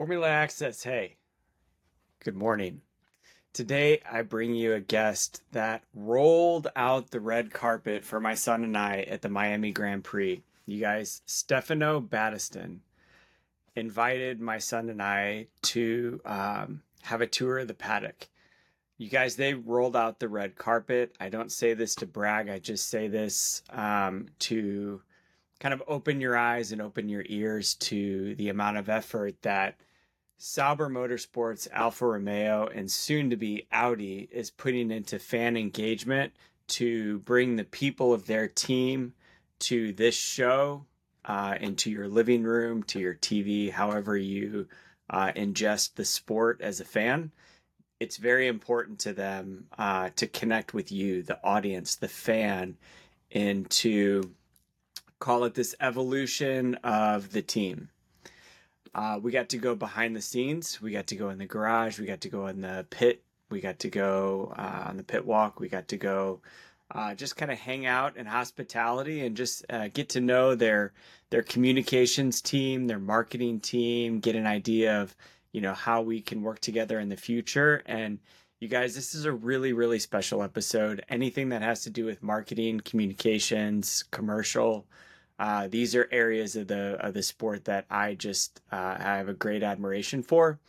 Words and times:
Formula 0.00 0.28
Access, 0.28 0.82
hey, 0.82 1.16
good 2.24 2.34
morning. 2.34 2.80
Today 3.52 4.00
I 4.10 4.22
bring 4.22 4.54
you 4.54 4.72
a 4.72 4.80
guest 4.80 5.42
that 5.52 5.82
rolled 5.94 6.68
out 6.74 7.10
the 7.10 7.20
red 7.20 7.52
carpet 7.52 8.02
for 8.02 8.18
my 8.18 8.34
son 8.34 8.64
and 8.64 8.78
I 8.78 9.02
at 9.02 9.20
the 9.20 9.28
Miami 9.28 9.72
Grand 9.72 10.02
Prix. 10.02 10.42
You 10.64 10.80
guys, 10.80 11.20
Stefano 11.26 12.00
Battiston 12.00 12.78
invited 13.76 14.40
my 14.40 14.56
son 14.56 14.88
and 14.88 15.02
I 15.02 15.48
to 15.64 16.18
um, 16.24 16.80
have 17.02 17.20
a 17.20 17.26
tour 17.26 17.58
of 17.58 17.68
the 17.68 17.74
paddock. 17.74 18.30
You 18.96 19.10
guys, 19.10 19.36
they 19.36 19.52
rolled 19.52 19.96
out 19.96 20.18
the 20.18 20.30
red 20.30 20.56
carpet. 20.56 21.14
I 21.20 21.28
don't 21.28 21.52
say 21.52 21.74
this 21.74 21.94
to 21.96 22.06
brag, 22.06 22.48
I 22.48 22.58
just 22.58 22.88
say 22.88 23.08
this 23.08 23.62
um, 23.68 24.28
to 24.38 25.02
kind 25.58 25.74
of 25.74 25.82
open 25.86 26.22
your 26.22 26.38
eyes 26.38 26.72
and 26.72 26.80
open 26.80 27.10
your 27.10 27.26
ears 27.28 27.74
to 27.74 28.34
the 28.36 28.48
amount 28.48 28.78
of 28.78 28.88
effort 28.88 29.34
that 29.42 29.76
Sauber 30.42 30.88
Motorsports, 30.88 31.68
Alfa 31.70 32.06
Romeo, 32.06 32.66
and 32.74 32.90
soon 32.90 33.28
to 33.28 33.36
be 33.36 33.66
Audi 33.70 34.26
is 34.32 34.50
putting 34.50 34.90
into 34.90 35.18
fan 35.18 35.54
engagement 35.54 36.32
to 36.66 37.18
bring 37.18 37.56
the 37.56 37.64
people 37.64 38.14
of 38.14 38.26
their 38.26 38.48
team 38.48 39.12
to 39.58 39.92
this 39.92 40.14
show, 40.14 40.86
uh, 41.26 41.56
into 41.60 41.90
your 41.90 42.08
living 42.08 42.42
room, 42.42 42.82
to 42.84 42.98
your 42.98 43.16
TV, 43.16 43.70
however 43.70 44.16
you 44.16 44.66
uh, 45.10 45.30
ingest 45.36 45.96
the 45.96 46.06
sport 46.06 46.62
as 46.62 46.80
a 46.80 46.86
fan. 46.86 47.32
It's 48.00 48.16
very 48.16 48.46
important 48.46 48.98
to 49.00 49.12
them 49.12 49.66
uh, 49.76 50.08
to 50.16 50.26
connect 50.26 50.72
with 50.72 50.90
you, 50.90 51.22
the 51.22 51.38
audience, 51.44 51.96
the 51.96 52.08
fan, 52.08 52.78
and 53.30 53.68
to 53.72 54.34
call 55.18 55.44
it 55.44 55.52
this 55.52 55.74
evolution 55.82 56.76
of 56.76 57.32
the 57.32 57.42
team 57.42 57.90
uh, 58.94 59.18
we 59.22 59.30
got 59.30 59.48
to 59.50 59.58
go 59.58 59.74
behind 59.74 60.16
the 60.16 60.20
scenes. 60.20 60.80
We 60.80 60.92
got 60.92 61.06
to 61.08 61.16
go 61.16 61.30
in 61.30 61.38
the 61.38 61.46
garage. 61.46 61.98
We 61.98 62.06
got 62.06 62.20
to 62.22 62.28
go 62.28 62.46
in 62.46 62.60
the 62.60 62.86
pit. 62.90 63.22
We 63.50 63.60
got 63.60 63.78
to 63.80 63.88
go 63.88 64.52
uh, 64.56 64.84
on 64.88 64.96
the 64.96 65.02
pit 65.02 65.24
walk. 65.24 65.60
We 65.60 65.68
got 65.68 65.88
to 65.88 65.96
go 65.96 66.40
uh, 66.92 67.14
just 67.14 67.36
kind 67.36 67.52
of 67.52 67.58
hang 67.58 67.86
out 67.86 68.16
in 68.16 68.26
hospitality 68.26 69.24
and 69.24 69.36
just 69.36 69.64
uh, 69.70 69.88
get 69.92 70.08
to 70.10 70.20
know 70.20 70.54
their 70.54 70.92
their 71.30 71.42
communications 71.42 72.40
team, 72.40 72.86
their 72.88 72.98
marketing 72.98 73.60
team, 73.60 74.18
get 74.18 74.34
an 74.34 74.46
idea 74.46 75.00
of 75.00 75.14
you 75.52 75.60
know 75.60 75.74
how 75.74 76.02
we 76.02 76.20
can 76.20 76.42
work 76.42 76.58
together 76.60 76.98
in 76.98 77.08
the 77.08 77.16
future. 77.16 77.82
And 77.86 78.18
you 78.58 78.68
guys, 78.68 78.94
this 78.94 79.14
is 79.14 79.24
a 79.24 79.32
really 79.32 79.72
really 79.72 80.00
special 80.00 80.42
episode. 80.42 81.04
Anything 81.08 81.50
that 81.50 81.62
has 81.62 81.82
to 81.84 81.90
do 81.90 82.04
with 82.04 82.22
marketing, 82.22 82.80
communications, 82.80 84.04
commercial 84.10 84.86
uh, 85.40 85.68
these 85.68 85.96
are 85.96 86.06
areas 86.12 86.54
of 86.54 86.68
the 86.68 86.98
of 87.00 87.14
the 87.14 87.22
sport 87.22 87.64
that 87.64 87.86
I 87.90 88.14
just 88.14 88.60
uh, 88.70 88.98
have 88.98 89.30
a 89.30 89.32
great 89.32 89.62
admiration 89.62 90.22
for. 90.22 90.60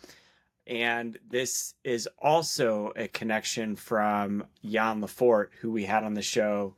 And 0.65 1.19
this 1.29 1.73
is 1.83 2.07
also 2.17 2.93
a 2.95 3.09
connection 3.09 3.75
from 3.75 4.45
Jan 4.63 5.01
Lefort, 5.01 5.49
who 5.59 5.71
we 5.71 5.83
had 5.83 6.05
on 6.05 6.13
the 6.13 6.21
show 6.21 6.75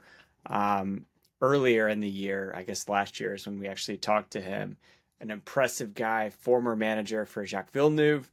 um, 0.47 1.05
earlier 1.39 1.87
in 1.87 1.99
the 1.99 2.09
year. 2.09 2.51
I 2.55 2.63
guess 2.63 2.89
last 2.89 3.19
year 3.19 3.35
is 3.35 3.45
when 3.45 3.59
we 3.59 3.67
actually 3.67 3.97
talked 3.97 4.31
to 4.31 4.41
him. 4.41 4.75
An 5.21 5.29
impressive 5.29 5.93
guy, 5.93 6.31
former 6.31 6.75
manager 6.75 7.25
for 7.25 7.45
Jacques 7.45 7.71
Villeneuve. 7.73 8.31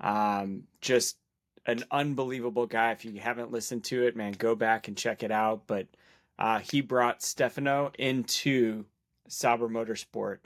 Um, 0.00 0.64
just 0.80 1.16
an 1.64 1.84
unbelievable 1.92 2.66
guy. 2.66 2.90
If 2.90 3.04
you 3.04 3.20
haven't 3.20 3.52
listened 3.52 3.84
to 3.84 4.04
it, 4.04 4.16
man, 4.16 4.32
go 4.32 4.56
back 4.56 4.88
and 4.88 4.96
check 4.96 5.22
it 5.22 5.30
out. 5.30 5.68
But 5.68 5.86
uh, 6.40 6.58
he 6.58 6.80
brought 6.80 7.22
Stefano 7.22 7.92
into 7.98 8.84
Sauber 9.28 9.68
Motorsport, 9.68 10.38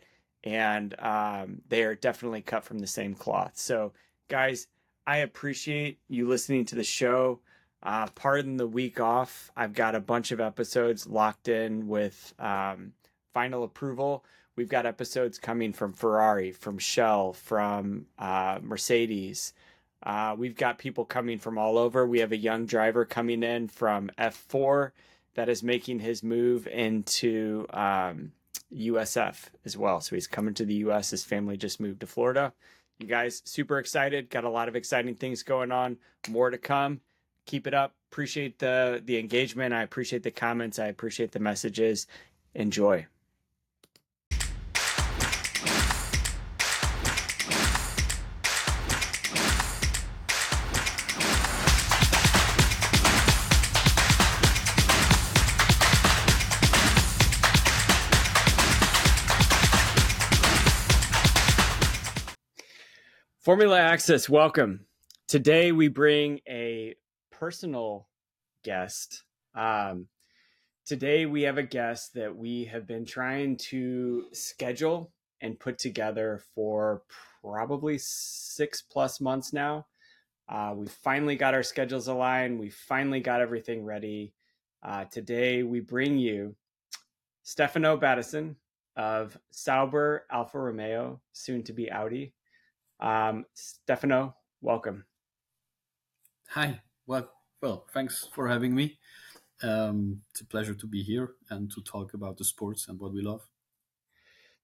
and 0.44 0.94
um, 1.00 1.62
they 1.68 1.82
are 1.82 1.94
definitely 1.94 2.42
cut 2.42 2.64
from 2.64 2.78
the 2.78 2.86
same 2.86 3.14
cloth. 3.14 3.52
So, 3.54 3.92
guys, 4.28 4.66
I 5.06 5.18
appreciate 5.18 5.98
you 6.08 6.28
listening 6.28 6.64
to 6.66 6.74
the 6.74 6.84
show. 6.84 7.40
Uh, 7.82 8.06
pardon 8.14 8.56
the 8.56 8.66
week 8.66 9.00
off. 9.00 9.50
I've 9.56 9.72
got 9.72 9.94
a 9.94 10.00
bunch 10.00 10.32
of 10.32 10.40
episodes 10.40 11.06
locked 11.06 11.48
in 11.48 11.88
with 11.88 12.34
um, 12.38 12.92
final 13.32 13.64
approval. 13.64 14.24
We've 14.56 14.68
got 14.68 14.84
episodes 14.84 15.38
coming 15.38 15.72
from 15.72 15.94
Ferrari, 15.94 16.52
from 16.52 16.78
Shell, 16.78 17.32
from 17.32 18.06
uh, 18.18 18.58
Mercedes. 18.62 19.54
Uh, 20.02 20.34
we've 20.36 20.56
got 20.56 20.78
people 20.78 21.04
coming 21.04 21.38
from 21.38 21.58
all 21.58 21.78
over. 21.78 22.06
We 22.06 22.20
have 22.20 22.32
a 22.32 22.36
young 22.36 22.66
driver 22.66 23.04
coming 23.04 23.42
in 23.42 23.68
from 23.68 24.10
F4 24.18 24.90
that 25.34 25.48
is 25.48 25.62
making 25.62 26.00
his 26.00 26.22
move 26.22 26.66
into 26.66 27.66
um, 27.70 28.32
USF 28.74 29.46
as 29.64 29.76
well. 29.76 30.00
So 30.00 30.14
he's 30.16 30.26
coming 30.26 30.54
to 30.54 30.64
the 30.64 30.74
US. 30.74 31.10
His 31.10 31.24
family 31.24 31.56
just 31.56 31.80
moved 31.80 32.00
to 32.00 32.06
Florida. 32.06 32.52
You 32.98 33.06
guys, 33.06 33.42
super 33.44 33.78
excited. 33.78 34.30
Got 34.30 34.44
a 34.44 34.50
lot 34.50 34.68
of 34.68 34.76
exciting 34.76 35.14
things 35.14 35.42
going 35.42 35.72
on. 35.72 35.96
More 36.28 36.50
to 36.50 36.58
come. 36.58 37.00
Keep 37.46 37.66
it 37.66 37.74
up. 37.74 37.94
Appreciate 38.12 38.58
the 38.58 39.02
the 39.04 39.18
engagement. 39.18 39.72
I 39.72 39.82
appreciate 39.82 40.22
the 40.22 40.30
comments. 40.30 40.78
I 40.78 40.86
appreciate 40.86 41.32
the 41.32 41.38
messages. 41.40 42.06
Enjoy. 42.54 43.06
Formula 63.40 63.80
Access, 63.80 64.28
welcome. 64.28 64.84
Today 65.26 65.72
we 65.72 65.88
bring 65.88 66.40
a 66.46 66.94
personal 67.30 68.06
guest. 68.62 69.24
Um, 69.54 70.08
today 70.84 71.24
we 71.24 71.40
have 71.44 71.56
a 71.56 71.62
guest 71.62 72.12
that 72.12 72.36
we 72.36 72.66
have 72.66 72.86
been 72.86 73.06
trying 73.06 73.56
to 73.70 74.26
schedule 74.34 75.14
and 75.40 75.58
put 75.58 75.78
together 75.78 76.42
for 76.54 77.00
probably 77.42 77.96
six 77.96 78.82
plus 78.82 79.22
months 79.22 79.54
now. 79.54 79.86
Uh, 80.46 80.74
we 80.76 80.86
finally 80.86 81.36
got 81.36 81.54
our 81.54 81.62
schedules 81.62 82.08
aligned. 82.08 82.60
We 82.60 82.68
finally 82.68 83.20
got 83.20 83.40
everything 83.40 83.86
ready. 83.86 84.34
Uh, 84.82 85.04
today 85.04 85.62
we 85.62 85.80
bring 85.80 86.18
you 86.18 86.56
Stefano 87.42 87.96
Battiston 87.96 88.56
of 88.96 89.38
Sauber 89.50 90.26
Alfa 90.30 90.58
Romeo, 90.58 91.22
soon 91.32 91.62
to 91.62 91.72
be 91.72 91.90
Audi. 91.90 92.34
Um, 93.00 93.46
Stefano, 93.54 94.36
welcome. 94.60 95.04
Hi. 96.50 96.80
Well, 97.06 97.30
well, 97.62 97.86
thanks 97.92 98.28
for 98.32 98.48
having 98.48 98.74
me. 98.74 98.98
Um, 99.62 100.22
it's 100.30 100.40
a 100.40 100.46
pleasure 100.46 100.74
to 100.74 100.86
be 100.86 101.02
here 101.02 101.32
and 101.50 101.70
to 101.72 101.80
talk 101.82 102.14
about 102.14 102.36
the 102.36 102.44
sports 102.44 102.88
and 102.88 102.98
what 102.98 103.12
we 103.12 103.22
love. 103.22 103.42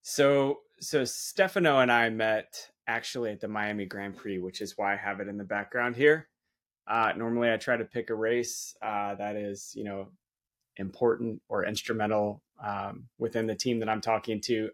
So, 0.03 0.61
so 0.81 1.05
Stefano 1.05 1.81
and 1.81 1.91
I 1.91 2.11
met 2.11 2.71
actually 2.87 3.33
at 3.33 3.41
the 3.41 3.49
Miami 3.49 3.87
Grand 3.87 4.17
Prix, 4.17 4.39
which 4.39 4.61
is 4.61 4.77
why 4.77 4.95
I 4.95 4.97
have 4.97 5.21
it 5.21 5.29
in 5.29 5.37
the 5.37 5.45
background 5.45 5.97
here. 5.97 6.29
Uh, 6.87 7.13
normally, 7.17 7.53
I 7.53 7.57
try 7.57 7.77
to 7.77 7.85
pick 7.85 8.11
a 8.11 8.15
race 8.15 8.77
uh, 8.81 9.17
that 9.17 9.35
is, 9.35 9.73
you 9.75 9.85
know, 9.85 10.09
important 10.77 11.43
or 11.49 11.67
instrumental 11.67 12.43
um, 12.65 13.09
within 13.19 13.47
the 13.47 13.55
team 13.55 13.81
that 13.81 13.89
I'm 13.89 14.01
talking 14.01 14.41
to. 14.43 14.71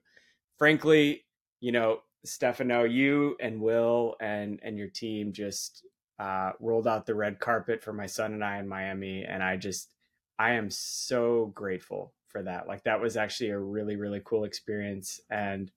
Frankly, 0.59 1.25
you 1.61 1.73
know, 1.73 2.01
Stefano, 2.25 2.85
you 2.85 3.37
and 3.41 3.61
Will 3.61 4.17
and 4.21 4.61
and 4.63 4.79
your 4.79 4.89
team 4.89 5.33
just 5.33 5.85
uh, 6.19 6.53
rolled 6.61 6.87
out 6.87 7.07
the 7.07 7.15
red 7.15 7.41
carpet 7.41 7.83
for 7.83 7.93
my 7.93 8.07
son 8.07 8.33
and 8.33 8.45
I 8.45 8.59
in 8.59 8.69
Miami, 8.69 9.25
and 9.25 9.43
I 9.43 9.57
just 9.57 9.93
I 10.39 10.53
am 10.53 10.71
so 10.71 11.47
grateful 11.55 12.13
for 12.29 12.43
that. 12.43 12.69
Like 12.69 12.85
that 12.85 13.01
was 13.01 13.17
actually 13.17 13.51
a 13.51 13.59
really 13.59 13.97
really 13.97 14.23
cool 14.25 14.45
experience, 14.45 15.21
and 15.31 15.71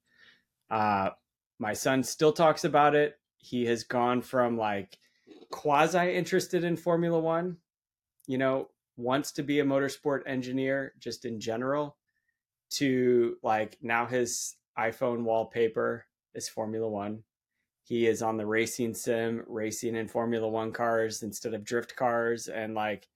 uh, 0.69 1.11
my 1.59 1.73
son 1.73 2.03
still 2.03 2.33
talks 2.33 2.63
about 2.63 2.95
it. 2.95 3.17
He 3.37 3.65
has 3.65 3.83
gone 3.83 4.21
from 4.21 4.57
like 4.57 4.97
quasi 5.51 6.15
interested 6.15 6.63
in 6.63 6.77
Formula 6.77 7.19
One, 7.19 7.57
you 8.27 8.37
know, 8.37 8.69
wants 8.97 9.31
to 9.33 9.43
be 9.43 9.59
a 9.59 9.65
motorsport 9.65 10.21
engineer 10.27 10.93
just 10.99 11.25
in 11.25 11.39
general, 11.39 11.97
to 12.71 13.37
like 13.41 13.77
now 13.81 14.05
his 14.05 14.55
iPhone 14.77 15.23
wallpaper 15.23 16.05
is 16.35 16.49
Formula 16.49 16.87
One. 16.87 17.23
He 17.83 18.07
is 18.07 18.21
on 18.21 18.37
the 18.37 18.45
racing 18.45 18.93
sim, 18.93 19.43
racing 19.47 19.95
in 19.95 20.07
Formula 20.07 20.47
One 20.47 20.71
cars 20.71 21.23
instead 21.23 21.53
of 21.53 21.63
drift 21.63 21.95
cars, 21.95 22.47
and 22.47 22.73
like 22.73 23.07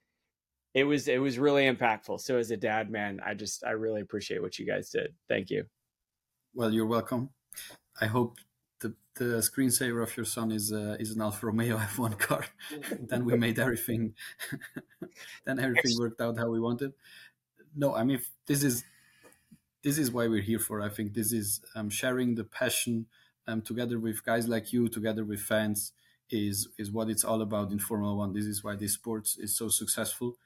it 0.74 0.84
was 0.84 1.08
it 1.08 1.22
was 1.22 1.40
really 1.40 1.64
impactful. 1.64 2.22
So 2.22 2.38
as 2.38 2.52
a 2.52 2.58
dad, 2.58 2.90
man, 2.90 3.20
I 3.26 3.34
just 3.34 3.64
I 3.66 3.72
really 3.72 4.02
appreciate 4.02 4.42
what 4.42 4.60
you 4.60 4.66
guys 4.66 4.90
did. 4.90 5.14
Thank 5.28 5.50
you. 5.50 5.66
Well, 6.54 6.72
you're 6.72 6.86
welcome. 6.86 7.30
I 8.00 8.06
hope 8.06 8.38
the 8.80 8.94
the 9.16 9.42
screensaver 9.42 10.04
of 10.04 10.16
your 10.16 10.26
son 10.26 10.52
is 10.52 10.72
uh, 10.72 10.96
is 11.00 11.12
an 11.12 11.22
Alfa 11.22 11.48
Romeo 11.48 11.78
F1 11.96 12.20
car. 12.20 12.46
then 13.00 13.26
we 13.26 13.36
made 13.36 13.60
everything. 13.60 14.14
then 15.46 15.60
everything 15.60 15.98
worked 15.98 16.22
out 16.22 16.38
how 16.38 16.50
we 16.50 16.60
wanted. 16.60 16.94
No, 17.76 17.96
I 17.96 18.04
mean 18.04 18.22
this 18.46 18.64
is 18.64 18.84
this 19.84 19.98
is 19.98 20.12
why 20.12 20.28
we're 20.28 20.42
here 20.42 20.60
for. 20.60 20.82
I 20.82 20.90
think 20.90 21.14
this 21.14 21.32
is 21.32 21.62
um, 21.76 21.90
sharing 21.90 22.36
the 22.36 22.44
passion 22.44 23.08
um, 23.48 23.62
together 23.62 24.00
with 24.00 24.26
guys 24.26 24.48
like 24.48 24.74
you, 24.74 24.88
together 24.90 25.24
with 25.24 25.40
fans, 25.40 25.94
is 26.30 26.68
is 26.78 26.92
what 26.92 27.10
it's 27.10 27.24
all 27.24 27.42
about 27.42 27.72
in 27.72 27.80
Formula 27.80 28.16
One. 28.16 28.34
This 28.34 28.46
is 28.46 28.64
why 28.64 28.76
this 28.76 28.94
sport 28.94 29.30
is 29.38 29.58
so 29.58 29.70
successful, 29.70 30.38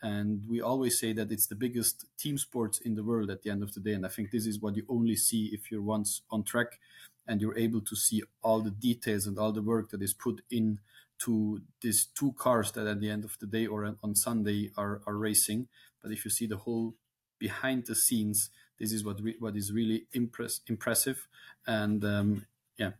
and 0.00 0.42
we 0.48 0.60
always 0.60 0.98
say 0.98 1.12
that 1.14 1.32
it's 1.32 1.46
the 1.46 1.56
biggest 1.56 2.06
team 2.18 2.38
sport 2.38 2.78
in 2.84 2.94
the 2.94 3.02
world 3.02 3.30
at 3.30 3.42
the 3.42 3.50
end 3.50 3.62
of 3.62 3.74
the 3.74 3.80
day. 3.80 3.92
And 3.94 4.06
I 4.06 4.08
think 4.08 4.30
this 4.30 4.46
is 4.46 4.60
what 4.60 4.76
you 4.76 4.84
only 4.88 5.16
see 5.16 5.50
if 5.52 5.70
you're 5.70 5.82
once 5.82 6.22
on 6.30 6.44
track, 6.44 6.78
and 7.26 7.40
you're 7.40 7.58
able 7.58 7.80
to 7.80 7.96
see 7.96 8.22
all 8.42 8.60
the 8.60 8.70
details 8.70 9.26
and 9.26 9.38
all 9.38 9.52
the 9.52 9.62
work 9.62 9.90
that 9.90 10.02
is 10.02 10.14
put 10.14 10.42
in 10.50 10.78
to 11.20 11.62
these 11.80 12.06
two 12.06 12.32
cars 12.32 12.72
that 12.72 12.86
at 12.86 13.00
the 13.00 13.08
end 13.08 13.24
of 13.24 13.38
the 13.38 13.46
day 13.46 13.66
or 13.66 13.96
on 14.02 14.14
Sunday 14.14 14.70
are, 14.76 15.00
are 15.06 15.16
racing. 15.16 15.68
But 16.02 16.10
if 16.10 16.24
you 16.24 16.30
see 16.32 16.46
the 16.46 16.56
whole 16.56 16.94
behind 17.38 17.86
the 17.86 17.94
scenes, 17.94 18.50
this 18.82 18.92
is 18.92 19.04
what 19.04 19.22
re- 19.22 19.36
what 19.38 19.56
is 19.56 19.72
really 19.72 20.08
impress- 20.12 20.60
impressive. 20.66 21.28
And 21.68 22.04
um, 22.04 22.46
yeah, 22.76 22.90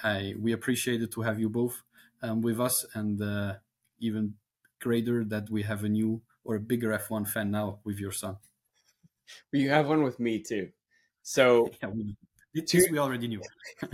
I 0.00 0.34
we 0.38 0.52
appreciated 0.52 1.10
to 1.12 1.22
have 1.22 1.40
you 1.40 1.50
both 1.50 1.82
um, 2.22 2.40
with 2.40 2.60
us, 2.60 2.86
and 2.94 3.20
uh, 3.20 3.54
even 3.98 4.36
greater 4.80 5.24
that 5.24 5.50
we 5.50 5.64
have 5.64 5.82
a 5.82 5.88
new 5.88 6.22
or 6.44 6.54
a 6.54 6.60
bigger 6.60 6.92
F1 6.92 7.26
fan 7.26 7.50
now 7.50 7.80
with 7.82 7.98
your 7.98 8.12
son. 8.12 8.36
Well, 9.52 9.60
you 9.60 9.70
have 9.70 9.88
one 9.88 10.04
with 10.04 10.20
me 10.20 10.40
too. 10.40 10.70
So 11.22 11.68
yeah, 11.82 11.88
we, 11.88 12.16
two, 12.62 12.86
we 12.92 12.98
already 12.98 13.26
knew. 13.26 13.42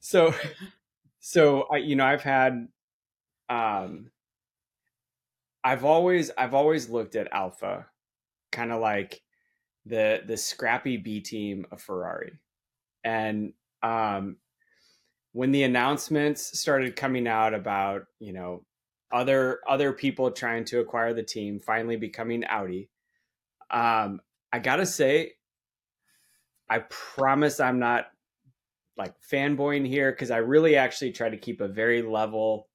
so 0.00 0.32
so 1.20 1.66
I, 1.70 1.78
you 1.78 1.96
know, 1.96 2.06
I've 2.06 2.22
had, 2.22 2.68
um, 3.50 4.10
I've 5.62 5.84
always, 5.84 6.30
I've 6.38 6.54
always 6.54 6.88
looked 6.88 7.16
at 7.16 7.30
Alfa 7.32 7.86
kind 8.52 8.72
of 8.72 8.80
like 8.80 9.23
the 9.86 10.22
the 10.26 10.36
scrappy 10.36 10.96
B 10.96 11.20
team 11.20 11.66
of 11.70 11.80
Ferrari, 11.80 12.38
and 13.04 13.52
um, 13.82 14.36
when 15.32 15.52
the 15.52 15.64
announcements 15.64 16.58
started 16.58 16.96
coming 16.96 17.26
out 17.26 17.54
about, 17.54 18.06
you 18.20 18.32
know, 18.32 18.64
other 19.12 19.60
other 19.68 19.92
people 19.92 20.30
trying 20.30 20.64
to 20.66 20.80
acquire 20.80 21.12
the 21.12 21.22
team, 21.22 21.60
finally 21.60 21.96
becoming 21.96 22.44
Audi, 22.44 22.88
um, 23.70 24.20
I 24.52 24.60
gotta 24.60 24.86
say, 24.86 25.32
I 26.70 26.80
promise 26.88 27.60
I'm 27.60 27.78
not 27.78 28.06
like 28.96 29.14
fanboying 29.30 29.86
here 29.86 30.12
because 30.12 30.30
I 30.30 30.38
really 30.38 30.76
actually 30.76 31.12
try 31.12 31.28
to 31.28 31.36
keep 31.36 31.60
a 31.60 31.68
very 31.68 32.00
level 32.00 32.68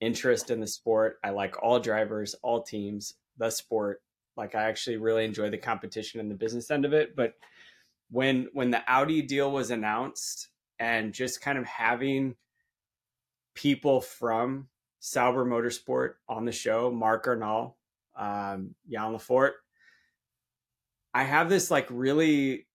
interest 0.00 0.50
in 0.50 0.60
the 0.60 0.66
sport. 0.66 1.18
I 1.24 1.30
like 1.30 1.62
all 1.62 1.80
drivers, 1.80 2.34
all 2.42 2.62
teams, 2.62 3.14
the 3.38 3.50
sport. 3.50 4.02
Like 4.40 4.54
I 4.54 4.62
actually 4.62 4.96
really 4.96 5.26
enjoy 5.26 5.50
the 5.50 5.58
competition 5.58 6.18
and 6.18 6.30
the 6.30 6.34
business 6.34 6.70
end 6.70 6.86
of 6.86 6.94
it. 6.94 7.14
But 7.14 7.34
when 8.10 8.48
when 8.54 8.70
the 8.70 8.82
Audi 8.90 9.20
deal 9.20 9.52
was 9.52 9.70
announced 9.70 10.48
and 10.78 11.12
just 11.12 11.42
kind 11.42 11.58
of 11.58 11.66
having 11.66 12.36
people 13.54 14.00
from 14.00 14.68
Sauber 14.98 15.44
Motorsport 15.44 16.14
on 16.26 16.46
the 16.46 16.52
show, 16.52 16.90
Mark 16.90 17.26
Arnall, 17.26 17.74
um, 18.16 18.74
Jan 18.90 19.12
Lefort, 19.12 19.52
I 21.12 21.24
have 21.24 21.50
this 21.50 21.70
like 21.70 21.86
really 21.90 22.66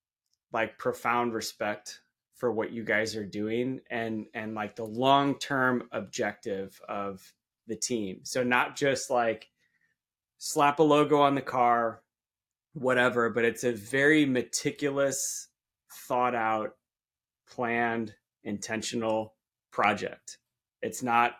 like 0.54 0.78
profound 0.78 1.34
respect 1.34 2.02
for 2.36 2.52
what 2.52 2.72
you 2.72 2.84
guys 2.84 3.16
are 3.16 3.26
doing 3.26 3.80
and 3.90 4.28
and 4.36 4.54
like 4.54 4.76
the 4.76 4.86
long-term 4.86 5.90
objective 5.92 6.80
of 6.88 7.34
the 7.66 7.76
team. 7.76 8.20
So 8.22 8.44
not 8.44 8.76
just 8.76 9.10
like 9.10 9.50
slap 10.46 10.78
a 10.78 10.84
logo 10.84 11.18
on 11.18 11.34
the 11.34 11.42
car 11.42 12.04
whatever, 12.76 13.30
but 13.30 13.46
it's 13.46 13.64
a 13.64 13.72
very 13.72 14.26
meticulous, 14.26 15.48
thought 16.08 16.36
out, 16.36 16.72
planned, 17.50 18.14
intentional 18.44 19.34
project. 19.72 20.38
It's 20.82 21.02
not 21.02 21.36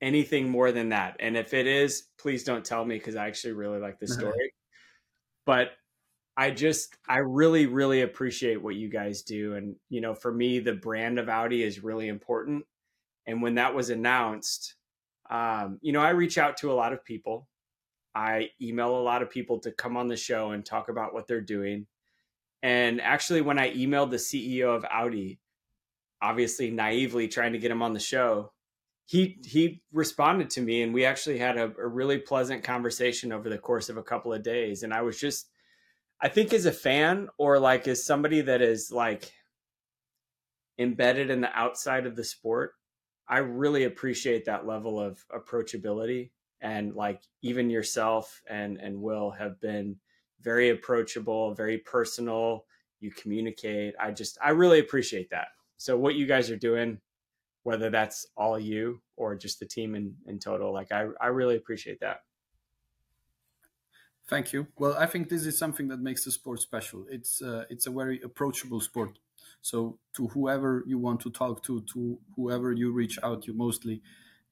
anything 0.00 0.50
more 0.50 0.70
than 0.70 0.90
that. 0.90 1.16
And 1.20 1.36
if 1.36 1.54
it 1.54 1.66
is, 1.66 2.04
please 2.18 2.44
don't 2.44 2.64
tell 2.64 2.84
me 2.84 2.96
because 2.96 3.16
I 3.16 3.26
actually 3.26 3.54
really 3.54 3.80
like 3.80 3.98
the 3.98 4.06
story. 4.06 4.52
but 5.46 5.70
I 6.36 6.50
just 6.50 6.96
I 7.08 7.18
really 7.18 7.66
really 7.66 8.02
appreciate 8.02 8.62
what 8.62 8.74
you 8.74 8.88
guys 8.88 9.22
do 9.22 9.54
and 9.54 9.76
you 9.90 10.00
know 10.00 10.14
for 10.14 10.32
me 10.32 10.60
the 10.60 10.72
brand 10.72 11.18
of 11.18 11.28
Audi 11.28 11.62
is 11.62 11.84
really 11.84 12.08
important 12.08 12.64
and 13.26 13.42
when 13.42 13.56
that 13.56 13.74
was 13.74 13.90
announced 13.90 14.76
um, 15.30 15.78
you 15.82 15.92
know 15.92 16.00
I 16.00 16.10
reach 16.10 16.38
out 16.38 16.56
to 16.58 16.72
a 16.72 16.74
lot 16.74 16.94
of 16.94 17.04
people 17.04 17.48
I 18.14 18.50
email 18.60 18.96
a 18.96 19.02
lot 19.02 19.22
of 19.22 19.30
people 19.30 19.58
to 19.60 19.72
come 19.72 19.96
on 19.96 20.08
the 20.08 20.16
show 20.16 20.50
and 20.50 20.64
talk 20.64 20.88
about 20.88 21.14
what 21.14 21.26
they're 21.26 21.40
doing. 21.40 21.86
And 22.62 23.00
actually 23.00 23.40
when 23.40 23.58
I 23.58 23.74
emailed 23.74 24.10
the 24.10 24.16
CEO 24.16 24.74
of 24.76 24.84
Audi 24.84 25.40
obviously 26.20 26.70
naively 26.70 27.26
trying 27.26 27.52
to 27.52 27.58
get 27.58 27.70
him 27.70 27.82
on 27.82 27.92
the 27.92 28.00
show 28.00 28.52
he 29.06 29.38
he 29.44 29.82
responded 29.92 30.50
to 30.50 30.60
me 30.60 30.82
and 30.82 30.94
we 30.94 31.04
actually 31.04 31.38
had 31.38 31.56
a, 31.56 31.64
a 31.64 31.86
really 31.86 32.18
pleasant 32.18 32.62
conversation 32.62 33.32
over 33.32 33.48
the 33.48 33.58
course 33.58 33.88
of 33.88 33.96
a 33.96 34.02
couple 34.02 34.32
of 34.32 34.42
days. 34.42 34.82
And 34.82 34.94
I 34.94 35.02
was 35.02 35.18
just 35.18 35.48
I 36.20 36.28
think 36.28 36.52
as 36.52 36.66
a 36.66 36.72
fan 36.72 37.28
or 37.36 37.58
like 37.58 37.88
as 37.88 38.04
somebody 38.04 38.40
that 38.42 38.62
is 38.62 38.92
like 38.92 39.32
embedded 40.78 41.30
in 41.30 41.40
the 41.40 41.52
outside 41.52 42.06
of 42.06 42.16
the 42.16 42.24
sport, 42.24 42.72
I 43.28 43.38
really 43.38 43.84
appreciate 43.84 44.44
that 44.44 44.66
level 44.66 45.00
of 45.00 45.24
approachability 45.34 46.30
and 46.62 46.94
like 46.94 47.22
even 47.42 47.68
yourself 47.68 48.42
and 48.48 48.78
and 48.78 49.00
Will 49.00 49.30
have 49.30 49.60
been 49.60 49.96
very 50.40 50.70
approachable, 50.70 51.54
very 51.54 51.78
personal. 51.78 52.64
You 53.00 53.10
communicate. 53.10 53.94
I 54.00 54.12
just 54.12 54.38
I 54.42 54.50
really 54.50 54.78
appreciate 54.78 55.28
that. 55.30 55.48
So 55.76 55.96
what 55.98 56.14
you 56.14 56.26
guys 56.26 56.50
are 56.50 56.56
doing, 56.56 57.00
whether 57.64 57.90
that's 57.90 58.26
all 58.36 58.58
you 58.58 59.02
or 59.16 59.34
just 59.34 59.58
the 59.58 59.66
team 59.66 59.94
in, 59.96 60.14
in 60.26 60.38
total, 60.38 60.72
like 60.72 60.92
I, 60.92 61.08
I 61.20 61.26
really 61.26 61.56
appreciate 61.56 61.98
that. 62.00 62.20
Thank 64.28 64.52
you. 64.52 64.68
Well, 64.78 64.96
I 64.96 65.06
think 65.06 65.28
this 65.28 65.44
is 65.44 65.58
something 65.58 65.88
that 65.88 65.98
makes 65.98 66.24
the 66.24 66.30
sport 66.30 66.60
special. 66.60 67.06
It's 67.10 67.42
uh, 67.42 67.64
it's 67.68 67.86
a 67.86 67.90
very 67.90 68.20
approachable 68.22 68.80
sport. 68.80 69.18
So 69.60 69.98
to 70.14 70.28
whoever 70.28 70.84
you 70.86 70.98
want 70.98 71.20
to 71.20 71.30
talk 71.30 71.62
to, 71.64 71.82
to 71.92 72.18
whoever 72.36 72.72
you 72.72 72.92
reach 72.92 73.18
out, 73.22 73.46
you 73.46 73.52
mostly 73.52 74.02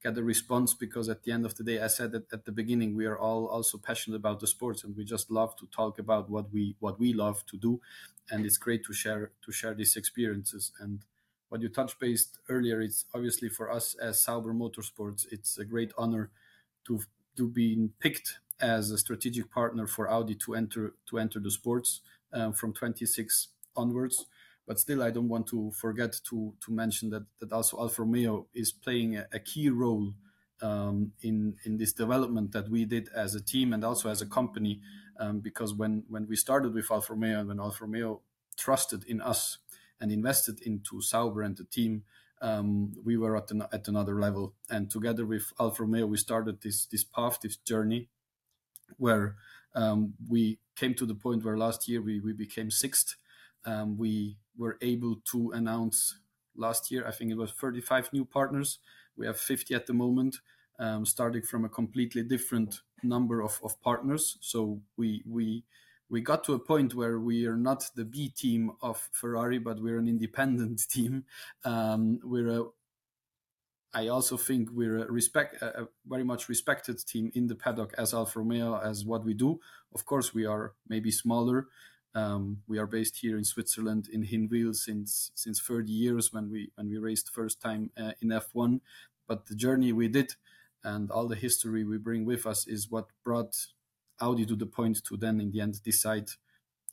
get 0.03 0.17
a 0.17 0.23
response 0.23 0.73
because 0.73 1.09
at 1.09 1.23
the 1.23 1.31
end 1.31 1.45
of 1.45 1.55
the 1.55 1.63
day, 1.63 1.81
I 1.81 1.87
said 1.87 2.11
that 2.13 2.31
at 2.33 2.45
the 2.45 2.51
beginning, 2.51 2.95
we 2.95 3.05
are 3.05 3.17
all 3.17 3.47
also 3.47 3.77
passionate 3.77 4.17
about 4.17 4.39
the 4.39 4.47
sports 4.47 4.83
and 4.83 4.95
we 4.95 5.03
just 5.05 5.29
love 5.29 5.55
to 5.57 5.67
talk 5.67 5.99
about 5.99 6.29
what 6.29 6.51
we 6.51 6.75
what 6.79 6.99
we 6.99 7.13
love 7.13 7.45
to 7.47 7.57
do, 7.57 7.79
and 8.29 8.45
it's 8.45 8.57
great 8.57 8.83
to 8.85 8.93
share 8.93 9.31
to 9.45 9.51
share 9.51 9.73
these 9.73 9.95
experiences. 9.95 10.71
And 10.79 11.05
what 11.49 11.61
you 11.61 11.69
touched 11.69 11.99
based 11.99 12.39
earlier, 12.49 12.81
it's 12.81 13.05
obviously 13.13 13.49
for 13.49 13.71
us 13.71 13.95
as 14.01 14.21
Sauber 14.21 14.53
Motorsports, 14.53 15.25
it's 15.31 15.57
a 15.57 15.65
great 15.65 15.91
honor 15.97 16.31
to 16.87 17.01
to 17.37 17.47
be 17.47 17.89
picked 17.99 18.39
as 18.59 18.91
a 18.91 18.97
strategic 18.97 19.51
partner 19.51 19.87
for 19.87 20.09
Audi 20.09 20.35
to 20.35 20.55
enter 20.55 20.93
to 21.09 21.19
enter 21.19 21.39
the 21.39 21.51
sports 21.51 22.01
um, 22.33 22.53
from 22.53 22.73
26 22.73 23.49
onwards. 23.75 24.25
But 24.67 24.79
still, 24.79 25.03
I 25.03 25.11
don't 25.11 25.27
want 25.27 25.47
to 25.47 25.71
forget 25.71 26.19
to 26.29 26.53
to 26.65 26.71
mention 26.71 27.09
that 27.09 27.23
that 27.39 27.51
also 27.51 27.79
Alfa 27.79 28.03
Romeo 28.03 28.47
is 28.53 28.71
playing 28.71 29.17
a, 29.17 29.27
a 29.33 29.39
key 29.39 29.69
role 29.69 30.13
um, 30.61 31.11
in 31.21 31.55
in 31.65 31.77
this 31.77 31.93
development 31.93 32.51
that 32.51 32.69
we 32.69 32.85
did 32.85 33.09
as 33.15 33.35
a 33.35 33.41
team 33.41 33.73
and 33.73 33.83
also 33.83 34.09
as 34.09 34.21
a 34.21 34.25
company. 34.25 34.81
Um, 35.19 35.39
because 35.39 35.73
when 35.73 36.03
when 36.09 36.27
we 36.27 36.35
started 36.35 36.73
with 36.73 36.91
Alfa 36.91 37.13
Romeo 37.13 37.39
and 37.39 37.47
when 37.47 37.59
Alfa 37.59 37.85
Romeo 37.85 38.21
trusted 38.57 39.03
in 39.05 39.21
us 39.21 39.57
and 39.99 40.11
invested 40.11 40.61
into 40.61 41.01
Sauber 41.01 41.41
and 41.41 41.57
the 41.57 41.63
team, 41.63 42.03
um, 42.41 42.93
we 43.03 43.17
were 43.17 43.37
at, 43.37 43.51
an, 43.51 43.63
at 43.71 43.87
another 43.87 44.19
level. 44.19 44.53
And 44.69 44.89
together 44.89 45.25
with 45.25 45.53
Alfa 45.59 45.83
Romeo, 45.83 46.05
we 46.05 46.17
started 46.17 46.61
this 46.61 46.85
this 46.85 47.03
path, 47.03 47.39
this 47.41 47.55
journey 47.57 48.09
where 48.97 49.35
um, 49.75 50.13
we 50.29 50.59
came 50.75 50.93
to 50.95 51.05
the 51.05 51.15
point 51.15 51.43
where 51.43 51.57
last 51.57 51.87
year 51.87 52.01
we, 52.01 52.19
we 52.19 52.33
became 52.33 52.69
sixth. 52.71 53.15
Um, 53.65 53.97
we 53.97 54.37
were 54.57 54.77
able 54.81 55.21
to 55.31 55.51
announce 55.51 56.15
last 56.55 56.91
year, 56.91 57.07
I 57.07 57.11
think 57.11 57.31
it 57.31 57.37
was 57.37 57.51
35 57.51 58.13
new 58.13 58.25
partners. 58.25 58.79
We 59.17 59.25
have 59.25 59.39
50 59.39 59.73
at 59.75 59.87
the 59.87 59.93
moment, 59.93 60.37
um, 60.79 61.05
starting 61.05 61.41
from 61.43 61.65
a 61.65 61.69
completely 61.69 62.23
different 62.23 62.81
number 63.03 63.41
of, 63.41 63.59
of 63.63 63.81
partners. 63.81 64.37
So 64.41 64.81
we 64.97 65.23
we 65.27 65.63
we 66.09 66.21
got 66.21 66.43
to 66.43 66.53
a 66.53 66.59
point 66.59 66.93
where 66.93 67.19
we 67.19 67.45
are 67.45 67.55
not 67.55 67.85
the 67.95 68.03
B 68.03 68.29
team 68.29 68.71
of 68.81 69.09
Ferrari, 69.13 69.59
but 69.59 69.81
we're 69.81 69.97
an 69.97 70.09
independent 70.09 70.81
team. 70.89 71.25
Um, 71.63 72.19
we're 72.23 72.49
a 72.49 72.63
I 73.93 74.07
also 74.07 74.37
think 74.37 74.69
we're 74.71 74.99
a 74.99 75.11
respect 75.11 75.61
a 75.61 75.87
very 76.05 76.23
much 76.23 76.47
respected 76.47 77.05
team 77.05 77.31
in 77.35 77.47
the 77.47 77.55
paddock 77.55 77.93
as 77.97 78.13
Alfa 78.13 78.39
Romeo 78.39 78.79
as 78.79 79.05
what 79.05 79.25
we 79.25 79.33
do. 79.33 79.59
Of 79.93 80.05
course, 80.05 80.33
we 80.33 80.45
are 80.45 80.73
maybe 80.87 81.11
smaller. 81.11 81.67
Um, 82.13 82.61
we 82.67 82.77
are 82.77 82.87
based 82.87 83.17
here 83.17 83.37
in 83.37 83.43
Switzerland 83.43 84.09
in 84.11 84.23
Hinwil 84.23 84.75
since 84.75 85.31
since 85.33 85.61
30 85.61 85.91
years 85.91 86.33
when 86.33 86.51
we 86.51 86.71
when 86.75 86.89
we 86.89 86.97
raced 86.97 87.29
first 87.29 87.61
time 87.61 87.91
uh, 87.97 88.11
in 88.21 88.29
F1. 88.29 88.81
But 89.27 89.45
the 89.45 89.55
journey 89.55 89.93
we 89.93 90.07
did 90.09 90.35
and 90.83 91.09
all 91.11 91.27
the 91.27 91.35
history 91.35 91.83
we 91.83 91.97
bring 91.97 92.25
with 92.25 92.45
us 92.45 92.67
is 92.67 92.89
what 92.89 93.07
brought 93.23 93.55
Audi 94.19 94.45
to 94.45 94.55
the 94.55 94.65
point 94.65 95.03
to 95.05 95.15
then 95.17 95.39
in 95.39 95.51
the 95.51 95.61
end 95.61 95.81
decide 95.83 96.29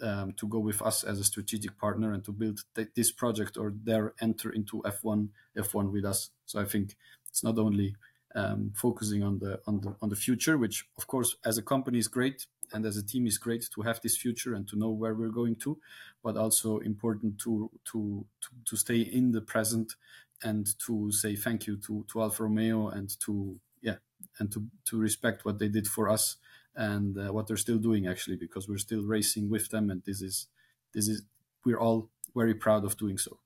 um, 0.01 0.33
to 0.35 0.47
go 0.47 0.59
with 0.59 0.81
us 0.83 1.03
as 1.03 1.19
a 1.19 1.25
strategic 1.25 1.77
partner 1.79 2.13
and 2.13 2.25
to 2.25 2.33
build 2.33 2.61
th- 2.75 2.89
this 2.95 3.11
project 3.11 3.57
or 3.57 3.73
their 3.85 4.15
enter 4.21 4.51
into 4.51 4.83
F1 4.83 5.29
F1 5.57 5.91
with 5.91 6.05
us. 6.05 6.31
So 6.47 6.61
I 6.61 6.65
think 6.65 6.97
it's 7.29 7.43
not 7.43 7.59
only 7.59 7.97
um, 8.35 8.73
focusing 8.75 9.23
on 9.23 9.39
the 9.39 9.61
on 9.67 9.81
the 9.81 9.97
on 10.03 10.09
the 10.09 10.17
future, 10.17 10.59
which 10.59 10.87
of 10.97 11.07
course 11.07 11.37
as 11.45 11.59
a 11.59 11.63
company 11.63 11.99
is 11.99 12.09
great 12.09 12.47
and 12.73 12.85
as 12.85 12.97
a 12.97 13.03
team 13.03 13.27
is 13.27 13.39
great 13.39 13.67
to 13.75 13.83
have 13.83 14.01
this 14.03 14.17
future 14.17 14.55
and 14.55 14.69
to 14.69 14.77
know 14.77 14.91
where 14.91 15.15
we're 15.15 15.31
going 15.31 15.57
to, 15.57 15.79
but 16.23 16.37
also 16.37 16.79
important 16.79 17.39
to 17.41 17.71
to 17.91 18.27
to, 18.41 18.49
to 18.67 18.77
stay 18.77 19.01
in 19.01 19.33
the 19.33 19.41
present 19.41 19.95
and 20.43 20.79
to 20.87 21.11
say 21.11 21.35
thank 21.35 21.67
you 21.67 21.77
to 21.77 22.05
to 22.13 22.23
Alfa 22.23 22.43
Romeo 22.45 22.89
and 22.89 23.19
to 23.21 23.59
yeah 23.83 23.97
and 24.39 24.53
to 24.53 24.67
to 24.85 24.99
respect 24.99 25.45
what 25.45 25.59
they 25.59 25.69
did 25.69 25.87
for 25.87 26.09
us 26.09 26.37
and 26.77 27.19
uh, 27.19 27.33
what 27.33 27.47
they're 27.47 27.57
still 27.57 27.79
doing 27.79 28.07
actually 28.07 28.37
because 28.37 28.69
we're 28.69 28.79
still 28.79 29.03
racing 29.03 29.51
with 29.51 29.71
them 29.71 29.91
and 29.91 30.03
this 30.05 30.21
is 30.21 30.47
this 30.95 31.09
is 31.09 31.23
we're 31.65 31.81
all 31.81 32.11
very 32.37 32.55
proud 32.55 32.85
of 32.85 32.97
doing 32.97 33.19
so. 33.19 33.39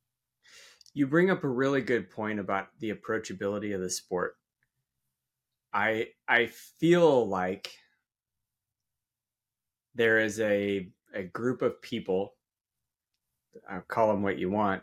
You 0.94 1.06
bring 1.06 1.30
up 1.30 1.42
a 1.42 1.48
really 1.48 1.80
good 1.80 2.10
point 2.10 2.38
about 2.38 2.68
the 2.78 2.92
approachability 2.92 3.74
of 3.74 3.80
the 3.80 3.88
sport 3.88 4.36
i 5.72 6.08
i 6.28 6.46
feel 6.46 7.26
like 7.28 7.72
there 9.94 10.18
is 10.18 10.40
a 10.40 10.88
a 11.14 11.22
group 11.22 11.62
of 11.62 11.80
people 11.82 12.34
I'll 13.68 13.82
call 13.82 14.08
them 14.08 14.22
what 14.22 14.38
you 14.38 14.50
want 14.50 14.82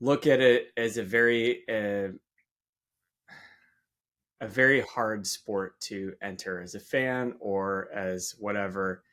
look 0.00 0.26
at 0.26 0.40
it 0.40 0.72
as 0.76 0.98
a 0.98 1.02
very 1.02 1.66
uh, 1.68 2.12
a 4.40 4.48
very 4.48 4.80
hard 4.82 5.26
sport 5.26 5.80
to 5.80 6.14
enter 6.20 6.60
as 6.60 6.74
a 6.74 6.80
fan 6.80 7.34
or 7.40 7.88
as 7.92 8.34
whatever. 8.38 9.04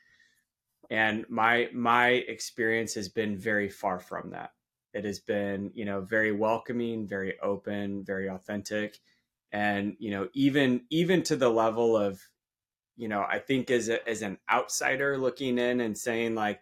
And 0.90 1.26
my 1.30 1.70
my 1.74 2.10
experience 2.10 2.94
has 2.96 3.08
been 3.08 3.38
very 3.38 3.70
far 3.70 4.00
from 4.00 4.32
that. 4.32 4.52
It 4.94 5.06
has 5.06 5.20
been 5.20 5.72
you 5.74 5.86
know 5.86 6.02
very 6.02 6.34
welcoming 6.34 7.08
very 7.08 7.40
open 7.40 8.04
very 8.04 8.28
authentic 8.30 9.00
and 9.52 9.96
you 10.00 10.12
know 10.12 10.28
even 10.34 10.82
even 10.90 11.24
to 11.24 11.36
the 11.36 11.50
level 11.50 11.98
of 11.98 12.22
you 12.96 13.08
know 13.08 13.26
i 13.30 13.40
think 13.40 13.70
as 13.72 13.90
a, 13.90 14.08
as 14.08 14.22
an 14.22 14.38
outsider 14.50 15.18
looking 15.18 15.58
in 15.58 15.82
and 15.82 15.98
saying 15.98 16.36
like 16.36 16.62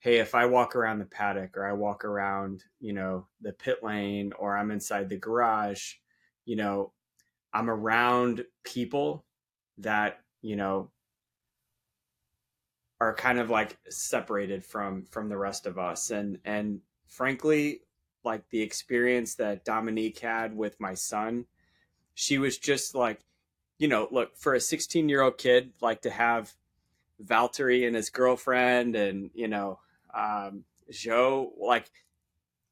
hey 0.00 0.18
if 0.18 0.34
i 0.34 0.44
walk 0.44 0.74
around 0.76 0.98
the 0.98 1.04
paddock 1.04 1.56
or 1.56 1.64
i 1.66 1.72
walk 1.72 2.04
around 2.04 2.62
you 2.80 2.92
know 2.92 3.26
the 3.40 3.52
pit 3.52 3.78
lane 3.82 4.32
or 4.38 4.56
i'm 4.56 4.70
inside 4.70 5.08
the 5.08 5.16
garage 5.16 5.94
you 6.44 6.56
know 6.56 6.92
I'm 7.56 7.70
around 7.70 8.44
people 8.64 9.24
that, 9.78 10.18
you 10.42 10.56
know, 10.56 10.90
are 13.00 13.14
kind 13.14 13.38
of 13.38 13.48
like 13.48 13.78
separated 13.88 14.62
from 14.62 15.06
from 15.06 15.30
the 15.30 15.38
rest 15.38 15.66
of 15.66 15.78
us. 15.78 16.10
And 16.10 16.38
and 16.44 16.80
frankly 17.06 17.80
like 18.24 18.42
the 18.50 18.60
experience 18.60 19.36
that 19.36 19.64
Dominique 19.64 20.18
had 20.18 20.54
with 20.54 20.78
my 20.80 20.92
son 20.92 21.46
she 22.16 22.38
was 22.38 22.56
just 22.56 22.94
like 22.94 23.20
you 23.78 23.86
know 23.86 24.08
look 24.10 24.36
for 24.36 24.54
a 24.54 24.60
16 24.60 25.08
year 25.08 25.20
old 25.20 25.38
kid 25.38 25.70
like 25.80 26.00
to 26.02 26.10
have 26.10 26.52
Valtteri 27.22 27.86
and 27.86 27.94
his 27.94 28.10
girlfriend 28.10 28.96
and 28.96 29.30
you 29.34 29.46
know 29.46 29.78
um 30.12 30.64
Zhou 30.90 31.50
like 31.60 31.90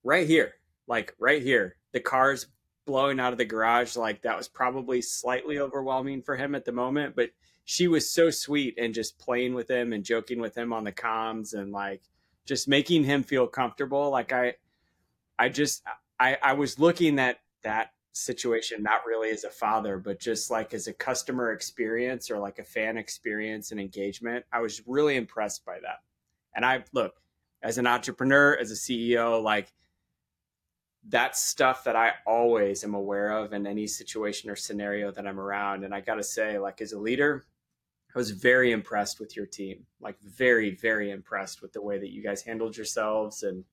right 0.02 0.26
here 0.26 0.54
like 0.88 1.14
right 1.18 1.42
here 1.42 1.76
the 1.92 2.00
cars 2.00 2.46
blowing 2.86 3.20
out 3.20 3.32
of 3.32 3.38
the 3.38 3.44
garage 3.44 3.96
like 3.96 4.22
that 4.22 4.36
was 4.36 4.48
probably 4.48 5.02
slightly 5.02 5.58
overwhelming 5.58 6.22
for 6.22 6.36
him 6.36 6.54
at 6.54 6.64
the 6.64 6.72
moment 6.72 7.14
but 7.14 7.30
she 7.66 7.86
was 7.86 8.10
so 8.10 8.30
sweet 8.30 8.74
and 8.78 8.94
just 8.94 9.18
playing 9.18 9.54
with 9.54 9.70
him 9.70 9.92
and 9.92 10.04
joking 10.04 10.40
with 10.40 10.56
him 10.56 10.72
on 10.72 10.84
the 10.84 10.92
comms 10.92 11.54
and 11.54 11.70
like 11.70 12.02
just 12.46 12.66
making 12.66 13.04
him 13.04 13.22
feel 13.22 13.46
comfortable 13.46 14.10
like 14.10 14.32
i 14.32 14.54
i 15.38 15.50
just 15.50 15.82
i 16.18 16.36
i 16.42 16.52
was 16.54 16.78
looking 16.78 17.18
at 17.18 17.40
that 17.62 17.92
situation 18.16 18.82
not 18.82 19.04
really 19.06 19.30
as 19.30 19.44
a 19.44 19.50
father 19.50 19.98
but 19.98 20.20
just 20.20 20.50
like 20.50 20.72
as 20.72 20.86
a 20.86 20.92
customer 20.92 21.52
experience 21.52 22.30
or 22.30 22.38
like 22.38 22.58
a 22.58 22.64
fan 22.64 22.96
experience 22.96 23.72
and 23.72 23.80
engagement 23.80 24.44
i 24.52 24.60
was 24.60 24.82
really 24.86 25.16
impressed 25.16 25.64
by 25.64 25.78
that 25.80 25.98
and 26.54 26.64
i 26.64 26.82
look 26.92 27.20
as 27.62 27.76
an 27.76 27.86
entrepreneur 27.86 28.56
as 28.60 28.70
a 28.70 28.74
ceo 28.74 29.42
like 29.42 29.72
that's 31.08 31.40
stuff 31.40 31.84
that 31.84 31.96
I 31.96 32.12
always 32.26 32.82
am 32.82 32.94
aware 32.94 33.30
of 33.30 33.52
in 33.52 33.66
any 33.66 33.86
situation 33.86 34.50
or 34.50 34.56
scenario 34.56 35.10
that 35.10 35.26
I'm 35.26 35.38
around. 35.38 35.84
And 35.84 35.94
I 35.94 36.00
got 36.00 36.14
to 36.14 36.22
say, 36.22 36.58
like, 36.58 36.80
as 36.80 36.92
a 36.92 36.98
leader, 36.98 37.44
I 38.14 38.18
was 38.18 38.30
very 38.30 38.72
impressed 38.72 39.20
with 39.20 39.36
your 39.36 39.46
team, 39.46 39.84
like, 40.00 40.18
very, 40.20 40.70
very 40.76 41.10
impressed 41.10 41.60
with 41.60 41.72
the 41.72 41.82
way 41.82 41.98
that 41.98 42.10
you 42.10 42.22
guys 42.22 42.42
handled 42.42 42.76
yourselves 42.76 43.42
and, 43.42 43.64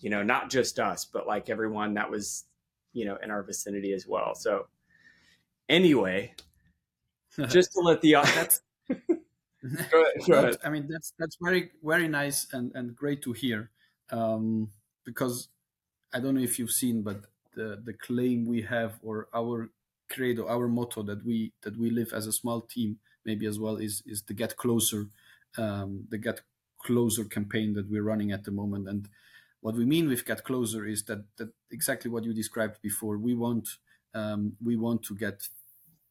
you 0.00 0.08
know, 0.08 0.22
not 0.22 0.48
just 0.50 0.78
us, 0.78 1.04
but 1.04 1.26
like 1.26 1.50
everyone 1.50 1.94
that 1.94 2.10
was, 2.10 2.44
you 2.92 3.04
know, 3.04 3.16
in 3.22 3.30
our 3.30 3.42
vicinity 3.42 3.92
as 3.92 4.06
well. 4.06 4.34
So, 4.34 4.66
anyway, 5.68 6.34
just 7.48 7.72
to 7.72 7.80
let 7.80 8.00
the 8.00 8.16
audience. 8.16 8.62
go 8.88 8.94
ahead, 8.96 10.26
go 10.26 10.38
ahead. 10.38 10.56
I 10.64 10.70
mean, 10.70 10.88
that's 10.88 11.12
that's 11.18 11.36
very 11.40 11.70
very 11.82 12.08
nice 12.08 12.46
and 12.52 12.72
and 12.74 12.94
great 12.94 13.22
to 13.22 13.32
hear, 13.32 13.70
um, 14.10 14.70
because 15.04 15.48
I 16.12 16.20
don't 16.20 16.34
know 16.34 16.42
if 16.42 16.58
you've 16.58 16.72
seen, 16.72 17.02
but 17.02 17.24
the 17.54 17.80
the 17.84 17.92
claim 17.92 18.46
we 18.46 18.62
have 18.62 18.98
or 19.02 19.28
our 19.34 19.70
credo, 20.10 20.48
our 20.48 20.68
motto 20.68 21.02
that 21.02 21.24
we 21.24 21.52
that 21.62 21.76
we 21.76 21.90
live 21.90 22.12
as 22.12 22.26
a 22.26 22.32
small 22.32 22.60
team, 22.62 22.98
maybe 23.24 23.46
as 23.46 23.58
well 23.58 23.76
is 23.76 24.02
is 24.06 24.22
the 24.22 24.34
get 24.34 24.56
closer, 24.56 25.08
um, 25.56 26.06
the 26.08 26.18
get 26.18 26.40
closer 26.78 27.24
campaign 27.24 27.74
that 27.74 27.90
we're 27.90 28.02
running 28.02 28.32
at 28.32 28.44
the 28.44 28.50
moment. 28.50 28.88
And 28.88 29.08
what 29.60 29.74
we 29.74 29.84
mean 29.84 30.08
with 30.08 30.24
get 30.24 30.44
closer 30.44 30.86
is 30.86 31.04
that 31.04 31.24
that 31.36 31.50
exactly 31.70 32.10
what 32.10 32.24
you 32.24 32.32
described 32.32 32.80
before. 32.82 33.18
We 33.18 33.34
want 33.34 33.68
um, 34.14 34.54
we 34.64 34.76
want 34.76 35.02
to 35.04 35.14
get 35.16 35.48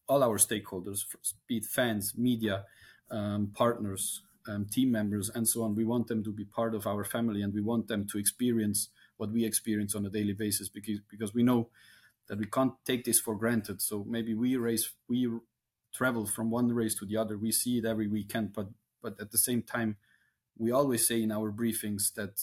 all 0.07 0.23
our 0.23 0.37
stakeholders, 0.37 1.05
be 1.47 1.57
it 1.57 1.65
fans, 1.65 2.13
media, 2.17 2.63
um, 3.11 3.51
partners, 3.53 4.21
um, 4.47 4.65
team 4.65 4.91
members, 4.91 5.29
and 5.29 5.47
so 5.47 5.63
on. 5.63 5.75
We 5.75 5.85
want 5.85 6.07
them 6.07 6.23
to 6.23 6.31
be 6.31 6.45
part 6.45 6.73
of 6.75 6.87
our 6.87 7.03
family, 7.03 7.41
and 7.41 7.53
we 7.53 7.61
want 7.61 7.87
them 7.87 8.07
to 8.07 8.17
experience 8.17 8.89
what 9.17 9.31
we 9.31 9.45
experience 9.45 9.95
on 9.95 10.05
a 10.05 10.09
daily 10.09 10.33
basis 10.33 10.69
because 10.69 10.99
because 11.09 11.33
we 11.33 11.43
know 11.43 11.69
that 12.27 12.39
we 12.39 12.45
can't 12.45 12.73
take 12.85 13.05
this 13.05 13.19
for 13.19 13.35
granted. 13.35 13.81
So 13.81 14.05
maybe 14.07 14.33
we 14.33 14.57
race 14.57 14.91
we 15.07 15.29
travel 15.93 16.25
from 16.25 16.49
one 16.51 16.71
race 16.73 16.95
to 16.95 17.05
the 17.05 17.17
other. 17.17 17.37
We 17.37 17.51
see 17.51 17.79
it 17.79 17.85
every 17.85 18.07
weekend, 18.07 18.53
but 18.53 18.67
but 19.01 19.19
at 19.19 19.31
the 19.31 19.37
same 19.37 19.61
time, 19.61 19.97
we 20.57 20.71
always 20.71 21.07
say 21.07 21.21
in 21.21 21.31
our 21.31 21.51
briefings 21.51 22.13
that 22.15 22.35
that 22.35 22.39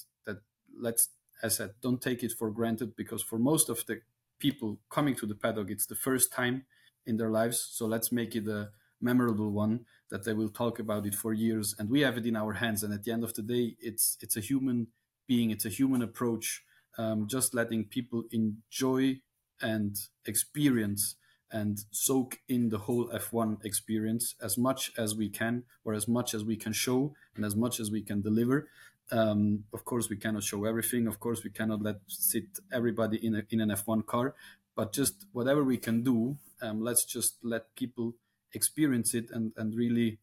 let's 0.78 1.08
as 1.42 1.60
I 1.60 1.64
said, 1.64 1.74
don't 1.82 2.00
take 2.00 2.22
it 2.22 2.32
for 2.32 2.50
granted 2.50 2.96
because 2.96 3.22
for 3.22 3.38
most 3.38 3.68
of 3.68 3.84
the 3.86 4.00
people 4.38 4.78
coming 4.90 5.14
to 5.16 5.26
the 5.26 5.34
paddock, 5.34 5.70
it's 5.70 5.86
the 5.86 5.94
first 5.94 6.32
time 6.32 6.64
in 7.06 7.16
their 7.16 7.30
lives. 7.30 7.60
So 7.60 7.86
let's 7.86 8.10
make 8.10 8.34
it 8.34 8.48
a 8.48 8.70
memorable 9.00 9.50
one 9.50 9.80
that 10.10 10.24
they 10.24 10.32
will 10.32 10.48
talk 10.48 10.78
about 10.78 11.06
it 11.06 11.14
for 11.14 11.32
years. 11.32 11.74
And 11.78 11.90
we 11.90 12.00
have 12.00 12.16
it 12.16 12.26
in 12.26 12.36
our 12.36 12.54
hands. 12.54 12.82
And 12.82 12.92
at 12.94 13.04
the 13.04 13.12
end 13.12 13.24
of 13.24 13.34
the 13.34 13.42
day, 13.42 13.76
it's 13.80 14.16
it's 14.20 14.36
a 14.36 14.40
human 14.40 14.88
being. 15.26 15.50
It's 15.50 15.66
a 15.66 15.70
human 15.70 16.02
approach, 16.02 16.62
um, 16.98 17.26
just 17.26 17.54
letting 17.54 17.84
people 17.84 18.24
enjoy 18.30 19.20
and 19.60 19.96
experience 20.26 21.16
and 21.50 21.84
soak 21.92 22.40
in 22.48 22.68
the 22.70 22.78
whole 22.78 23.08
F1 23.10 23.64
experience 23.64 24.34
as 24.42 24.58
much 24.58 24.90
as 24.98 25.14
we 25.14 25.28
can, 25.28 25.62
or 25.84 25.94
as 25.94 26.08
much 26.08 26.34
as 26.34 26.44
we 26.44 26.56
can 26.56 26.72
show, 26.72 27.14
and 27.36 27.44
as 27.44 27.54
much 27.54 27.78
as 27.78 27.90
we 27.90 28.02
can 28.02 28.20
deliver. 28.20 28.68
Um, 29.10 29.64
of 29.72 29.84
course, 29.84 30.08
we 30.08 30.16
cannot 30.16 30.42
show 30.42 30.64
everything. 30.64 31.06
Of 31.06 31.20
course, 31.20 31.44
we 31.44 31.50
cannot 31.50 31.82
let 31.82 31.96
sit 32.06 32.46
everybody 32.72 33.24
in 33.24 33.36
a, 33.36 33.42
in 33.50 33.60
an 33.60 33.70
F1 33.70 34.06
car. 34.06 34.34
But 34.76 34.92
just 34.92 35.26
whatever 35.32 35.62
we 35.62 35.76
can 35.76 36.02
do, 36.02 36.36
um, 36.60 36.80
let's 36.82 37.04
just 37.04 37.36
let 37.42 37.74
people 37.76 38.14
experience 38.52 39.14
it 39.14 39.30
and 39.30 39.52
and 39.56 39.74
really, 39.74 40.18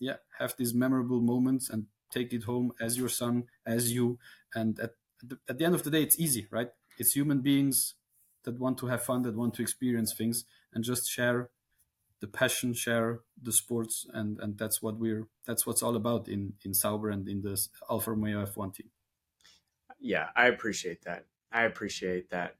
yeah, 0.00 0.16
have 0.38 0.54
these 0.56 0.74
memorable 0.74 1.20
moments 1.20 1.70
and 1.70 1.86
take 2.10 2.32
it 2.32 2.44
home 2.44 2.72
as 2.80 2.96
your 2.96 3.08
son, 3.08 3.44
as 3.66 3.92
you. 3.92 4.18
And 4.54 4.78
at, 4.80 4.92
at 5.48 5.58
the 5.58 5.64
end 5.64 5.74
of 5.74 5.82
the 5.82 5.90
day, 5.90 6.02
it's 6.02 6.18
easy, 6.18 6.46
right? 6.50 6.70
It's 6.98 7.12
human 7.12 7.40
beings 7.40 7.94
that 8.44 8.58
want 8.58 8.78
to 8.78 8.86
have 8.86 9.02
fun, 9.02 9.22
that 9.22 9.34
want 9.36 9.54
to 9.54 9.62
experience 9.62 10.14
things, 10.14 10.44
and 10.72 10.84
just 10.84 11.10
share 11.10 11.50
the 12.24 12.30
passion, 12.38 12.72
share 12.72 13.20
the 13.42 13.52
sports, 13.52 14.06
and 14.12 14.40
and 14.40 14.56
that's 14.56 14.80
what 14.82 14.96
we're 14.96 15.26
that's 15.46 15.66
what's 15.66 15.82
all 15.82 15.96
about 15.96 16.28
in 16.28 16.54
in 16.64 16.72
Sauber 16.72 17.10
and 17.10 17.28
in 17.28 17.42
this 17.42 17.68
Alfa 17.90 18.12
Romeo 18.12 18.44
F1 18.44 18.74
team. 18.74 18.90
Yeah, 20.00 20.28
I 20.34 20.46
appreciate 20.46 21.02
that. 21.04 21.26
I 21.52 21.62
appreciate 21.64 22.30
that. 22.30 22.56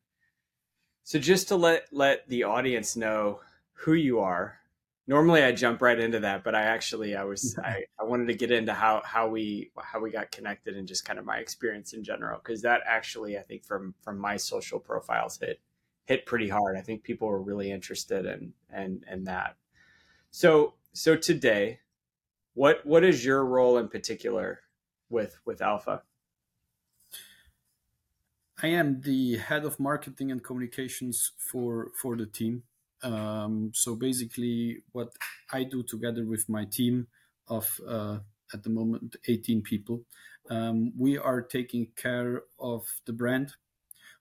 So 1.02 1.18
just 1.18 1.48
to 1.48 1.56
let 1.56 1.86
let 1.92 2.28
the 2.28 2.44
audience 2.44 2.96
know 2.96 3.40
who 3.72 3.94
you 3.94 4.20
are 4.20 4.58
normally 5.06 5.42
I 5.42 5.52
jump 5.52 5.82
right 5.82 5.98
into 5.98 6.20
that, 6.20 6.44
but 6.44 6.54
I 6.54 6.62
actually 6.62 7.16
I 7.16 7.24
was 7.24 7.58
I, 7.64 7.84
I 7.98 8.04
wanted 8.04 8.28
to 8.28 8.34
get 8.34 8.50
into 8.50 8.72
how 8.72 9.02
how 9.04 9.28
we 9.28 9.70
how 9.78 10.00
we 10.00 10.10
got 10.10 10.30
connected 10.30 10.76
and 10.76 10.86
just 10.86 11.04
kind 11.04 11.18
of 11.18 11.24
my 11.24 11.38
experience 11.38 11.92
in 11.92 12.04
general 12.04 12.38
because 12.38 12.62
that 12.62 12.82
actually 12.86 13.38
I 13.38 13.42
think 13.42 13.64
from 13.64 13.94
from 14.02 14.18
my 14.18 14.36
social 14.36 14.78
profiles 14.78 15.38
hit 15.38 15.60
hit 16.04 16.26
pretty 16.26 16.48
hard. 16.48 16.76
I 16.76 16.80
think 16.80 17.02
people 17.02 17.28
were 17.28 17.42
really 17.42 17.70
interested 17.70 18.26
in 18.26 18.52
and 18.70 19.04
and 19.08 19.26
that. 19.26 19.56
So 20.30 20.74
so 20.92 21.16
today, 21.16 21.80
what 22.54 22.84
what 22.84 23.04
is 23.04 23.24
your 23.24 23.44
role 23.44 23.78
in 23.78 23.88
particular 23.88 24.60
with 25.08 25.38
with 25.44 25.62
Alfa? 25.62 26.02
I 28.62 28.68
am 28.68 29.00
the 29.00 29.36
head 29.36 29.64
of 29.64 29.80
marketing 29.80 30.30
and 30.30 30.42
communications 30.42 31.32
for 31.38 31.90
for 32.00 32.16
the 32.16 32.26
team. 32.26 32.62
Um, 33.02 33.72
so 33.74 33.94
basically, 33.94 34.82
what 34.92 35.12
I 35.52 35.64
do 35.64 35.82
together 35.82 36.24
with 36.24 36.48
my 36.48 36.64
team 36.64 37.08
of 37.48 37.80
uh, 37.86 38.18
at 38.52 38.62
the 38.62 38.70
moment 38.70 39.16
18 39.28 39.62
people, 39.62 40.02
um, 40.48 40.92
we 40.96 41.18
are 41.18 41.42
taking 41.42 41.88
care 41.96 42.42
of 42.58 42.86
the 43.04 43.12
brand. 43.12 43.54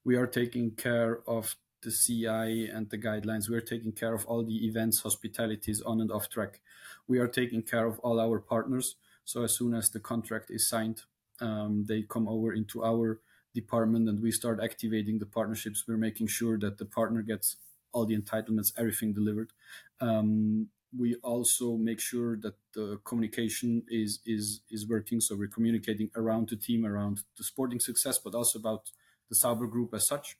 We 0.04 0.16
are 0.16 0.28
taking 0.28 0.72
care 0.72 1.20
of 1.28 1.56
the 1.84 1.92
CI 1.92 2.68
and 2.68 2.90
the 2.90 2.98
guidelines. 2.98 3.50
We 3.50 3.58
are 3.58 3.62
taking 3.62 3.92
care 3.92 4.13
of 4.13 4.25
all 4.25 4.44
the 4.44 4.66
events, 4.66 5.02
hospitalities 5.02 5.82
on 5.82 6.02
and 6.02 6.12
off 6.12 6.30
track. 6.30 6.62
We 7.08 7.20
are 7.20 7.28
taking 7.28 7.62
care 7.62 7.86
of 7.86 8.00
all 8.00 8.20
our 8.20 8.40
partners. 8.40 8.96
So 9.25 9.44
as 9.44 9.56
soon 9.56 9.74
as 9.74 9.90
the 9.90 10.00
contract 10.00 10.50
is 10.50 10.68
signed, 10.68 11.04
um, 11.40 11.86
they 11.88 12.04
come 12.04 12.28
over 12.28 12.54
into 12.54 12.84
our 12.84 13.20
department 13.54 14.10
and 14.10 14.22
we 14.22 14.32
start 14.32 14.60
activating 14.63 15.20
the 15.20 15.25
partnerships. 15.25 15.84
We're 15.88 15.98
making 15.98 16.28
sure 16.28 16.58
that 16.60 16.78
the 16.78 16.86
partner 16.86 17.22
gets 17.22 17.58
all 17.92 18.06
the 18.06 18.18
entitlements, 18.18 18.74
everything 18.78 19.13
delivered. 19.13 19.52
Um, 20.02 20.70
we 20.98 21.16
also 21.24 21.75
make 21.78 22.00
sure 22.00 22.38
that 22.38 22.56
the 22.74 23.00
communication 23.04 23.84
is 23.88 24.20
is 24.25 24.62
is 24.70 24.88
working. 24.88 25.20
So 25.22 25.36
we're 25.36 25.48
communicating 25.48 26.10
around 26.16 26.50
the 26.50 26.56
team, 26.56 26.86
around 26.86 27.22
the 27.38 27.44
sporting 27.44 27.80
success, 27.80 28.20
but 28.20 28.36
also 28.36 28.60
about 28.60 28.92
the 29.30 29.36
Sauber 29.36 29.68
Group 29.68 29.94
as 29.94 30.08
such. 30.08 30.38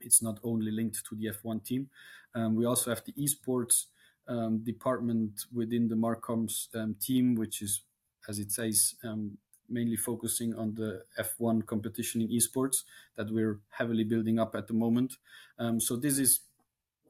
It's 0.00 0.22
not 0.22 0.38
only 0.42 0.70
linked 0.70 1.04
to 1.08 1.16
the 1.16 1.26
F1 1.26 1.64
team. 1.64 1.88
Um, 2.34 2.54
we 2.54 2.64
also 2.64 2.90
have 2.90 3.02
the 3.04 3.12
esports 3.12 3.86
um, 4.28 4.58
department 4.58 5.44
within 5.52 5.88
the 5.88 5.94
Marcoms 5.94 6.68
um, 6.74 6.94
team, 7.00 7.34
which 7.34 7.62
is, 7.62 7.82
as 8.28 8.38
it 8.38 8.52
says, 8.52 8.94
um, 9.04 9.38
mainly 9.68 9.96
focusing 9.96 10.54
on 10.54 10.74
the 10.74 11.02
F1 11.18 11.66
competition 11.66 12.22
in 12.22 12.28
esports 12.28 12.84
that 13.16 13.30
we're 13.30 13.60
heavily 13.70 14.04
building 14.04 14.38
up 14.38 14.54
at 14.54 14.66
the 14.66 14.74
moment. 14.74 15.14
Um, 15.58 15.80
so 15.80 15.96
this 15.96 16.18
is, 16.18 16.40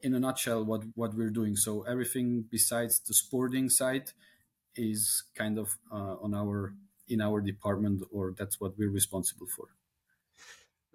in 0.01 0.13
a 0.13 0.19
nutshell, 0.19 0.63
what 0.63 0.83
what 0.95 1.13
we're 1.13 1.29
doing. 1.29 1.57
So 1.57 1.81
everything 1.83 2.45
besides 2.49 3.01
the 3.01 3.13
sporting 3.13 3.69
side 3.69 4.11
is 4.75 5.23
kind 5.35 5.57
of 5.57 5.77
uh, 5.91 6.15
on 6.21 6.33
our 6.33 6.73
in 7.09 7.21
our 7.21 7.41
department, 7.41 8.03
or 8.11 8.33
that's 8.37 8.61
what 8.61 8.77
we're 8.77 8.91
responsible 8.91 9.47
for. 9.47 9.67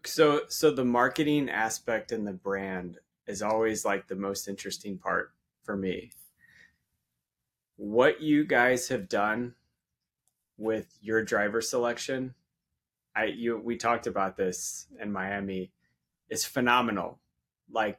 So 0.07 0.43
so 0.49 0.71
the 0.71 0.85
marketing 0.85 1.49
aspect 1.49 2.13
and 2.13 2.27
the 2.27 2.33
brand 2.33 2.99
is 3.27 3.43
always 3.43 3.85
like 3.85 4.07
the 4.07 4.15
most 4.15 4.49
interesting 4.49 4.99
part 4.99 5.33
for 5.63 5.77
me. 5.77 6.13
What 7.77 8.21
you 8.21 8.45
guys 8.45 8.89
have 8.89 9.09
done 9.09 9.55
with 10.59 10.99
your 11.01 11.25
driver 11.25 11.61
selection, 11.61 12.35
I 13.17 13.25
you 13.25 13.59
we 13.59 13.77
talked 13.77 14.07
about 14.07 14.37
this 14.37 14.87
in 15.01 15.11
Miami, 15.11 15.73
is 16.29 16.45
phenomenal. 16.45 17.19
Like 17.71 17.99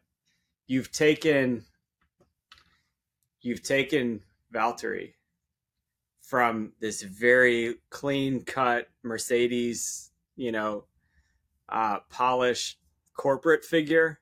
you've 0.67 0.91
taken 0.91 1.65
you've 3.41 3.63
taken 3.63 4.21
Valtteri 4.53 5.13
from 6.21 6.73
this 6.79 7.01
very 7.01 7.75
clean 7.89 8.43
cut 8.43 8.89
Mercedes, 9.03 10.11
you 10.35 10.51
know, 10.51 10.85
uh, 11.69 11.99
polished 12.09 12.79
corporate 13.13 13.63
figure, 13.63 14.19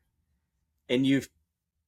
and 0.89 1.05
you've 1.05 1.29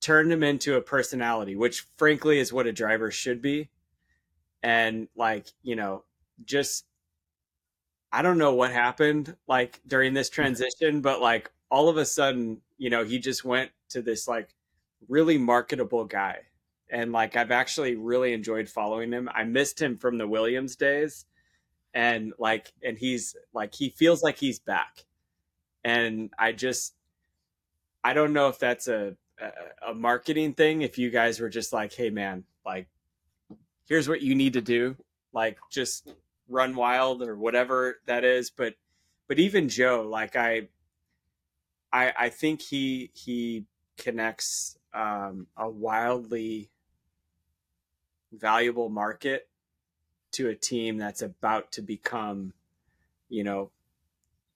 turned 0.01 0.31
him 0.31 0.43
into 0.43 0.75
a 0.75 0.81
personality, 0.81 1.55
which 1.55 1.85
frankly 1.97 2.39
is 2.39 2.53
what 2.53 2.67
a 2.67 2.71
driver 2.71 3.11
should 3.11 3.41
be. 3.41 3.69
And 4.61 5.07
like, 5.15 5.47
you 5.63 5.75
know, 5.75 6.03
just 6.43 6.85
I 8.11 8.21
don't 8.21 8.37
know 8.37 8.53
what 8.53 8.71
happened 8.71 9.35
like 9.47 9.81
during 9.87 10.13
this 10.13 10.29
transition, 10.29 11.01
but 11.01 11.21
like 11.21 11.51
all 11.69 11.89
of 11.89 11.97
a 11.97 12.05
sudden, 12.05 12.61
you 12.77 12.89
know, 12.89 13.03
he 13.03 13.19
just 13.19 13.43
went 13.43 13.71
to 13.89 14.01
this 14.01 14.27
like 14.27 14.55
really 15.07 15.37
marketable 15.37 16.05
guy. 16.05 16.37
And 16.89 17.11
like 17.11 17.35
I've 17.35 17.51
actually 17.51 17.95
really 17.95 18.33
enjoyed 18.33 18.69
following 18.69 19.11
him. 19.11 19.29
I 19.33 19.43
missed 19.43 19.81
him 19.81 19.97
from 19.97 20.17
the 20.17 20.27
Williams 20.27 20.75
days. 20.75 21.25
And 21.93 22.33
like 22.37 22.71
and 22.83 22.97
he's 22.97 23.35
like 23.53 23.73
he 23.73 23.89
feels 23.89 24.21
like 24.21 24.37
he's 24.37 24.59
back 24.59 25.05
and 25.85 26.31
I 26.37 26.51
just 26.51 26.95
I 28.03 28.13
don't 28.13 28.33
know 28.33 28.49
if 28.49 28.59
that's 28.59 28.87
a, 28.87 29.15
a, 29.87 29.93
marketing 29.93 30.53
thing. 30.53 30.81
If 30.81 30.97
you 30.97 31.09
guys 31.09 31.39
were 31.39 31.49
just 31.49 31.71
like, 31.71 31.93
hey 31.93 32.09
man, 32.09 32.43
like 32.65 32.87
here's 33.87 34.09
what 34.09 34.21
you 34.21 34.35
need 34.35 34.53
to 34.53 34.61
do, 34.61 34.95
like 35.31 35.57
just 35.71 36.11
run 36.49 36.75
wild 36.75 37.21
or 37.21 37.35
whatever 37.35 37.99
that 38.07 38.23
is. 38.23 38.49
But 38.49 38.73
but 39.27 39.39
even 39.39 39.67
Zhou, 39.67 40.09
like 40.09 40.35
I 40.35 40.67
I 41.93 42.13
I 42.17 42.29
think 42.29 42.61
he 42.61 43.11
he 43.13 43.65
connects 43.97 44.77
um, 44.93 45.47
a 45.55 45.69
wildly 45.69 46.69
valuable 48.31 48.89
market 48.89 49.47
to 50.31 50.49
a 50.49 50.55
team 50.55 50.97
that's 50.97 51.21
about 51.21 51.71
to 51.73 51.81
become, 51.81 52.53
you 53.29 53.43
know, 53.43 53.71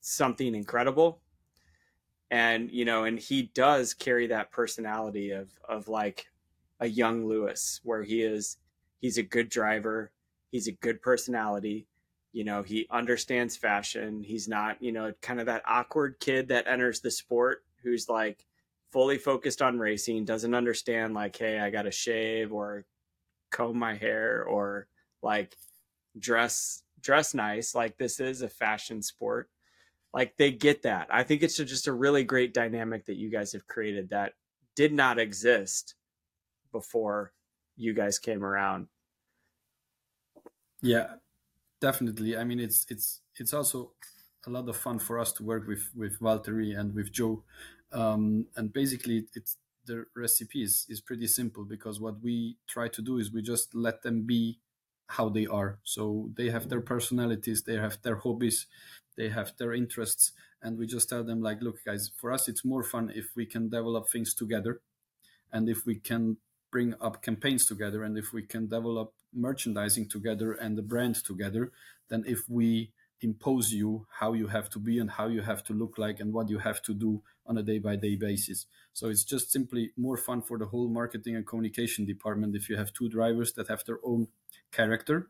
something 0.02 0.56
incredible. 0.56 1.22
And 2.32 2.70
you 2.72 2.86
know 2.86 3.06
and 3.06 3.20
he 3.20 3.52
does 3.56 3.94
carry 3.94 4.28
that 4.28 4.52
personality 4.52 5.32
of 5.32 5.50
of 5.68 5.88
like 5.88 6.28
a 6.80 6.88
young 6.88 7.26
lewis 7.26 7.82
where 7.84 8.04
he 8.04 8.22
is 8.22 8.58
he's 9.00 9.18
a 9.18 9.24
good 9.24 9.50
driver 9.50 10.12
he's 10.52 10.68
a 10.68 10.72
good 10.74 11.02
personality 11.02 11.88
you 12.32 12.44
know 12.44 12.62
he 12.62 12.86
understands 12.92 13.58
fashion 13.58 14.22
he's 14.22 14.48
not 14.48 14.80
you 14.80 14.92
know 14.92 15.12
kind 15.24 15.40
of 15.40 15.48
that 15.48 15.64
awkward 15.68 16.20
kid 16.20 16.50
that 16.50 16.68
enters 16.68 17.00
the 17.00 17.10
sport 17.10 17.64
who's 17.82 18.08
like 18.08 18.46
fully 18.92 19.18
focused 19.18 19.64
on 19.64 19.80
racing 19.80 20.24
doesn't 20.24 20.54
understand 20.54 21.16
like 21.16 21.36
hey 21.36 21.58
i 21.60 21.72
gotta 21.72 21.92
shave 21.92 22.54
or 22.54 22.86
comb 23.50 23.78
my 23.78 23.96
hair 23.96 24.44
or 24.44 24.88
like 25.24 25.56
dress 26.18 26.84
dress 27.02 27.34
nice. 27.34 27.76
Like 27.76 27.98
this 27.98 28.20
is 28.20 28.42
a 28.42 28.50
fashion 28.50 29.02
sport 29.02 29.50
like 30.14 30.36
they 30.38 30.52
get 30.52 30.84
that. 30.84 31.08
I 31.12 31.24
think 31.24 31.44
it's 31.44 31.58
just 31.58 31.88
a 31.88 31.94
really 31.94 32.24
great 32.24 32.54
dynamic 32.54 33.06
that 33.06 33.18
you 33.18 33.30
guys 33.30 33.54
have 33.54 33.68
created 33.68 34.10
that 34.10 34.34
did 34.76 34.94
not 34.94 35.20
exist 35.20 35.96
before 36.72 37.34
you 37.76 37.94
guys 37.94 38.20
came 38.20 38.44
around. 38.44 38.88
Yeah, 40.82 41.16
definitely. 41.82 42.38
I 42.38 42.44
mean, 42.44 42.60
it's 42.60 42.86
it's 42.90 43.22
it's 43.36 43.54
also 43.54 43.92
a 44.48 44.50
lot 44.50 44.68
of 44.70 44.78
fun 44.78 45.00
for 45.00 45.20
us 45.20 45.32
to 45.34 45.44
work 45.44 45.68
with 45.68 45.90
with 45.96 46.20
Valtteri 46.20 46.78
and 46.80 46.96
with 46.96 47.12
Zhou, 47.12 47.42
um, 47.92 48.46
and 48.56 48.72
basically 48.72 49.26
it's 49.36 49.58
the 49.90 50.06
recipe 50.16 50.62
is, 50.62 50.86
is 50.88 51.02
pretty 51.02 51.26
simple 51.26 51.66
because 51.66 52.00
what 52.00 52.22
we 52.22 52.56
try 52.68 52.88
to 52.88 53.02
do 53.02 53.18
is 53.18 53.34
we 53.34 53.42
just 53.42 53.74
let 53.74 54.04
them 54.04 54.22
be 54.22 54.60
how 55.08 55.28
they 55.28 55.48
are. 55.48 55.80
So 55.84 56.30
they 56.36 56.50
have 56.52 56.70
their 56.70 56.82
personalities, 56.82 57.64
they 57.64 57.76
have 57.76 57.98
their 58.04 58.18
hobbies, 58.18 58.68
they 59.20 59.30
have 59.30 59.52
their 59.58 59.74
interests 59.74 60.32
and 60.64 60.78
we 60.80 60.88
just 60.88 61.10
tell 61.10 61.24
them 61.24 61.42
like 61.42 61.62
look 61.62 61.84
guys 61.86 62.10
for 62.16 62.32
us 62.32 62.48
it's 62.48 62.64
more 62.64 62.84
fun 62.84 63.12
if 63.14 63.28
we 63.36 63.46
can 63.46 63.70
develop 63.70 64.10
things 64.10 64.34
together 64.34 64.80
and 65.52 65.68
if 65.68 65.86
we 65.86 65.96
can 65.96 66.38
bring 66.72 66.94
up 67.02 67.22
campaigns 67.22 67.66
together 67.68 68.04
and 68.04 68.18
if 68.18 68.32
we 68.32 68.42
can 68.42 68.68
develop 68.68 69.14
merchandising 69.34 70.08
together 70.08 70.54
and 70.54 70.78
the 70.78 70.82
brand 70.82 71.16
together 71.16 71.72
than 72.08 72.24
if 72.26 72.48
we 72.48 72.92
impose 73.22 73.74
you 73.74 74.06
how 74.20 74.32
you 74.34 74.48
have 74.48 74.70
to 74.70 74.80
be 74.80 74.98
and 75.00 75.12
how 75.12 75.28
you 75.28 75.42
have 75.42 75.64
to 75.64 75.74
look 75.74 75.98
like 75.98 76.20
and 76.22 76.34
what 76.34 76.50
you 76.50 76.60
have 76.60 76.82
to 76.82 76.94
do 76.94 77.22
on 77.46 77.58
a 77.58 77.64
day 77.64 77.80
by 77.80 77.96
day 77.96 78.16
basis. 78.16 78.66
So 78.94 79.10
it's 79.10 79.24
just 79.24 79.52
simply 79.52 79.92
more 79.98 80.16
fun 80.18 80.42
for 80.42 80.58
the 80.58 80.68
whole 80.68 80.88
marketing 80.88 81.36
and 81.36 81.46
communication 81.46 82.06
department 82.06 82.56
if 82.56 82.70
you 82.70 82.78
have 82.78 82.94
two 82.94 83.10
drivers 83.10 83.54
that 83.54 83.68
have 83.68 83.84
their 83.86 84.00
own 84.04 84.28
character. 84.72 85.28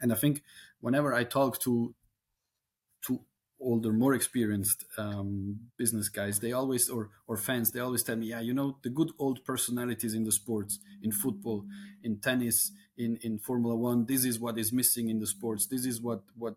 And 0.00 0.12
I 0.12 0.16
think 0.16 0.42
whenever 0.80 1.12
I 1.12 1.24
talk 1.24 1.58
to 1.60 1.94
to 3.06 3.20
older, 3.60 3.92
more 3.92 4.14
experienced 4.14 4.84
um, 4.96 5.60
business 5.76 6.08
guys, 6.08 6.40
they 6.40 6.52
always 6.52 6.88
or 6.88 7.10
or 7.26 7.36
fans, 7.36 7.70
they 7.70 7.80
always 7.80 8.02
tell 8.02 8.16
me, 8.16 8.26
yeah, 8.26 8.40
you 8.40 8.54
know, 8.54 8.78
the 8.82 8.90
good 8.90 9.10
old 9.18 9.44
personalities 9.44 10.14
in 10.14 10.24
the 10.24 10.32
sports, 10.32 10.78
in 11.02 11.12
football, 11.12 11.64
in 12.02 12.20
tennis, 12.20 12.72
in 12.96 13.18
in 13.22 13.38
Formula 13.38 13.76
One. 13.76 14.06
This 14.06 14.24
is 14.24 14.38
what 14.40 14.58
is 14.58 14.72
missing 14.72 15.10
in 15.10 15.18
the 15.18 15.26
sports. 15.26 15.66
This 15.66 15.84
is 15.84 16.00
what 16.00 16.22
what 16.36 16.54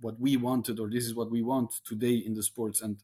what 0.00 0.20
we 0.20 0.36
wanted, 0.36 0.78
or 0.80 0.90
this 0.90 1.04
is 1.06 1.14
what 1.14 1.30
we 1.30 1.42
want 1.42 1.72
today 1.84 2.14
in 2.14 2.34
the 2.34 2.42
sports. 2.42 2.82
And 2.82 2.98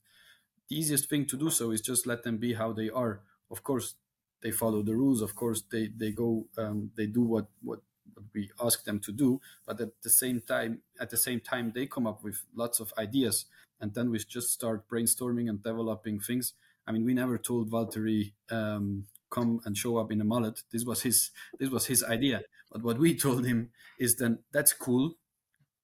the 0.68 0.76
easiest 0.76 1.08
thing 1.08 1.26
to 1.26 1.36
do 1.36 1.50
so 1.50 1.70
is 1.70 1.80
just 1.80 2.06
let 2.06 2.22
them 2.22 2.38
be 2.38 2.54
how 2.54 2.72
they 2.72 2.90
are. 2.90 3.22
Of 3.50 3.62
course, 3.62 3.94
they 4.42 4.50
follow 4.50 4.82
the 4.82 4.94
rules. 4.94 5.22
Of 5.22 5.34
course, 5.34 5.62
they 5.70 5.88
they 5.88 6.12
go 6.12 6.46
um, 6.58 6.90
they 6.96 7.06
do 7.06 7.22
what 7.22 7.48
what 7.62 7.80
what 8.14 8.24
we 8.34 8.50
ask 8.62 8.84
them 8.84 8.98
to 9.00 9.12
do 9.12 9.40
but 9.66 9.80
at 9.80 9.90
the 10.02 10.10
same 10.10 10.40
time 10.40 10.80
at 11.00 11.10
the 11.10 11.16
same 11.16 11.40
time 11.40 11.72
they 11.74 11.86
come 11.86 12.06
up 12.06 12.22
with 12.22 12.42
lots 12.54 12.80
of 12.80 12.92
ideas 12.98 13.46
and 13.80 13.94
then 13.94 14.10
we 14.10 14.18
just 14.18 14.50
start 14.52 14.88
brainstorming 14.88 15.48
and 15.48 15.62
developing 15.62 16.20
things. 16.20 16.52
I 16.86 16.92
mean 16.92 17.04
we 17.04 17.14
never 17.14 17.38
told 17.38 17.70
valtteri 17.70 18.32
um, 18.50 19.06
come 19.30 19.60
and 19.64 19.76
show 19.76 19.96
up 19.96 20.12
in 20.12 20.20
a 20.20 20.24
mullet. 20.24 20.62
This 20.70 20.84
was 20.84 21.02
his 21.02 21.30
this 21.58 21.70
was 21.70 21.86
his 21.86 22.04
idea. 22.04 22.42
But 22.70 22.82
what 22.82 22.98
we 22.98 23.16
told 23.26 23.46
him 23.46 23.70
is 23.98 24.16
then 24.16 24.40
that's 24.52 24.72
cool. 24.72 25.14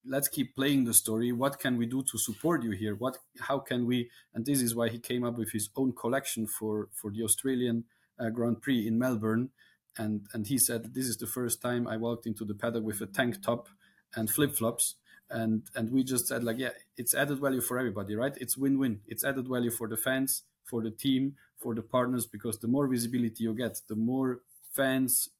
Let's 0.08 0.28
keep 0.28 0.54
playing 0.54 0.84
the 0.84 0.94
story. 0.94 1.32
What 1.32 1.58
can 1.58 1.76
we 1.76 1.86
do 1.86 2.02
to 2.04 2.18
support 2.18 2.62
you 2.62 2.70
here? 2.70 2.94
What 2.94 3.18
how 3.40 3.58
can 3.58 3.86
we 3.86 4.10
and 4.34 4.44
this 4.44 4.60
is 4.60 4.74
why 4.74 4.88
he 4.88 4.98
came 4.98 5.24
up 5.24 5.38
with 5.38 5.52
his 5.52 5.70
own 5.76 5.92
collection 5.92 6.46
for 6.46 6.88
for 6.92 7.10
the 7.10 7.22
australian 7.22 7.84
uh, 8.18 8.30
grand 8.30 8.62
prix 8.62 8.86
in 8.86 8.98
melbourne 8.98 9.50
and 9.98 10.26
and 10.32 10.46
he 10.46 10.59
said 10.59 10.94
this 10.94 11.06
is 11.06 11.16
the 11.16 11.26
first 11.26 11.62
time 11.62 11.87
i 11.87 11.96
walked 11.96 12.26
into 12.26 12.44
the 12.44 12.54
paddock 12.54 12.85
with 12.85 13.00
a 13.00 13.06
tank 13.06 13.42
top 13.42 13.68
and 14.16 14.30
flip-flops. 14.30 14.96
And 15.28 15.64
and 15.74 15.90
we 15.90 16.04
just 16.04 16.28
said 16.28 16.44
like 16.44 16.59
yeah 16.59 16.70
it's 16.96 17.12
added 17.12 17.40
value 17.40 17.61
for 17.61 17.78
everybody 17.78 18.14
right? 18.14 18.37
It's 18.40 18.56
win-win. 18.56 19.00
It's 19.09 19.24
added 19.24 19.48
value 19.48 19.72
for 19.72 19.88
the 19.88 19.96
fans 19.96 20.44
for 20.64 20.82
the 20.82 20.90
team 20.90 21.35
for 21.59 21.74
the 21.74 21.82
partners 21.82 22.26
because 22.26 22.59
the 22.61 22.68
more 22.68 22.87
visibility 22.87 23.42
you 23.42 23.52
get 23.52 23.80
the 23.88 23.96
more 23.96 24.40
fans 24.72 25.30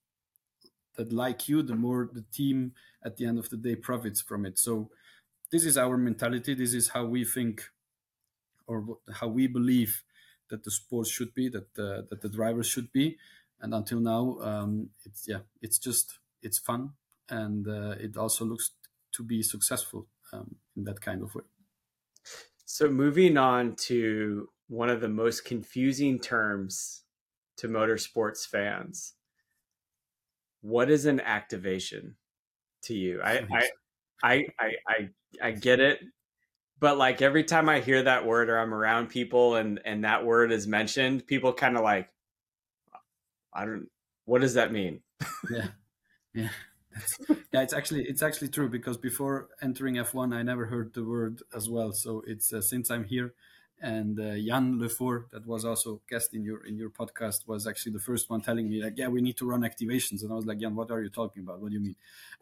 that 0.97 1.13
like 1.13 1.49
you 1.49 1.63
the 1.63 1.77
more 1.77 2.11
the 2.13 2.25
team 2.33 2.73
at 3.05 3.17
the 3.17 3.27
end 3.27 3.39
of 3.39 3.49
the 3.51 3.57
day 3.57 3.77
profits 3.77 4.21
from 4.21 4.45
it. 4.45 4.59
So 4.59 4.91
this 5.53 5.65
is 5.65 5.79
our 5.79 5.97
mentality. 5.97 6.55
This 6.55 6.75
is 6.75 6.89
how 6.89 7.05
we 7.05 7.25
think 7.25 7.63
or 8.67 8.99
how 9.21 9.29
we 9.29 9.47
believe 9.47 10.03
that 10.51 10.65
the 10.65 10.71
sport 10.73 11.07
should 11.07 11.33
be 11.33 11.49
that 11.49 11.75
the, 11.75 12.07
that 12.11 12.23
the 12.23 12.29
drivers 12.29 12.67
should 12.67 12.91
be 12.93 13.19
and 13.61 13.75
until 13.75 14.01
now 14.01 14.39
um, 14.41 14.91
it's 15.05 15.27
yeah 15.27 15.41
it's 15.63 15.79
just 15.79 16.19
it's 16.47 16.59
fun. 16.59 16.93
And 17.29 17.67
uh, 17.67 17.97
it 17.99 18.17
also 18.17 18.45
looks 18.45 18.71
to 19.13 19.23
be 19.23 19.43
successful 19.43 20.07
um, 20.33 20.57
in 20.77 20.85
that 20.85 21.01
kind 21.01 21.23
of 21.23 21.35
way. 21.35 21.43
So 22.65 22.89
moving 22.89 23.37
on 23.37 23.75
to 23.87 24.49
one 24.69 24.89
of 24.89 25.01
the 25.01 25.09
most 25.09 25.45
confusing 25.45 26.19
terms 26.21 27.03
to 27.59 27.69
motorsports 27.69 28.47
fans. 28.47 29.15
What 30.61 30.91
is 30.91 31.07
an 31.07 31.21
activation 31.21 32.17
to 32.83 32.95
you? 32.95 33.21
I 33.23 33.47
i 34.23 34.23
i 34.23 34.47
i, 34.59 34.73
I, 34.89 35.09
I 35.43 35.51
get 35.51 35.81
it. 35.81 36.01
But 36.79 36.99
like 36.99 37.23
every 37.23 37.45
time 37.45 37.69
i 37.71 37.81
hear 37.81 38.03
that 38.03 38.27
word 38.27 38.51
or 38.51 38.59
i'm 38.59 38.75
around 38.75 39.09
people 39.09 39.55
and 39.55 39.81
and 39.87 40.05
that 40.05 40.27
word 40.27 40.53
is 40.53 40.67
mentioned 40.67 41.27
people 41.27 41.55
kind 41.55 41.77
of 41.77 41.83
like 41.83 42.11
i 43.57 43.65
don't 43.65 43.89
what 44.25 44.41
does 44.41 44.55
that 44.55 44.73
mean? 44.73 45.01
Yeah. 45.51 45.69
Yeah. 46.35 46.49
Yeah 47.53 47.63
it's 47.63 47.75
actually 47.75 48.05
it's 48.05 48.23
actually 48.23 48.49
true 48.49 48.69
because 48.69 48.97
before 48.97 49.49
entering 49.63 49.97
f1 49.97 50.35
i 50.35 50.43
never 50.43 50.67
heard 50.67 50.95
the 50.95 51.05
word 51.05 51.43
as 51.55 51.69
well. 51.69 51.93
So 51.93 52.23
it's 52.27 52.53
uh, 52.53 52.61
since 52.61 52.91
i'm 52.91 53.05
here 53.05 53.35
and 53.81 54.19
uh, 54.19 54.35
Jan 54.37 54.79
Lefort, 54.79 55.31
that 55.33 55.47
was 55.47 55.65
also 55.65 56.01
guest 56.09 56.35
in 56.35 56.43
your 56.43 56.65
in 56.65 56.79
your 56.79 56.91
podcast, 56.91 57.47
was 57.47 57.67
actually 57.67 57.93
the 57.93 57.99
first 57.99 58.31
one 58.31 58.41
telling 58.41 58.69
me 58.71 58.83
like, 58.83 58.97
yeah, 58.97 59.09
we 59.09 59.21
need 59.21 59.37
to 59.37 59.47
run 59.47 59.63
activations, 59.63 60.23
and 60.23 60.33
I 60.33 60.35
was 60.35 60.47
like, 60.47 60.59
Jan, 60.61 60.75
what 60.75 60.91
are 60.91 61.03
you 61.03 61.11
talking 61.11 61.43
about? 61.43 61.61
What 61.61 61.69
do 61.71 61.75
you 61.75 61.81
mean? 61.83 61.97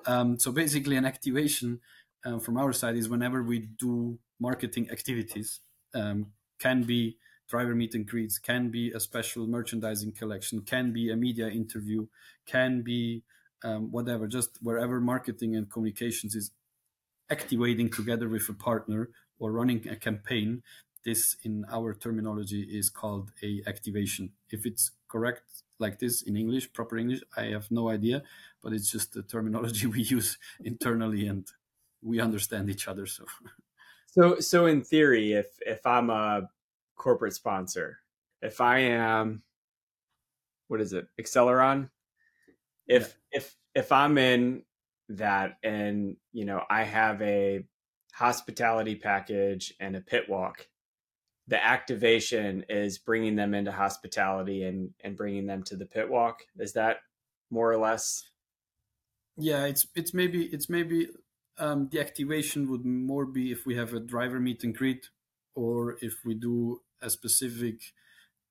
Um, 0.07 0.39
so 0.39 0.53
basically, 0.53 0.97
an 0.97 1.05
activation 1.05 1.81
um, 2.25 2.41
from 2.41 2.57
our 2.57 2.73
side 2.73 2.97
is 2.97 3.09
whenever 3.09 3.43
we 3.43 3.59
do 3.59 4.19
marketing 4.39 4.91
activities, 4.91 5.61
um, 5.95 6.27
can 6.59 6.85
be 6.85 7.17
driver 7.49 7.75
meet 7.75 7.95
and 7.95 8.07
greets, 8.07 8.39
can 8.39 8.71
be 8.71 8.91
a 8.93 9.01
special 9.01 9.47
merchandising 9.47 10.13
collection, 10.13 10.63
can 10.63 10.93
be 10.93 11.11
a 11.11 11.17
media 11.17 11.49
interview, 11.49 12.07
can 12.47 12.83
be 12.83 13.23
um, 13.63 13.91
whatever, 13.91 14.27
just 14.27 14.59
wherever 14.63 15.01
marketing 15.01 15.57
and 15.57 15.71
communications 15.71 16.35
is 16.35 16.51
activating 17.31 17.91
together 17.91 18.29
with 18.29 18.49
a 18.49 18.53
partner 18.53 19.11
or 19.39 19.53
running 19.53 19.89
a 19.89 19.97
campaign 19.97 20.63
this 21.05 21.37
in 21.43 21.67
our 21.71 21.93
terminology 21.93 22.63
is 22.63 22.89
called 22.89 23.31
a 23.43 23.63
activation. 23.67 24.31
If 24.51 24.65
it's 24.65 24.93
correct 25.09 25.65
like 25.79 25.99
this 25.99 26.23
in 26.23 26.37
english 26.37 26.73
proper 26.73 26.97
english 26.99 27.21
i 27.37 27.45
have 27.45 27.71
no 27.71 27.89
idea 27.89 28.23
but 28.63 28.73
it's 28.73 28.91
just 28.91 29.13
the 29.13 29.23
terminology 29.23 29.87
we 29.97 30.03
use 30.03 30.39
internally 30.61 31.27
and 31.27 31.47
we 32.03 32.21
understand 32.21 32.69
each 32.69 32.89
other 32.89 33.07
so. 33.07 33.25
So 34.07 34.41
so 34.41 34.67
in 34.67 34.83
theory 34.83 35.33
if 35.33 35.49
if 35.75 35.87
i'm 35.87 36.11
a 36.11 36.49
corporate 37.05 37.35
sponsor. 37.35 37.99
If 38.41 38.61
i 38.61 38.79
am 38.79 39.43
what 40.69 40.81
is 40.81 40.93
it 40.95 41.07
acceleron? 41.21 41.91
If 42.87 43.17
yeah. 43.33 43.39
if 43.39 43.57
if 43.75 43.93
i'm 43.93 44.17
in 44.19 44.63
that 45.11 45.59
and 45.63 46.17
you 46.33 46.47
know 46.47 46.63
i 46.71 46.83
have 46.83 47.21
a 47.21 47.65
hospitality 48.15 48.95
package 48.95 49.75
and 49.79 49.95
a 49.95 50.01
pit 50.01 50.25
walk 50.29 50.67
the 51.47 51.63
activation 51.63 52.65
is 52.69 52.99
bringing 52.99 53.37
them 53.37 53.55
into 53.55 53.71
hospitality 53.71 54.63
and 54.65 54.91
and 55.03 55.17
bringing 55.17 55.47
them 55.47 55.63
to 55.65 55.77
the 55.77 55.87
pit 55.87 56.09
walk. 56.09 56.41
Is 56.59 56.73
that 56.73 56.99
more 57.51 57.71
or 57.71 57.77
less? 57.77 58.31
Yeah 59.37 59.67
it's 59.67 59.87
it's 59.95 60.15
maybe 60.15 60.45
it's 60.45 60.71
maybe 60.71 61.09
um, 61.59 61.89
the 61.91 62.01
activation 62.01 62.71
would 62.71 62.85
more 62.85 63.27
be 63.27 63.53
if 63.53 63.67
we 63.67 63.77
have 63.77 63.93
a 63.93 64.01
driver 64.01 64.41
meet 64.41 64.65
and 64.65 64.75
greet 64.75 65.11
or 65.55 65.97
if 66.01 66.15
we 66.25 66.35
do 66.35 66.81
a 67.05 67.11
specific 67.11 67.93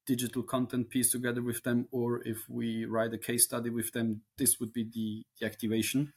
digital 0.06 0.44
content 0.44 0.89
piece 0.89 1.12
together 1.12 1.42
with 1.42 1.63
them 1.63 1.88
or 1.92 2.22
if 2.28 2.50
we 2.50 2.86
write 2.86 3.13
a 3.13 3.18
case 3.18 3.46
study 3.46 3.70
with 3.70 3.92
them 3.94 4.22
this 4.38 4.60
would 4.60 4.74
be 4.74 4.84
the, 4.84 5.26
the 5.39 5.46
activation 5.46 6.13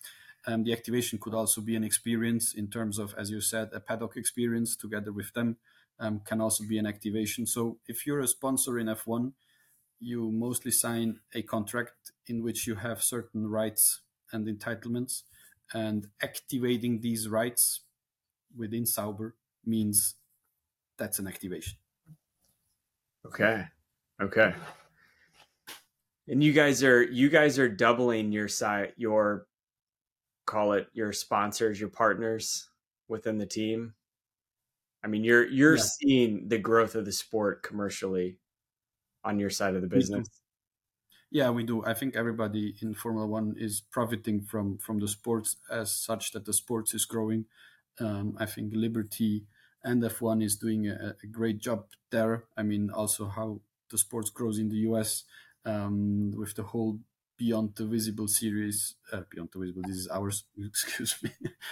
um, 0.47 0.65
the 0.65 0.73
activation 0.73 1.19
could 1.21 1.35
also 1.35 1.61
be 1.61 1.77
an 1.77 1.85
experience 1.85 2.55
in 2.55 2.69
terms 2.69 2.99
of 2.99 3.15
as 3.17 3.31
you 3.31 3.41
said 3.41 3.69
a 3.73 3.81
paddock 3.81 4.17
experience 4.17 4.77
together 4.77 5.13
with 5.13 5.33
them 5.35 5.57
um, 5.99 6.21
can 6.25 6.41
also 6.41 6.65
be 6.65 6.79
an 6.79 6.87
activation. 6.87 7.47
So 7.47 7.79
if 7.87 8.07
you're 8.07 8.21
a 8.21 8.29
sponsor 8.29 8.79
in 8.79 8.87
F1, 8.87 9.33
you 9.99 10.31
mostly 10.31 10.71
sign 10.71 11.21
a 11.35 11.43
contract 11.43 12.13
in 12.27 12.43
which 12.43 12.67
you 12.67 12.77
have 12.77 13.03
certain 13.03 13.49
rights 13.49 14.01
and 14.33 14.47
entitlements, 14.47 15.23
and 15.73 16.09
activating 16.23 17.01
these 17.01 17.29
rights 17.29 17.81
within 18.57 18.85
Sauber 18.85 19.37
means 19.65 20.15
that's 20.99 21.19
an 21.19 21.27
activation. 21.27 21.79
Okay. 23.27 23.65
Okay. 24.23 24.55
And 26.29 26.43
you 26.43 26.53
guys 26.53 26.83
are 26.83 27.03
you 27.03 27.29
guys 27.29 27.59
are 27.59 27.69
doubling 27.69 28.33
your 28.33 28.49
site 28.49 28.95
your 28.97 29.47
call 30.47 30.73
it 30.73 30.89
your 30.93 31.13
sponsors, 31.13 31.79
your 31.79 31.89
partners 31.89 32.69
within 33.09 33.39
the 33.39 33.47
team. 33.47 33.95
I 35.05 35.09
mean, 35.09 35.25
you're 35.25 35.47
you're 35.47 35.77
yeah. 35.77 35.83
seeing 35.83 36.49
the 36.49 36.59
growth 36.59 36.95
of 36.95 37.05
the 37.05 37.13
sport 37.13 37.63
commercially 37.63 38.39
on 39.25 39.39
your 39.39 39.51
side 39.51 39.75
of 39.75 39.83
the 39.83 39.89
business. 39.89 40.29
Yeah, 41.31 41.51
we 41.51 41.65
do. 41.65 41.85
I 41.85 41.95
think 41.95 42.17
everybody 42.17 42.77
in 42.81 42.95
Formula 42.95 43.27
One 43.27 43.55
is 43.59 43.81
profiting 43.81 44.41
from 44.41 44.79
from 44.79 44.99
the 44.99 45.09
sports 45.09 45.57
as 45.71 45.93
such 45.93 46.33
that 46.33 46.45
the 46.45 46.53
sports 46.53 46.95
is 46.95 47.05
growing. 47.05 47.45
Um, 48.01 48.37
I 48.39 48.47
think 48.47 48.73
Liberty 48.75 49.45
and 49.87 50.03
F1 50.03 50.43
is 50.45 50.57
doing 50.57 50.89
a, 50.89 51.15
a, 51.23 51.27
great 51.29 51.59
job 51.61 51.87
there. 52.11 52.45
I 52.57 52.65
mean, 52.65 52.91
also 52.91 53.27
how 53.29 53.61
the 53.89 53.97
sports 53.97 54.31
grows 54.31 54.59
in 54.59 54.69
the 54.69 54.79
US 54.89 55.23
um, 55.65 56.33
with 56.37 56.55
the 56.57 56.65
whole 56.65 56.99
Beyond 57.39 57.77
the 57.77 57.87
Visible 57.87 58.27
series. 58.27 58.97
Uh, 59.13 59.23
Beyond 59.31 59.51
the 59.53 59.61
Visible, 59.61 59.83
this 59.87 59.97
is 59.97 60.09
ours. 60.09 60.45
Excuse 60.59 61.17
me. 61.23 61.31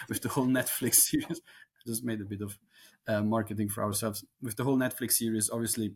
with 0.09 0.23
the 0.23 0.29
whole 0.29 0.47
Netflix 0.47 0.95
series, 1.11 1.41
I 1.41 1.81
just 1.87 2.05
made 2.05 2.21
a 2.21 2.25
bit 2.25 2.41
of 2.41 2.57
uh, 3.09 3.23
marketing 3.23 3.69
for 3.69 3.83
ourselves. 3.83 4.25
With 4.41 4.57
the 4.57 4.65
whole 4.65 4.79
Netflix 4.79 5.15
series, 5.15 5.51
obviously, 5.51 5.95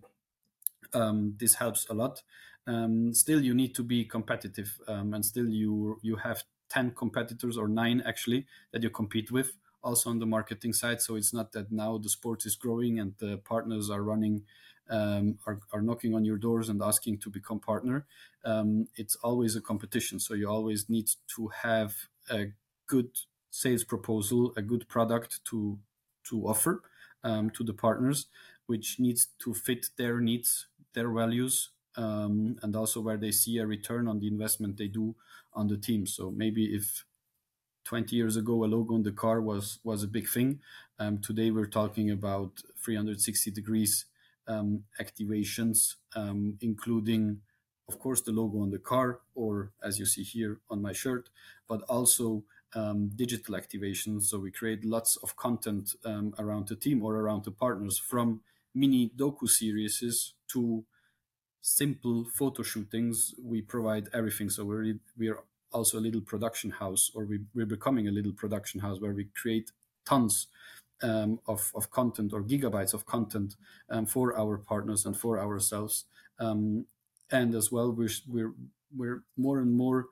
um, 0.93 1.35
this 1.39 1.55
helps 1.55 1.89
a 1.89 1.95
lot. 1.95 2.23
Um, 2.67 3.15
still, 3.15 3.41
you 3.41 3.55
need 3.55 3.77
to 3.77 3.85
be 3.85 4.05
competitive, 4.05 4.79
um, 4.89 5.15
and 5.15 5.25
still 5.25 5.49
you 5.49 5.99
you 6.03 6.17
have 6.17 6.43
ten 6.69 6.91
competitors 6.91 7.57
or 7.57 7.69
nine 7.69 8.03
actually 8.05 8.47
that 8.73 8.83
you 8.83 8.91
compete 8.91 9.31
with. 9.31 9.53
Also 9.83 10.11
on 10.11 10.19
the 10.19 10.27
marketing 10.27 10.73
side, 10.73 11.01
so 11.01 11.15
it's 11.15 11.33
not 11.33 11.53
that 11.53 11.71
now 11.71 11.99
the 11.99 12.09
sport 12.09 12.45
is 12.45 12.57
growing 12.57 12.99
and 12.99 13.15
the 13.19 13.39
partners 13.39 13.91
are 13.91 14.03
running 14.03 14.43
um, 14.91 15.39
are, 15.47 15.61
are 15.73 15.83
knocking 15.83 16.15
on 16.15 16.25
your 16.25 16.39
doors 16.39 16.69
and 16.69 16.83
asking 16.83 17.19
to 17.19 17.31
become 17.31 17.61
partner. 17.61 18.07
Um, 18.45 18.89
it's 18.97 19.17
always 19.17 19.55
a 19.55 19.61
competition, 19.61 20.19
so 20.19 20.35
you 20.35 20.49
always 20.49 20.89
need 20.89 21.11
to 21.37 21.49
have 21.63 21.95
a 22.31 22.47
good 22.87 23.11
sales 23.51 23.85
proposal, 23.85 24.53
a 24.57 24.63
good 24.63 24.89
product 24.89 25.45
to 25.47 25.79
to 26.25 26.47
offer 26.47 26.83
um, 27.25 27.51
to 27.51 27.65
the 27.65 27.73
partners, 27.73 28.27
which 28.67 28.99
needs 28.99 29.29
to 29.39 29.55
fit 29.55 29.91
their 29.97 30.21
needs, 30.21 30.67
their 30.95 31.11
values, 31.11 31.71
um, 31.97 32.57
and 32.63 32.77
also 32.77 33.01
where 33.01 33.17
they 33.17 33.31
see 33.31 33.59
a 33.59 33.67
return 33.67 34.09
on 34.09 34.21
the 34.21 34.29
investment 34.29 34.77
they 34.77 34.89
do 34.89 35.15
on 35.53 35.69
the 35.69 35.77
team. 35.77 36.07
So 36.07 36.31
maybe 36.31 36.75
if 36.75 37.05
20 37.85 38.15
years 38.15 38.37
ago 38.37 38.65
a 38.65 38.67
logo 38.67 38.95
on 38.95 39.03
the 39.03 39.13
car 39.13 39.41
was 39.41 39.79
was 39.85 40.03
a 40.03 40.09
big 40.09 40.29
thing, 40.29 40.61
um, 40.99 41.19
today 41.19 41.51
we're 41.51 41.67
talking 41.67 42.11
about 42.11 42.63
360 42.85 43.51
degrees 43.53 44.07
um, 44.49 44.85
activations, 45.01 45.95
um, 46.17 46.59
including 46.61 47.41
of 47.89 47.99
course 47.99 48.21
the 48.21 48.33
logo 48.33 48.61
on 48.61 48.71
the 48.71 48.79
car 48.79 49.21
or 49.35 49.73
as 49.83 49.99
you 49.99 50.07
see 50.07 50.23
here 50.23 50.61
on 50.71 50.83
my 50.83 50.93
shirt, 50.93 51.31
but 51.69 51.83
also 51.83 52.43
um, 52.75 53.11
digital 53.15 53.55
activations. 53.55 54.23
So 54.25 54.39
we 54.39 54.51
create 54.51 54.85
lots 54.85 55.17
of 55.17 55.37
content 55.37 55.95
um, 56.05 56.35
around 56.39 56.69
the 56.69 56.77
team 56.77 57.03
or 57.03 57.17
around 57.17 57.45
the 57.45 57.51
partners, 57.51 57.99
from 57.99 58.41
mini 58.75 59.11
docu 59.17 59.49
series 59.49 60.35
to 60.49 60.85
simple 61.61 62.25
photo 62.25 62.63
shootings. 62.63 63.35
We 63.43 63.63
provide 63.63 64.09
everything. 64.13 64.51
So 64.51 64.65
we're 64.65 64.95
we 65.17 65.29
are 65.29 65.43
also 65.73 65.99
a 65.99 66.01
little 66.01 66.21
production 66.21 66.71
house, 66.71 67.11
or 67.15 67.25
we, 67.25 67.41
we're 67.55 67.67
becoming 67.67 68.09
a 68.09 68.13
little 68.13 68.33
production 68.33 68.81
house 68.81 69.01
where 69.01 69.13
we 69.13 69.27
create 69.41 69.71
tons 70.05 70.47
um, 71.03 71.39
of, 71.47 71.71
of 71.75 71.91
content 71.91 72.33
or 72.33 72.43
gigabytes 72.43 72.95
of 72.95 73.07
content 73.07 73.57
um, 73.91 74.07
for 74.07 74.37
our 74.39 74.59
partners 74.59 75.05
and 75.07 75.17
for 75.17 75.39
ourselves. 75.39 76.05
Um, 76.39 76.87
and 77.31 77.55
as 77.55 77.71
well, 77.71 77.93
we're, 77.93 78.09
we're, 78.27 78.53
we're 78.97 79.23
more 79.37 79.59
and 79.59 79.75
more 79.75 80.07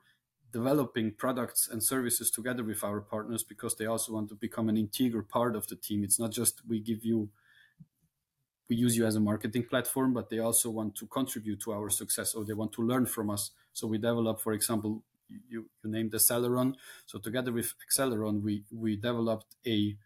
developing 0.53 1.11
products 1.11 1.67
and 1.71 1.83
services 1.83 2.31
together 2.31 2.63
with 2.63 2.83
our 2.83 3.01
partners 3.01 3.43
because 3.43 3.75
they 3.75 3.85
also 3.85 4.13
want 4.13 4.29
to 4.29 4.35
become 4.35 4.69
an 4.69 4.77
integral 4.77 5.23
part 5.23 5.55
of 5.55 5.67
the 5.67 5.75
team. 5.75 6.03
It's 6.03 6.19
not 6.19 6.31
just 6.31 6.61
we 6.67 6.79
give 6.79 7.03
you, 7.03 7.29
we 8.69 8.75
use 8.75 8.95
you 8.95 9.05
as 9.05 9.15
a 9.15 9.19
marketing 9.19 9.65
platform, 9.65 10.13
but 10.13 10.29
they 10.29 10.39
also 10.39 10.69
want 10.69 10.95
to 10.95 11.07
contribute 11.07 11.59
to 11.61 11.73
our 11.73 11.89
success 11.89 12.33
or 12.33 12.45
they 12.45 12.53
want 12.53 12.71
to 12.73 12.81
learn 12.81 13.05
from 13.05 13.29
us. 13.29 13.51
So 13.73 13.87
we 13.87 13.97
develop, 13.97 14.39
for 14.41 14.53
example, 14.53 15.03
you, 15.29 15.39
you 15.83 15.89
named 15.89 16.11
Acceleron. 16.13 16.75
So 17.05 17.19
together 17.19 17.51
with 17.51 17.73
Acceleron, 17.87 18.41
we, 18.41 18.63
we 18.71 18.95
developed 18.95 19.55
a 19.65 19.97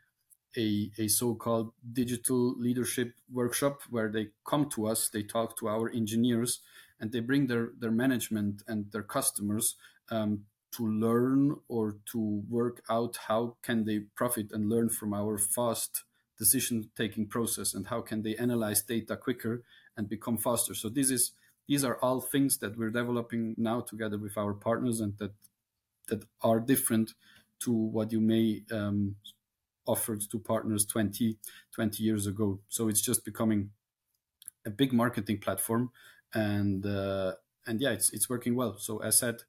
a, 0.57 0.91
a 0.97 1.07
so-called 1.07 1.71
digital 1.93 2.59
leadership 2.59 3.13
workshop 3.31 3.81
where 3.89 4.09
they 4.09 4.27
come 4.45 4.69
to 4.69 4.87
us 4.87 5.09
they 5.09 5.23
talk 5.23 5.57
to 5.57 5.69
our 5.69 5.89
engineers 5.89 6.59
and 6.99 7.11
they 7.11 7.19
bring 7.19 7.47
their, 7.47 7.69
their 7.79 7.91
management 7.91 8.61
and 8.67 8.91
their 8.91 9.03
customers 9.03 9.75
um, 10.09 10.43
to 10.71 10.87
learn 10.87 11.55
or 11.67 11.95
to 12.11 12.43
work 12.49 12.81
out 12.89 13.17
how 13.27 13.55
can 13.61 13.85
they 13.85 13.99
profit 14.15 14.51
and 14.51 14.69
learn 14.69 14.89
from 14.89 15.13
our 15.13 15.37
fast 15.37 16.03
decision 16.37 16.89
taking 16.97 17.27
process 17.27 17.73
and 17.73 17.87
how 17.87 18.01
can 18.01 18.21
they 18.21 18.35
analyze 18.35 18.81
data 18.81 19.15
quicker 19.15 19.63
and 19.97 20.09
become 20.09 20.37
faster 20.37 20.73
so 20.73 20.89
this 20.89 21.09
is 21.09 21.31
these 21.67 21.83
are 21.83 21.97
all 22.01 22.21
things 22.21 22.57
that 22.59 22.77
we're 22.77 22.89
developing 22.89 23.55
now 23.57 23.81
together 23.81 24.17
with 24.17 24.37
our 24.37 24.53
partners 24.53 24.99
and 24.99 25.17
that 25.19 25.31
that 26.07 26.25
are 26.41 26.59
different 26.59 27.13
to 27.61 27.71
what 27.71 28.11
you 28.11 28.19
may 28.19 28.63
um, 28.71 29.15
offered 29.87 30.21
to 30.29 30.39
partners 30.39 30.85
20, 30.85 31.37
20 31.73 32.03
years 32.03 32.27
ago. 32.27 32.59
So 32.67 32.87
it's 32.87 33.01
just 33.01 33.23
becoming 33.23 33.71
a 34.65 34.69
big 34.69 34.93
marketing 34.93 35.39
platform, 35.39 35.91
and 36.33 36.85
uh, 36.85 37.33
and 37.65 37.81
yeah, 37.81 37.91
it's 37.91 38.11
it's 38.11 38.29
working 38.29 38.55
well. 38.55 38.77
So 38.77 38.99
as 38.99 39.17
I 39.17 39.19
said, 39.19 39.43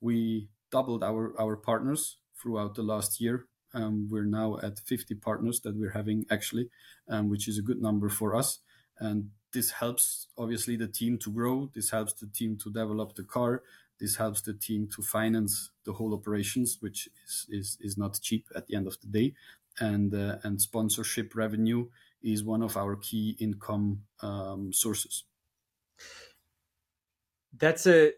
we 0.00 0.48
doubled 0.70 1.04
our 1.04 1.34
our 1.38 1.56
partners 1.56 2.18
throughout 2.40 2.74
the 2.74 2.82
last 2.82 3.20
year. 3.20 3.46
Um, 3.74 4.08
we're 4.08 4.24
now 4.24 4.58
at 4.62 4.78
50 4.78 5.16
partners 5.16 5.60
that 5.64 5.76
we're 5.76 5.90
having 5.90 6.26
actually, 6.30 6.70
um, 7.08 7.28
which 7.28 7.48
is 7.48 7.58
a 7.58 7.62
good 7.62 7.82
number 7.82 8.08
for 8.08 8.36
us. 8.36 8.60
And 9.00 9.30
this 9.54 9.70
helps 9.70 10.26
obviously 10.36 10.76
the 10.76 10.88
team 10.88 11.16
to 11.18 11.30
grow. 11.30 11.70
This 11.74 11.90
helps 11.90 12.12
the 12.12 12.26
team 12.26 12.58
to 12.58 12.70
develop 12.70 13.14
the 13.14 13.24
car. 13.24 13.62
This 13.98 14.16
helps 14.16 14.42
the 14.42 14.52
team 14.54 14.88
to 14.94 15.02
finance 15.02 15.70
the 15.84 15.92
whole 15.92 16.12
operations, 16.12 16.78
which 16.80 17.08
is, 17.24 17.46
is, 17.48 17.78
is 17.80 17.96
not 17.96 18.20
cheap 18.20 18.44
at 18.54 18.66
the 18.66 18.74
end 18.74 18.86
of 18.86 19.00
the 19.00 19.06
day 19.06 19.34
and 19.80 20.14
uh, 20.14 20.36
and 20.42 20.60
sponsorship 20.60 21.34
revenue 21.34 21.86
is 22.22 22.42
one 22.42 22.62
of 22.62 22.76
our 22.76 22.96
key 22.96 23.36
income 23.38 24.02
um, 24.22 24.72
sources. 24.72 25.24
That's 27.56 27.86
a 27.86 28.12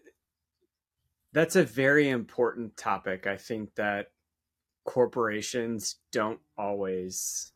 that's 1.33 1.57
a 1.57 1.65
very 1.65 2.09
important 2.09 2.77
topic. 2.77 3.27
I 3.27 3.37
think 3.37 3.75
that 3.75 4.09
corporations 4.85 5.97
don't 6.13 6.41
always 6.57 7.53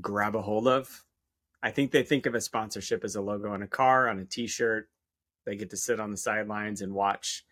grab 0.00 0.36
a 0.36 0.42
hold 0.42 0.68
of. 0.68 1.04
I 1.64 1.70
think 1.70 1.92
they 1.92 2.02
think 2.02 2.26
of 2.26 2.34
a 2.34 2.42
sponsorship 2.42 3.04
as 3.04 3.16
a 3.16 3.22
logo 3.22 3.50
on 3.50 3.62
a 3.62 3.66
car, 3.66 4.06
on 4.10 4.18
a 4.18 4.26
t-shirt. 4.26 4.86
They 5.46 5.56
get 5.56 5.70
to 5.70 5.78
sit 5.78 5.98
on 5.98 6.10
the 6.10 6.16
sidelines 6.18 6.82
and 6.82 6.92
watch 6.92 7.42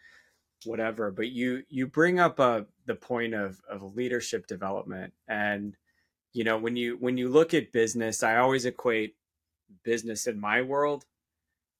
whatever. 0.67 1.11
But 1.11 1.31
you 1.31 1.63
you 1.71 1.87
bring 1.87 2.21
up 2.21 2.39
a 2.39 2.43
uh, 2.43 2.65
the 2.85 2.95
point 2.95 3.33
of 3.33 3.63
of 3.67 3.97
leadership 3.97 4.47
development. 4.47 5.15
And 5.27 5.79
you 6.35 6.45
know 6.45 6.59
when 6.59 6.77
you 6.77 6.99
when 7.01 7.17
you 7.17 7.31
look 7.31 7.55
at 7.55 7.73
business 7.73 8.23
i 8.23 8.37
always 8.37 8.65
equate 8.65 9.17
business 9.83 10.27
in 10.27 10.39
my 10.39 10.61
world 10.63 11.05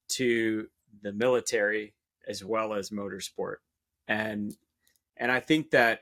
to 0.09 0.67
the 1.01 1.13
military 1.13 1.93
as 2.27 2.43
well 2.43 2.73
as 2.73 2.89
motorsport. 2.89 3.57
And 4.07 4.55
and 5.17 5.31
i 5.31 5.39
think 5.39 5.71
that 5.71 6.01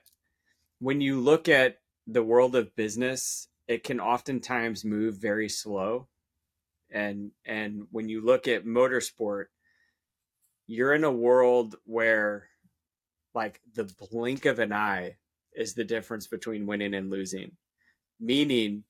when 0.80 1.02
you 1.02 1.20
look 1.20 1.50
at 1.50 1.80
the 2.08 2.24
world 2.24 2.56
of 2.56 2.76
business 2.76 3.50
it 3.68 3.84
can 3.84 4.00
oftentimes 4.00 4.84
move 4.84 5.16
very 5.16 5.50
slow 5.50 6.08
and 6.92 7.32
and 7.46 7.88
when 7.92 8.10
you 8.10 8.24
look 8.24 8.48
at 8.48 8.66
motorsport 8.66 9.46
you're 10.68 10.94
in 10.94 11.04
a 11.04 11.12
world 11.12 11.76
where 11.86 12.48
like 13.34 13.60
the 13.76 13.92
blink 14.12 14.46
of 14.46 14.60
an 14.60 14.74
eye 14.74 15.18
is 15.54 15.74
the 15.74 15.84
difference 15.84 16.28
between 16.28 16.66
winning 16.66 16.94
and 16.94 17.10
losing. 17.10 17.52
Meaning, 18.20 18.84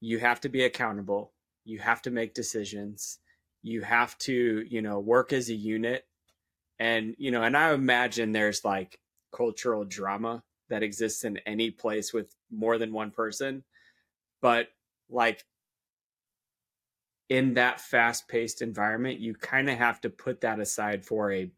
you 0.00 0.18
have 0.18 0.40
to 0.42 0.48
be 0.48 0.64
accountable, 0.64 1.32
you 1.64 1.78
have 1.80 2.02
to 2.02 2.10
make 2.10 2.34
decisions, 2.34 3.18
you 3.62 3.82
have 3.82 4.16
to, 4.18 4.64
you 4.68 4.80
know, 4.80 4.98
work 5.00 5.32
as 5.32 5.50
a 5.50 5.54
unit. 5.54 6.06
And, 6.78 7.14
you 7.18 7.32
know, 7.32 7.42
and 7.42 7.56
I 7.56 7.72
imagine 7.74 8.32
there's 8.32 8.64
like 8.64 9.00
cultural 9.34 9.84
drama 9.84 10.42
that 10.70 10.84
exists 10.84 11.24
in 11.24 11.38
any 11.38 11.70
place 11.70 12.12
with 12.12 12.32
more 12.50 12.78
than 12.78 12.92
one 12.92 13.10
person. 13.10 13.64
But 14.40 14.68
like 15.10 15.44
in 17.28 17.54
that 17.54 17.80
fast 17.80 18.28
paced 18.28 18.62
environment, 18.62 19.20
you 19.20 19.34
kind 19.34 19.68
of 19.68 19.76
have 19.76 20.00
to 20.00 20.10
put 20.10 20.40
that 20.40 20.60
aside 20.60 21.04
for 21.04 21.32
a, 21.32 21.50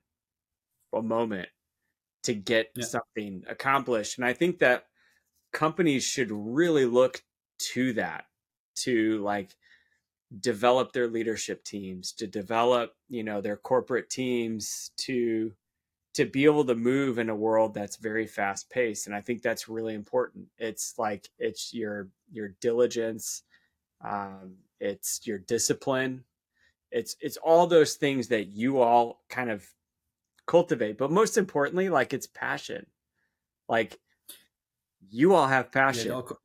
a 0.94 1.02
moment 1.02 1.48
to 2.24 2.34
get 2.34 2.70
yeah. 2.74 2.84
something 2.84 3.44
accomplished. 3.48 4.18
And 4.18 4.24
I 4.24 4.32
think 4.32 4.58
that 4.58 4.86
companies 5.52 6.04
should 6.04 6.30
really 6.30 6.84
look 6.84 7.22
to 7.72 7.92
that 7.94 8.24
to 8.76 9.18
like 9.22 9.54
develop 10.40 10.92
their 10.92 11.08
leadership 11.08 11.64
teams, 11.64 12.12
to 12.12 12.26
develop, 12.26 12.94
you 13.08 13.22
know, 13.22 13.40
their 13.40 13.56
corporate 13.56 14.10
teams 14.10 14.90
to 14.98 15.52
to 16.12 16.24
be 16.24 16.44
able 16.44 16.64
to 16.64 16.74
move 16.74 17.18
in 17.18 17.30
a 17.30 17.34
world 17.34 17.72
that's 17.72 17.96
very 17.96 18.26
fast 18.26 18.68
paced 18.68 19.06
and 19.06 19.14
i 19.14 19.20
think 19.20 19.42
that's 19.42 19.68
really 19.68 19.94
important 19.94 20.44
it's 20.58 20.94
like 20.98 21.28
it's 21.38 21.72
your 21.72 22.08
your 22.32 22.48
diligence 22.60 23.42
um, 24.04 24.56
it's 24.80 25.26
your 25.26 25.38
discipline. 25.38 26.24
It's 26.90 27.16
it's 27.20 27.36
all 27.36 27.66
those 27.66 27.94
things 27.94 28.28
that 28.28 28.48
you 28.48 28.80
all 28.80 29.22
kind 29.28 29.50
of 29.50 29.66
cultivate 30.46 30.98
but 30.98 31.12
most 31.12 31.38
importantly 31.38 31.88
like 31.88 32.12
it's 32.12 32.26
passion. 32.26 32.86
Like 33.68 34.00
you 35.08 35.34
all 35.34 35.46
have 35.46 35.72
passion 35.72 36.08
yeah 36.08 36.12
it 36.12 36.14
all, 36.14 36.38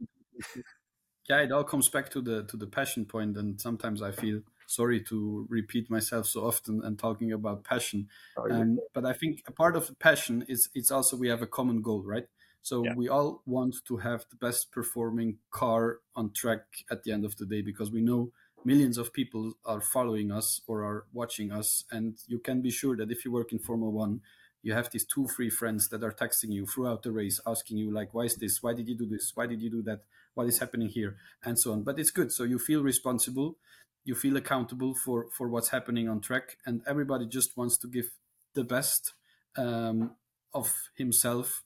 yeah, 1.30 1.42
it 1.42 1.52
all 1.52 1.64
comes 1.64 1.90
back 1.90 2.10
to 2.12 2.22
the 2.22 2.44
to 2.46 2.58
the 2.58 2.68
passion 2.68 3.06
point 3.06 3.38
and 3.38 3.60
sometimes 3.60 4.02
i 4.02 4.12
feel 4.12 4.42
sorry 4.68 5.02
to 5.02 5.46
repeat 5.50 5.90
myself 5.90 6.26
so 6.26 6.46
often 6.46 6.82
and 6.84 6.98
talking 6.98 7.32
about 7.32 7.64
passion. 7.64 8.08
Oh, 8.38 8.50
um, 8.50 8.80
but 8.94 9.06
i 9.06 9.14
think 9.14 9.44
a 9.48 9.52
part 9.52 9.76
of 9.76 9.88
the 9.88 9.96
passion 9.96 10.44
is 10.48 10.70
it's 10.74 10.92
also 10.92 11.16
we 11.18 11.28
have 11.28 11.42
a 11.42 11.48
common 11.48 11.82
goal 11.82 12.04
right 12.04 12.28
so 12.66 12.84
yeah. 12.84 12.96
we 12.96 13.08
all 13.08 13.44
want 13.46 13.76
to 13.88 13.98
have 13.98 14.26
the 14.32 14.38
best 14.38 14.72
performing 14.72 15.38
car 15.52 16.00
on 16.16 16.32
track 16.32 16.62
at 16.90 17.04
the 17.04 17.12
end 17.12 17.24
of 17.24 17.36
the 17.38 17.46
day 17.46 17.62
because 17.62 17.92
we 17.92 18.02
know 18.02 18.32
millions 18.64 18.98
of 18.98 19.14
people 19.14 19.54
are 19.66 19.80
following 19.80 20.32
us 20.32 20.62
or 20.66 20.84
are 20.84 21.06
watching 21.14 21.52
us. 21.52 21.84
And 21.92 22.18
you 22.26 22.40
can 22.40 22.64
be 22.64 22.72
sure 22.72 22.98
that 22.98 23.12
if 23.12 23.24
you 23.24 23.32
work 23.32 23.52
in 23.52 23.60
Formula 23.60 23.92
One, 23.92 24.22
you 24.64 24.74
have 24.74 24.90
these 24.90 25.06
two, 25.06 25.28
three 25.28 25.52
friends 25.52 25.90
that 25.90 26.04
are 26.04 26.12
texting 26.12 26.52
you 26.54 26.66
throughout 26.66 27.04
the 27.04 27.12
race, 27.12 27.40
asking 27.46 27.78
you, 27.78 27.94
like, 27.94 28.16
why 28.16 28.24
is 28.24 28.36
this? 28.38 28.64
Why 28.64 28.74
did 28.74 28.88
you 28.90 28.98
do 28.98 29.06
this? 29.06 29.32
Why 29.36 29.46
did 29.46 29.62
you 29.62 29.70
do 29.70 29.84
that? 29.84 30.00
What 30.34 30.48
is 30.48 30.58
happening 30.58 30.90
here? 30.90 31.18
And 31.44 31.60
so 31.60 31.72
on. 31.72 31.84
But 31.84 32.00
it's 32.00 32.10
good. 32.10 32.32
So 32.32 32.46
you 32.46 32.58
feel 32.58 32.82
responsible. 32.82 33.58
You 34.06 34.16
feel 34.16 34.38
accountable 34.38 34.96
for, 34.96 35.28
for 35.38 35.50
what's 35.50 35.70
happening 35.70 36.10
on 36.10 36.20
track. 36.20 36.58
And 36.66 36.82
everybody 36.88 37.28
just 37.28 37.56
wants 37.56 37.78
to 37.78 37.88
give 37.88 38.10
the 38.56 38.64
best 38.64 39.14
um, 39.56 40.16
of 40.52 40.74
himself 40.96 41.65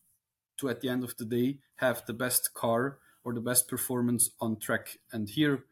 to, 0.59 0.69
at 0.69 0.81
the 0.81 0.89
end 0.89 1.03
of 1.03 1.15
the 1.17 1.25
day, 1.25 1.57
have 1.75 2.05
the 2.05 2.13
best 2.13 2.53
car 2.53 2.97
or 3.23 3.33
the 3.33 3.41
best 3.41 3.67
performance 3.67 4.31
on 4.39 4.57
track. 4.57 4.97
And 5.11 5.29
here, 5.29 5.65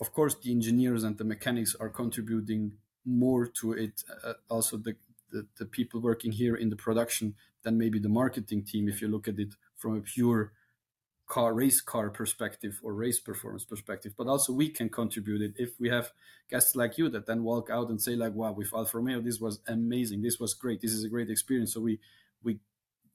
of 0.00 0.12
course, 0.12 0.34
the 0.34 0.50
engineers 0.50 1.04
and 1.04 1.18
the 1.18 1.24
mechanics 1.24 1.74
are 1.78 1.88
contributing 1.88 2.72
more 3.04 3.46
to 3.46 3.72
it. 3.72 4.02
Uh, 4.24 4.34
also, 4.48 4.76
the, 4.76 4.96
the, 5.30 5.46
the 5.58 5.66
people 5.66 6.00
working 6.00 6.32
here 6.32 6.54
in 6.54 6.70
the 6.70 6.76
production 6.76 7.34
than 7.62 7.78
maybe 7.78 7.98
the 7.98 8.08
marketing 8.08 8.64
team. 8.64 8.88
If 8.88 9.00
you 9.00 9.08
look 9.08 9.28
at 9.28 9.38
it 9.38 9.54
from 9.76 9.96
a 9.96 10.00
pure 10.00 10.52
car 11.26 11.52
race 11.54 11.80
car 11.80 12.08
perspective 12.08 12.78
or 12.84 12.94
race 12.94 13.18
performance 13.18 13.64
perspective 13.64 14.12
but 14.16 14.28
also 14.28 14.52
we 14.52 14.68
can 14.68 14.88
contribute 14.88 15.42
it 15.42 15.54
if 15.56 15.70
we 15.80 15.88
have 15.88 16.12
guests 16.48 16.76
like 16.76 16.96
you 16.96 17.08
that 17.08 17.26
then 17.26 17.42
walk 17.42 17.68
out 17.68 17.88
and 17.88 18.00
say 18.00 18.14
like 18.14 18.32
wow 18.32 18.52
with 18.52 18.72
alfa 18.72 18.96
romeo 18.96 19.20
this 19.20 19.40
was 19.40 19.58
amazing 19.66 20.22
this 20.22 20.38
was 20.38 20.54
great 20.54 20.80
this 20.80 20.92
is 20.92 21.02
a 21.02 21.08
great 21.08 21.28
experience 21.28 21.74
so 21.74 21.80
we 21.80 21.98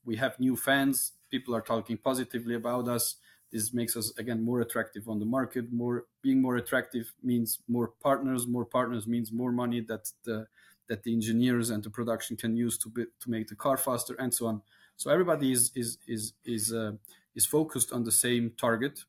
we 0.06 0.16
have 0.18 0.40
new 0.40 0.56
fans. 0.56 1.14
People 1.30 1.56
are 1.56 1.62
talking 1.62 1.98
positively 1.98 2.56
about 2.56 2.88
us. 2.88 3.16
This 3.52 3.74
makes 3.74 3.98
us 3.98 4.14
again 4.18 4.44
more 4.44 4.62
attractive 4.62 5.10
on 5.10 5.20
the 5.20 5.26
market. 5.26 5.72
More 5.72 6.06
being 6.22 6.42
more 6.42 6.56
attractive 6.56 7.14
means 7.22 7.60
more 7.68 7.90
partners. 8.02 8.48
More 8.48 8.66
partners 8.66 9.08
means 9.08 9.32
more 9.32 9.52
money 9.52 9.82
that 9.82 10.10
the 10.24 10.48
that 10.88 11.04
the 11.04 11.14
engineers 11.14 11.70
and 11.70 11.84
the 11.84 11.90
production 11.90 12.36
can 12.36 12.56
use 12.56 12.78
to 12.78 12.90
be, 12.90 13.06
to 13.22 13.30
make 13.30 13.48
the 13.48 13.56
car 13.56 13.78
faster 13.78 14.14
and 14.20 14.34
so 14.34 14.48
on. 14.48 14.62
So 14.98 15.10
everybody 15.10 15.52
is 15.52 15.72
is 15.76 15.98
is 16.08 16.34
is 16.46 16.74
uh, 16.74 16.94
is 17.36 17.46
focused 17.46 17.92
on 17.92 18.04
the 18.04 18.12
same 18.12 18.52
target, 18.58 19.04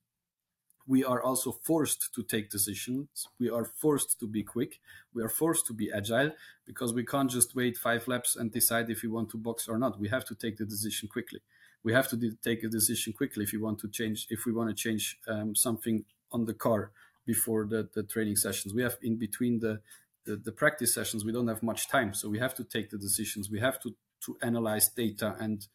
we 0.86 1.04
are 1.04 1.22
also 1.22 1.52
forced 1.52 2.12
to 2.14 2.22
take 2.22 2.50
decisions. 2.50 3.28
We 3.38 3.48
are 3.50 3.64
forced 3.64 4.18
to 4.20 4.26
be 4.26 4.42
quick. 4.42 4.80
We 5.14 5.22
are 5.22 5.28
forced 5.28 5.66
to 5.66 5.72
be 5.72 5.90
agile 5.92 6.32
because 6.66 6.92
we 6.92 7.04
can't 7.04 7.30
just 7.30 7.54
wait 7.54 7.76
five 7.76 8.08
laps 8.08 8.36
and 8.36 8.50
decide 8.50 8.90
if 8.90 9.02
we 9.02 9.08
want 9.08 9.30
to 9.30 9.36
box 9.36 9.68
or 9.68 9.78
not. 9.78 10.00
We 10.00 10.08
have 10.08 10.24
to 10.26 10.34
take 10.34 10.56
the 10.56 10.64
decision 10.64 11.08
quickly. 11.08 11.40
We 11.84 11.92
have 11.92 12.08
to 12.08 12.16
de- 12.16 12.36
take 12.42 12.62
a 12.64 12.68
decision 12.68 13.12
quickly 13.12 13.44
if 13.44 13.52
we 13.52 13.58
want 13.58 13.78
to 13.80 13.88
change 13.88 14.26
if 14.30 14.44
we 14.46 14.52
want 14.52 14.70
to 14.70 14.74
change 14.74 15.18
um, 15.28 15.54
something 15.54 16.04
on 16.30 16.44
the 16.44 16.54
car 16.54 16.92
before 17.26 17.66
the, 17.66 17.88
the 17.94 18.02
training 18.02 18.36
sessions. 18.36 18.74
We 18.74 18.82
have 18.82 18.96
in 19.02 19.16
between 19.16 19.60
the, 19.60 19.80
the 20.24 20.36
the 20.36 20.52
practice 20.52 20.94
sessions. 20.94 21.24
We 21.24 21.32
don't 21.32 21.48
have 21.48 21.62
much 21.62 21.88
time, 21.88 22.14
so 22.14 22.28
we 22.28 22.38
have 22.38 22.54
to 22.56 22.64
take 22.64 22.90
the 22.90 22.98
decisions. 22.98 23.50
We 23.50 23.60
have 23.60 23.80
to 23.80 23.94
to 24.26 24.36
analyze 24.42 24.88
data 24.88 25.36
and 25.40 25.66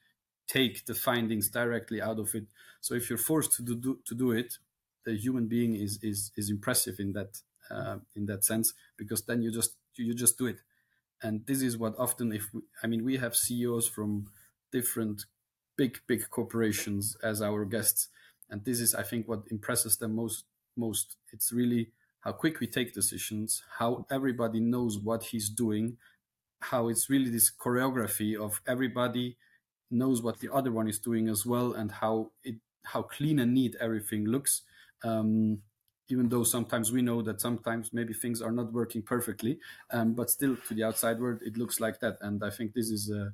take 0.47 0.85
the 0.85 0.95
findings 0.95 1.49
directly 1.49 2.01
out 2.01 2.19
of 2.19 2.33
it. 2.33 2.45
So 2.79 2.95
if 2.95 3.09
you're 3.09 3.19
forced 3.19 3.53
to 3.57 3.63
do 3.63 3.99
to 4.05 4.15
do 4.15 4.31
it, 4.31 4.57
the 5.07 5.15
human 5.15 5.47
being 5.47 5.73
is 5.73 5.93
is 6.03 6.31
is 6.35 6.49
impressive 6.49 6.99
in 6.99 7.13
that 7.13 7.31
uh, 7.71 7.97
in 8.15 8.25
that 8.25 8.43
sense 8.43 8.73
because 8.97 9.21
then 9.23 9.41
you 9.41 9.51
just 9.51 9.71
you 9.95 10.13
just 10.13 10.37
do 10.37 10.45
it. 10.47 10.59
And 11.23 11.45
this 11.47 11.61
is 11.61 11.77
what 11.77 11.95
often 11.97 12.31
if 12.39 12.45
we, 12.53 12.61
i 12.83 12.87
mean 12.87 13.03
we 13.09 13.15
have 13.23 13.35
ceos 13.35 13.87
from 13.95 14.09
different 14.71 15.25
big 15.77 15.93
big 16.11 16.29
corporations 16.29 17.15
as 17.23 17.41
our 17.41 17.63
guests 17.65 18.09
and 18.49 18.65
this 18.65 18.79
is 18.85 18.93
i 18.93 19.03
think 19.09 19.27
what 19.27 19.43
impresses 19.49 19.97
them 19.97 20.13
most 20.15 20.45
most. 20.79 21.15
It's 21.33 21.51
really 21.51 21.83
how 22.23 22.33
quick 22.43 22.59
we 22.59 22.67
take 22.67 22.93
decisions 22.93 23.63
how 23.79 24.05
everybody 24.17 24.59
knows 24.59 24.93
what 25.09 25.21
he's 25.31 25.49
doing 25.49 25.97
how 26.71 26.81
it's 26.91 27.09
really 27.09 27.31
this 27.31 27.49
choreography 27.63 28.31
of 28.45 28.61
everybody 28.67 29.37
knows 29.89 30.21
what 30.21 30.39
the 30.39 30.53
other 30.53 30.71
one 30.79 30.87
is 30.93 30.99
doing 30.99 31.29
as 31.29 31.45
well 31.51 31.69
and 31.79 31.89
how 32.03 32.31
it 32.43 32.55
how 32.91 33.01
clean 33.01 33.39
and 33.39 33.53
neat 33.53 33.75
everything 33.87 34.23
looks 34.35 34.61
um, 35.03 35.59
even 36.09 36.29
though 36.29 36.43
sometimes 36.43 36.91
we 36.91 37.01
know 37.01 37.21
that 37.21 37.41
sometimes 37.41 37.91
maybe 37.91 38.13
things 38.13 38.41
are 38.41 38.51
not 38.51 38.71
working 38.71 39.01
perfectly, 39.01 39.59
um, 39.91 40.13
but 40.13 40.29
still 40.29 40.55
to 40.67 40.73
the 40.73 40.83
outside 40.83 41.19
world 41.19 41.41
it 41.41 41.57
looks 41.57 41.79
like 41.79 41.99
that. 41.99 42.17
And 42.21 42.43
I 42.43 42.49
think 42.49 42.73
this 42.73 42.89
is 42.89 43.09
a 43.09 43.33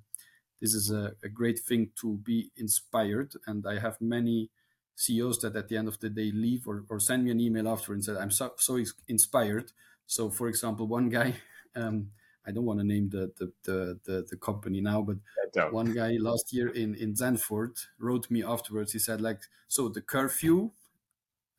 this 0.61 0.73
is 0.73 0.91
a, 0.91 1.13
a, 1.23 1.27
great 1.27 1.59
thing 1.59 1.89
to 1.99 2.15
be 2.23 2.49
inspired. 2.55 3.33
And 3.47 3.65
I 3.67 3.79
have 3.79 3.99
many 3.99 4.49
CEOs 4.95 5.39
that 5.39 5.57
at 5.57 5.67
the 5.67 5.75
end 5.75 5.89
of 5.89 5.99
the 5.99 6.09
day 6.09 6.31
leave 6.31 6.67
or, 6.67 6.85
or 6.89 7.01
send 7.01 7.25
me 7.25 7.31
an 7.31 7.41
email 7.41 7.67
after 7.67 7.93
and 7.93 8.03
said, 8.03 8.17
"I'm 8.17 8.31
so 8.31 8.53
so 8.57 8.79
inspired." 9.07 9.71
So, 10.07 10.29
for 10.29 10.47
example, 10.47 10.87
one 10.87 11.09
guy. 11.09 11.35
Um, 11.75 12.11
I 12.45 12.51
don't 12.51 12.65
want 12.65 12.81
to 12.81 12.85
name 12.85 13.09
the 13.09 13.31
the, 13.35 13.51
the, 13.63 13.99
the, 14.03 14.27
the 14.29 14.37
company 14.37 14.79
now, 14.79 15.01
but 15.01 15.17
one 15.71 15.91
guy 15.91 16.17
last 16.19 16.53
year 16.53 16.67
in, 16.69 16.93
in 16.93 17.15
Zandvoort 17.15 17.87
wrote 17.97 18.29
me 18.29 18.43
afterwards. 18.43 18.93
He 18.93 18.99
said, 18.99 19.21
like, 19.21 19.41
so 19.67 19.89
the 19.89 20.01
curfew 20.01 20.69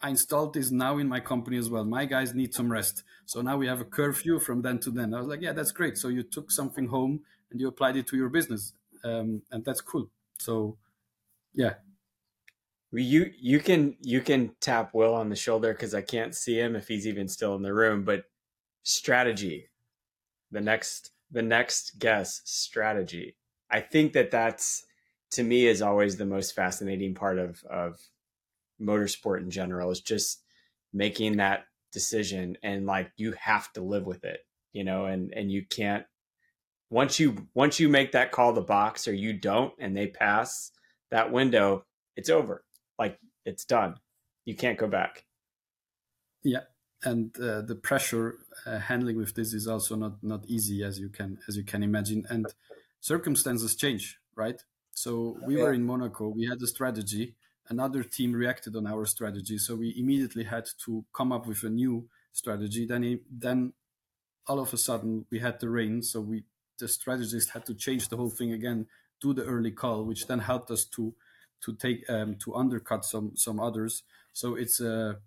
I 0.04 0.10
installed 0.10 0.52
this 0.52 0.70
now 0.70 0.98
in 0.98 1.08
my 1.08 1.18
company 1.18 1.56
as 1.56 1.70
well. 1.70 1.82
My 1.82 2.04
guys 2.04 2.34
need 2.34 2.52
some 2.52 2.70
rest. 2.70 3.04
So 3.24 3.40
now 3.40 3.56
we 3.56 3.66
have 3.66 3.80
a 3.80 3.86
curfew 3.86 4.38
from 4.38 4.60
then 4.60 4.78
to 4.80 4.90
then. 4.90 5.14
I 5.14 5.18
was 5.18 5.28
like, 5.28 5.40
yeah, 5.40 5.54
that's 5.54 5.72
great. 5.72 5.96
So 5.96 6.08
you 6.08 6.22
took 6.22 6.50
something 6.50 6.88
home 6.88 7.20
and 7.50 7.58
you 7.58 7.68
applied 7.68 7.96
it 7.96 8.06
to 8.08 8.16
your 8.18 8.28
business. 8.28 8.74
Um, 9.02 9.40
and 9.50 9.64
that's 9.64 9.80
cool. 9.80 10.10
So 10.38 10.76
yeah. 11.54 11.76
You 12.92 13.32
you 13.40 13.60
can 13.60 13.96
you 14.02 14.20
can 14.20 14.54
tap 14.60 14.92
Will 14.92 15.14
on 15.14 15.30
the 15.30 15.36
shoulder 15.36 15.72
because 15.72 15.94
I 15.94 16.02
can't 16.02 16.34
see 16.34 16.60
him 16.60 16.76
if 16.76 16.86
he's 16.86 17.06
even 17.06 17.26
still 17.26 17.54
in 17.54 17.62
the 17.62 17.72
room. 17.72 18.04
But 18.04 18.24
strategy, 18.82 19.70
the 20.50 20.60
next 20.60 21.12
the 21.30 21.42
next 21.42 21.98
guess 21.98 22.42
strategy. 22.44 23.36
I 23.70 23.80
think 23.80 24.12
that 24.12 24.30
that's 24.30 24.84
to 25.30 25.42
me 25.42 25.66
is 25.66 25.80
always 25.80 26.18
the 26.18 26.26
most 26.26 26.54
fascinating 26.54 27.14
part 27.14 27.38
of 27.38 27.64
of 27.64 27.98
motorsport 28.80 29.40
in 29.40 29.50
general 29.50 29.90
is 29.90 30.00
just 30.00 30.42
making 30.92 31.37
that 31.37 31.64
decision 31.92 32.56
and 32.62 32.87
like 32.87 33.10
you 33.16 33.32
have 33.38 33.72
to 33.72 33.80
live 33.80 34.04
with 34.04 34.24
it 34.24 34.40
you 34.72 34.82
know 34.82 35.06
and 35.06 35.32
and 35.34 35.50
you 35.50 35.64
can't 35.64 36.04
once 36.90 37.18
you 37.18 37.46
once 37.54 37.78
you 37.78 37.88
make 37.88 38.12
that 38.12 38.32
call 38.32 38.52
the 38.52 38.60
box 38.60 39.06
or 39.06 39.12
you 39.12 39.32
don't 39.32 39.72
and 39.78 39.96
they 39.96 40.06
pass 40.06 40.72
that 41.10 41.30
window 41.30 41.84
it's 42.16 42.30
over. 42.30 42.64
Like 42.98 43.18
it's 43.44 43.64
done. 43.64 43.96
You 44.44 44.54
can't 44.54 44.78
go 44.78 44.87
back. 44.87 45.24
Yeah 46.42 46.60
and 47.06 47.38
uh, 47.38 47.60
the 47.60 47.74
pressure 47.74 48.38
uh, 48.64 48.78
handling 48.78 49.18
with 49.18 49.34
this 49.34 49.52
is 49.52 49.68
also 49.68 49.94
not 49.94 50.22
not 50.22 50.44
easy 50.46 50.82
as 50.82 50.98
you 50.98 51.10
can 51.10 51.38
as 51.48 51.56
you 51.56 51.62
can 51.62 51.82
imagine 51.82 52.24
and 52.30 52.46
circumstances 53.00 53.76
change 53.76 54.18
right? 54.37 54.62
So 54.92 55.37
we 55.46 55.56
were 55.56 55.72
in 55.72 55.84
monaco 55.84 56.28
we 56.28 56.46
had 56.46 56.62
a 56.62 56.66
strategy 56.66 57.34
another 57.68 58.03
team 58.03 58.33
reacted 58.33 58.77
on 58.77 58.87
our 58.87 59.07
strategy. 59.07 59.59
So 59.59 59.74
we 59.77 59.94
immediately 59.96 60.44
had 60.44 60.66
to 60.85 61.05
come 61.14 61.33
up 61.33 61.46
with 61.46 61.62
a 61.62 61.70
new 61.70 62.09
strategy. 62.33 62.87
Then, 62.87 63.20
then 63.31 63.72
all 64.46 64.61
of 64.61 64.72
a 64.72 64.77
sudden 64.77 65.27
we 65.31 65.38
had 65.38 65.61
the 65.61 65.70
rain. 65.70 66.03
So 66.03 66.20
we, 66.20 66.44
the 66.79 66.88
strategist 66.88 67.50
had 67.50 67.64
to 67.66 67.74
change 67.74 68.09
the 68.09 68.16
whole 68.16 68.31
thing 68.31 68.53
again, 68.53 68.87
do 69.20 69.33
the 69.33 69.44
early 69.44 69.70
call, 69.70 70.05
which 70.05 70.27
then 70.27 70.40
helped 70.40 70.70
us 70.70 70.85
to, 70.87 71.14
to 71.62 71.74
take, 71.74 72.09
um, 72.11 72.37
to 72.44 72.55
undercut 72.55 73.05
some, 73.05 73.33
some 73.37 73.61
others. 73.61 74.03
So 74.33 74.55
it's 74.57 74.81
a, 74.81 75.18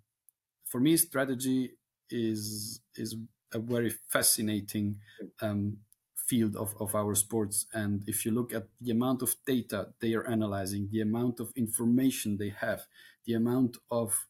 for 0.64 0.80
me, 0.80 0.96
strategy 0.96 1.72
is, 2.10 2.80
is 2.94 3.16
a 3.52 3.58
very 3.58 3.90
fascinating, 4.08 4.96
um, 5.40 5.78
field 6.28 6.56
of, 6.56 6.74
of 6.78 6.94
our 6.94 7.14
sports. 7.14 7.66
And 7.72 8.04
if 8.06 8.24
you 8.24 8.32
look 8.32 8.52
at 8.52 8.66
the 8.80 8.90
amount 8.90 9.22
of 9.22 9.34
data 9.46 9.88
they 10.00 10.14
are 10.14 10.26
analyzing, 10.28 10.88
the 10.92 11.00
amount 11.00 11.40
of 11.40 11.52
information 11.56 12.36
they 12.36 12.50
have, 12.50 12.82
the 13.26 13.34
amount 13.34 13.78
of 13.90 14.26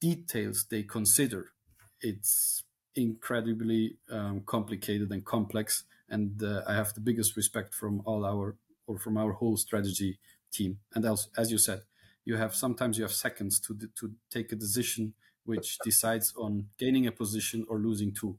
details 0.00 0.66
they 0.68 0.82
consider, 0.82 1.52
it's 2.00 2.64
incredibly 2.96 3.96
um, 4.10 4.42
complicated 4.44 5.10
and 5.10 5.24
complex. 5.24 5.84
And 6.08 6.42
uh, 6.42 6.62
I 6.66 6.74
have 6.74 6.92
the 6.94 7.00
biggest 7.00 7.36
respect 7.36 7.74
from 7.74 8.02
all 8.04 8.24
our 8.24 8.56
or 8.86 8.98
from 8.98 9.16
our 9.16 9.32
whole 9.32 9.56
strategy 9.56 10.18
team. 10.52 10.78
And 10.94 11.06
also, 11.06 11.30
as 11.36 11.50
you 11.50 11.58
said, 11.58 11.82
you 12.24 12.36
have 12.36 12.54
sometimes 12.54 12.98
you 12.98 13.04
have 13.04 13.12
seconds 13.12 13.60
to 13.60 13.78
to 13.98 14.12
take 14.30 14.52
a 14.52 14.56
decision 14.56 15.14
which 15.44 15.78
decides 15.84 16.34
on 16.36 16.66
gaining 16.78 17.06
a 17.06 17.12
position 17.12 17.64
or 17.68 17.78
losing 17.78 18.12
two 18.12 18.36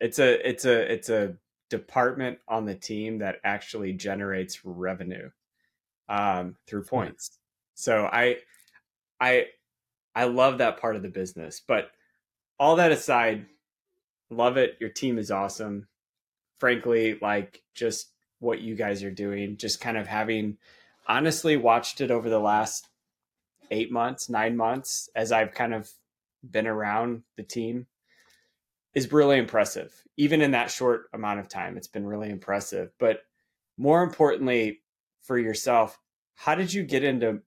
it's 0.00 0.18
a 0.18 0.48
it's 0.48 0.64
a 0.64 0.92
it's 0.92 1.08
a 1.08 1.34
department 1.70 2.38
on 2.48 2.64
the 2.64 2.74
team 2.74 3.18
that 3.18 3.36
actually 3.44 3.92
generates 3.92 4.64
revenue 4.64 5.30
um, 6.08 6.56
through 6.66 6.84
points. 6.84 7.38
So 7.74 8.06
I 8.06 8.36
I 9.20 9.46
I 10.14 10.24
love 10.24 10.58
that 10.58 10.80
part 10.80 10.96
of 10.96 11.02
the 11.02 11.08
business. 11.08 11.62
But 11.66 11.90
all 12.58 12.76
that 12.76 12.92
aside, 12.92 13.46
love 14.30 14.56
it. 14.56 14.76
Your 14.80 14.90
team 14.90 15.18
is 15.18 15.30
awesome. 15.30 15.86
Frankly, 16.58 17.18
like 17.20 17.62
just 17.74 18.10
what 18.40 18.60
you 18.60 18.74
guys 18.74 19.02
are 19.02 19.10
doing, 19.10 19.56
just 19.56 19.80
kind 19.80 19.96
of 19.96 20.06
having 20.06 20.58
honestly 21.06 21.56
watched 21.56 22.00
it 22.00 22.10
over 22.10 22.28
the 22.28 22.40
last 22.40 22.88
eight 23.70 23.90
months, 23.92 24.28
nine 24.28 24.56
months 24.56 25.08
as 25.14 25.32
I've 25.32 25.52
kind 25.52 25.74
of 25.74 25.90
been 26.48 26.66
around 26.66 27.22
the 27.36 27.42
team 27.42 27.86
is 28.94 29.12
really 29.12 29.38
impressive. 29.38 29.94
Even 30.16 30.40
in 30.40 30.52
that 30.52 30.70
short 30.70 31.08
amount 31.12 31.40
of 31.40 31.48
time, 31.48 31.76
it's 31.76 31.88
been 31.88 32.06
really 32.06 32.30
impressive. 32.30 32.90
But 32.98 33.20
more 33.76 34.02
importantly, 34.02 34.80
for 35.22 35.38
yourself, 35.38 35.98
how 36.34 36.54
did 36.54 36.72
you 36.72 36.82
get 36.82 37.04
into 37.04 37.40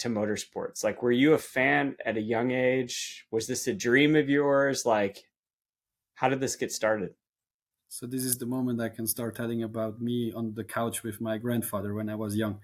to 0.00 0.08
motorsports? 0.08 0.84
Like, 0.84 1.02
were 1.02 1.12
you 1.12 1.34
a 1.34 1.38
fan 1.38 1.96
at 2.04 2.16
a 2.16 2.20
young 2.20 2.50
age? 2.50 3.26
Was 3.30 3.46
this 3.46 3.66
a 3.66 3.74
dream 3.74 4.16
of 4.16 4.28
yours? 4.28 4.84
Like, 4.86 5.24
how 6.14 6.28
did 6.28 6.40
this 6.40 6.56
get 6.56 6.72
started? 6.72 7.14
So 7.88 8.06
this 8.06 8.24
is 8.24 8.36
the 8.36 8.46
moment 8.46 8.80
I 8.80 8.90
can 8.90 9.06
start 9.06 9.34
telling 9.34 9.62
about 9.62 10.00
me 10.00 10.32
on 10.34 10.52
the 10.54 10.64
couch 10.64 11.02
with 11.02 11.20
my 11.20 11.38
grandfather 11.38 11.94
when 11.94 12.10
I 12.10 12.16
was 12.16 12.36
young. 12.36 12.60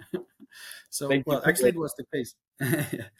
so, 0.90 1.08
Thank 1.08 1.26
well, 1.26 1.42
actually, 1.44 1.70
it 1.70 1.76
was 1.76 1.94
the 1.98 2.04
case. 2.14 2.34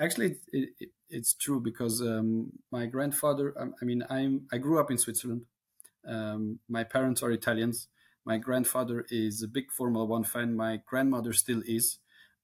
actually, 0.00 0.36
it, 0.52 0.70
it, 0.80 0.88
it's 1.08 1.34
true 1.34 1.60
because 1.60 2.00
um, 2.00 2.52
my 2.70 2.86
grandfather. 2.86 3.54
Um, 3.58 3.74
I 3.80 3.84
mean, 3.84 4.04
I'm 4.10 4.46
I 4.52 4.58
grew 4.58 4.80
up 4.80 4.90
in 4.90 4.98
Switzerland. 4.98 5.42
Um, 6.06 6.60
my 6.68 6.84
parents 6.84 7.22
are 7.22 7.30
Italians. 7.30 7.88
My 8.24 8.38
grandfather 8.38 9.06
is 9.10 9.42
a 9.42 9.48
big 9.48 9.70
Formula 9.70 10.04
One 10.04 10.24
fan. 10.24 10.56
My 10.56 10.80
grandmother 10.86 11.32
still 11.32 11.62
is. 11.66 11.98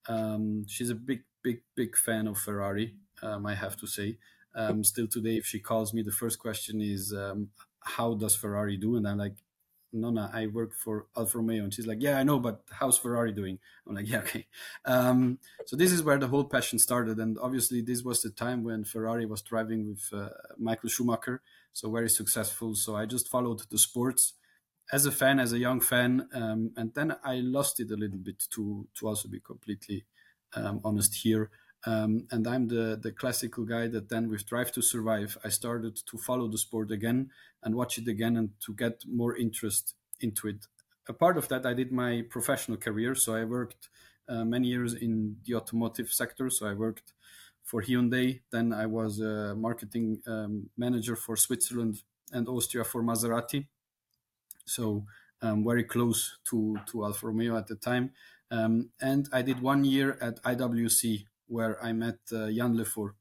Um, 0.08 0.64
she's 0.68 0.90
a 0.90 0.94
big, 0.94 1.22
big, 1.42 1.62
big 1.76 1.96
fan 1.96 2.26
of 2.26 2.38
Ferrari. 2.38 2.94
Um, 3.22 3.46
I 3.46 3.54
have 3.54 3.76
to 3.78 3.86
say. 3.86 4.18
Um, 4.54 4.84
still 4.84 5.06
today, 5.06 5.36
if 5.38 5.46
she 5.46 5.60
calls 5.60 5.94
me, 5.94 6.02
the 6.02 6.12
first 6.12 6.38
question 6.38 6.80
is, 6.80 7.14
"How 7.80 8.14
does 8.14 8.36
Ferrari 8.36 8.76
do?" 8.76 8.96
And 8.96 9.08
I'm 9.08 9.18
like, 9.18 9.36
Nonna, 9.92 10.30
I 10.32 10.46
work 10.46 10.74
for 10.74 11.06
Alfa 11.16 11.38
Romeo. 11.38 11.64
And 11.64 11.72
she's 11.74 11.86
like, 11.86 11.98
Yeah, 12.00 12.18
I 12.18 12.22
know, 12.22 12.38
but 12.38 12.62
how's 12.70 12.98
Ferrari 12.98 13.32
doing? 13.32 13.58
I'm 13.86 13.94
like, 13.94 14.08
Yeah, 14.08 14.18
okay. 14.20 14.46
Um, 14.84 15.38
so 15.66 15.76
this 15.76 15.92
is 15.92 16.02
where 16.02 16.18
the 16.18 16.28
whole 16.28 16.44
passion 16.44 16.78
started. 16.78 17.18
And 17.18 17.38
obviously, 17.40 17.82
this 17.82 18.02
was 18.02 18.22
the 18.22 18.30
time 18.30 18.64
when 18.64 18.84
Ferrari 18.84 19.26
was 19.26 19.42
driving 19.42 19.88
with 19.88 20.08
uh, 20.12 20.30
Michael 20.58 20.88
Schumacher. 20.88 21.42
So 21.72 21.90
very 21.90 22.10
successful. 22.10 22.74
So 22.74 22.96
I 22.96 23.06
just 23.06 23.28
followed 23.28 23.60
the 23.70 23.78
sports. 23.78 24.34
as 24.92 25.06
a 25.06 25.12
fan, 25.12 25.40
as 25.40 25.52
a 25.52 25.58
young 25.58 25.80
fan, 25.80 26.28
um, 26.34 26.72
and 26.76 26.92
then 26.94 27.16
I 27.24 27.36
lost 27.36 27.80
it 27.80 27.90
a 27.90 27.96
little 27.96 28.18
bit 28.18 28.44
to 28.54 28.86
to 28.96 29.08
also 29.08 29.28
be 29.28 29.40
completely 29.40 30.04
um, 30.54 30.80
honest 30.84 31.14
here. 31.14 31.50
Um, 31.84 32.28
and 32.30 32.46
I'm 32.46 32.68
the 32.68 32.98
the 33.00 33.10
classical 33.10 33.64
guy 33.64 33.88
that 33.88 34.08
then 34.08 34.28
with 34.28 34.46
Drive 34.46 34.70
to 34.72 34.82
Survive, 34.82 35.36
I 35.44 35.48
started 35.48 35.96
to 36.06 36.18
follow 36.18 36.48
the 36.48 36.58
sport 36.58 36.90
again 36.92 37.30
and 37.62 37.74
watch 37.74 37.98
it 37.98 38.06
again 38.06 38.36
and 38.36 38.50
to 38.66 38.74
get 38.74 39.02
more 39.06 39.36
interest 39.36 39.94
into 40.20 40.48
it. 40.48 40.66
A 41.08 41.12
part 41.12 41.36
of 41.36 41.48
that, 41.48 41.66
I 41.66 41.74
did 41.74 41.90
my 41.90 42.22
professional 42.30 42.76
career, 42.76 43.16
so 43.16 43.34
I 43.34 43.44
worked 43.44 43.88
uh, 44.28 44.44
many 44.44 44.68
years 44.68 44.94
in 44.94 45.36
the 45.44 45.54
automotive 45.56 46.10
sector. 46.12 46.48
So 46.50 46.66
I 46.66 46.74
worked 46.74 47.12
for 47.62 47.82
Hyundai. 47.82 48.40
Then 48.50 48.72
I 48.72 48.86
was 48.86 49.20
a 49.20 49.54
marketing 49.56 50.22
um, 50.26 50.70
manager 50.76 51.16
for 51.16 51.36
Switzerland 51.36 52.02
and 52.32 52.48
Austria 52.48 52.84
for 52.84 53.02
Maserati. 53.02 53.66
So 54.64 55.04
um, 55.40 55.64
very 55.64 55.84
close 55.84 56.38
to, 56.50 56.78
to 56.86 57.04
Alfa 57.04 57.26
Romeo 57.26 57.56
at 57.56 57.66
the 57.66 57.74
time. 57.74 58.12
Um, 58.50 58.90
and 59.00 59.28
I 59.32 59.42
did 59.42 59.60
one 59.60 59.84
year 59.84 60.18
at 60.20 60.42
IWC 60.42 61.24
where 61.52 61.82
I 61.84 61.92
met 61.92 62.18
uh, 62.32 62.50
Jan 62.50 62.76
Lefort. 62.76 63.12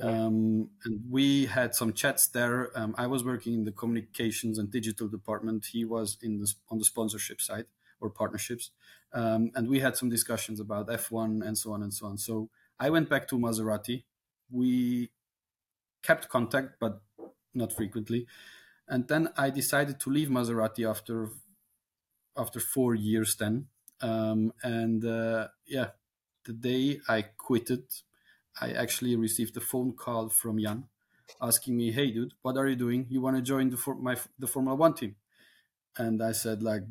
Um, 0.00 0.70
and 0.84 1.00
we 1.10 1.46
had 1.46 1.74
some 1.74 1.92
chats 1.92 2.28
there. 2.28 2.70
Um, 2.78 2.94
I 2.96 3.06
was 3.08 3.24
working 3.24 3.54
in 3.54 3.64
the 3.64 3.72
communications 3.72 4.58
and 4.58 4.70
digital 4.70 5.08
department. 5.08 5.66
He 5.72 5.84
was 5.84 6.16
in 6.22 6.38
the, 6.38 6.52
on 6.70 6.78
the 6.78 6.84
sponsorship 6.84 7.40
side 7.40 7.66
or 8.00 8.08
partnerships. 8.08 8.70
Um, 9.12 9.50
and 9.54 9.68
we 9.68 9.80
had 9.80 9.96
some 9.96 10.08
discussions 10.08 10.60
about 10.60 10.88
F1 10.88 11.46
and 11.46 11.58
so 11.58 11.72
on 11.72 11.82
and 11.82 11.92
so 11.92 12.06
on. 12.06 12.18
So 12.18 12.48
I 12.78 12.90
went 12.90 13.08
back 13.10 13.26
to 13.28 13.36
Maserati. 13.36 14.04
We 14.50 15.10
kept 16.02 16.28
contact, 16.28 16.74
but 16.78 17.00
not 17.54 17.72
frequently. 17.72 18.26
And 18.86 19.08
then 19.08 19.30
I 19.36 19.50
decided 19.50 20.00
to 20.00 20.10
leave 20.10 20.28
Maserati 20.28 20.88
after 20.88 21.30
after 22.36 22.60
four 22.60 22.94
years. 22.94 23.36
Then, 23.36 23.66
um, 24.00 24.52
and 24.62 25.04
uh, 25.04 25.48
yeah, 25.66 25.88
the 26.48 26.54
day 26.54 27.00
I 27.08 27.22
quitted, 27.46 27.84
I 28.60 28.72
actually 28.72 29.16
received 29.16 29.56
a 29.58 29.60
phone 29.72 29.92
call 30.04 30.28
from 30.30 30.58
Jan 30.64 30.80
asking 31.50 31.76
me, 31.76 31.92
"Hey, 31.92 32.08
dude, 32.16 32.34
what 32.42 32.56
are 32.58 32.68
you 32.68 32.76
doing? 32.76 33.06
You 33.10 33.20
want 33.22 33.36
to 33.36 33.42
join 33.54 33.70
the 33.70 33.78
for- 33.84 33.96
my 34.08 34.16
the 34.38 34.48
Formula 34.54 34.76
One 34.76 34.94
team?" 34.94 35.16
And 35.96 36.22
I 36.22 36.32
said, 36.32 36.62
"Like, 36.62 36.82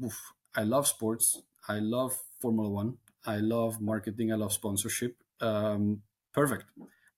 I 0.55 0.64
love 0.64 0.88
sports. 0.88 1.41
I 1.68 1.80
love 1.80 2.12
Formula 2.39 2.70
One. 2.70 2.97
I 3.26 3.38
love 3.38 3.82
marketing. 3.82 4.32
I 4.32 4.36
love 4.36 4.53
sponsorship. 4.53 5.16
Um, 5.41 6.03
perfect. 6.34 6.66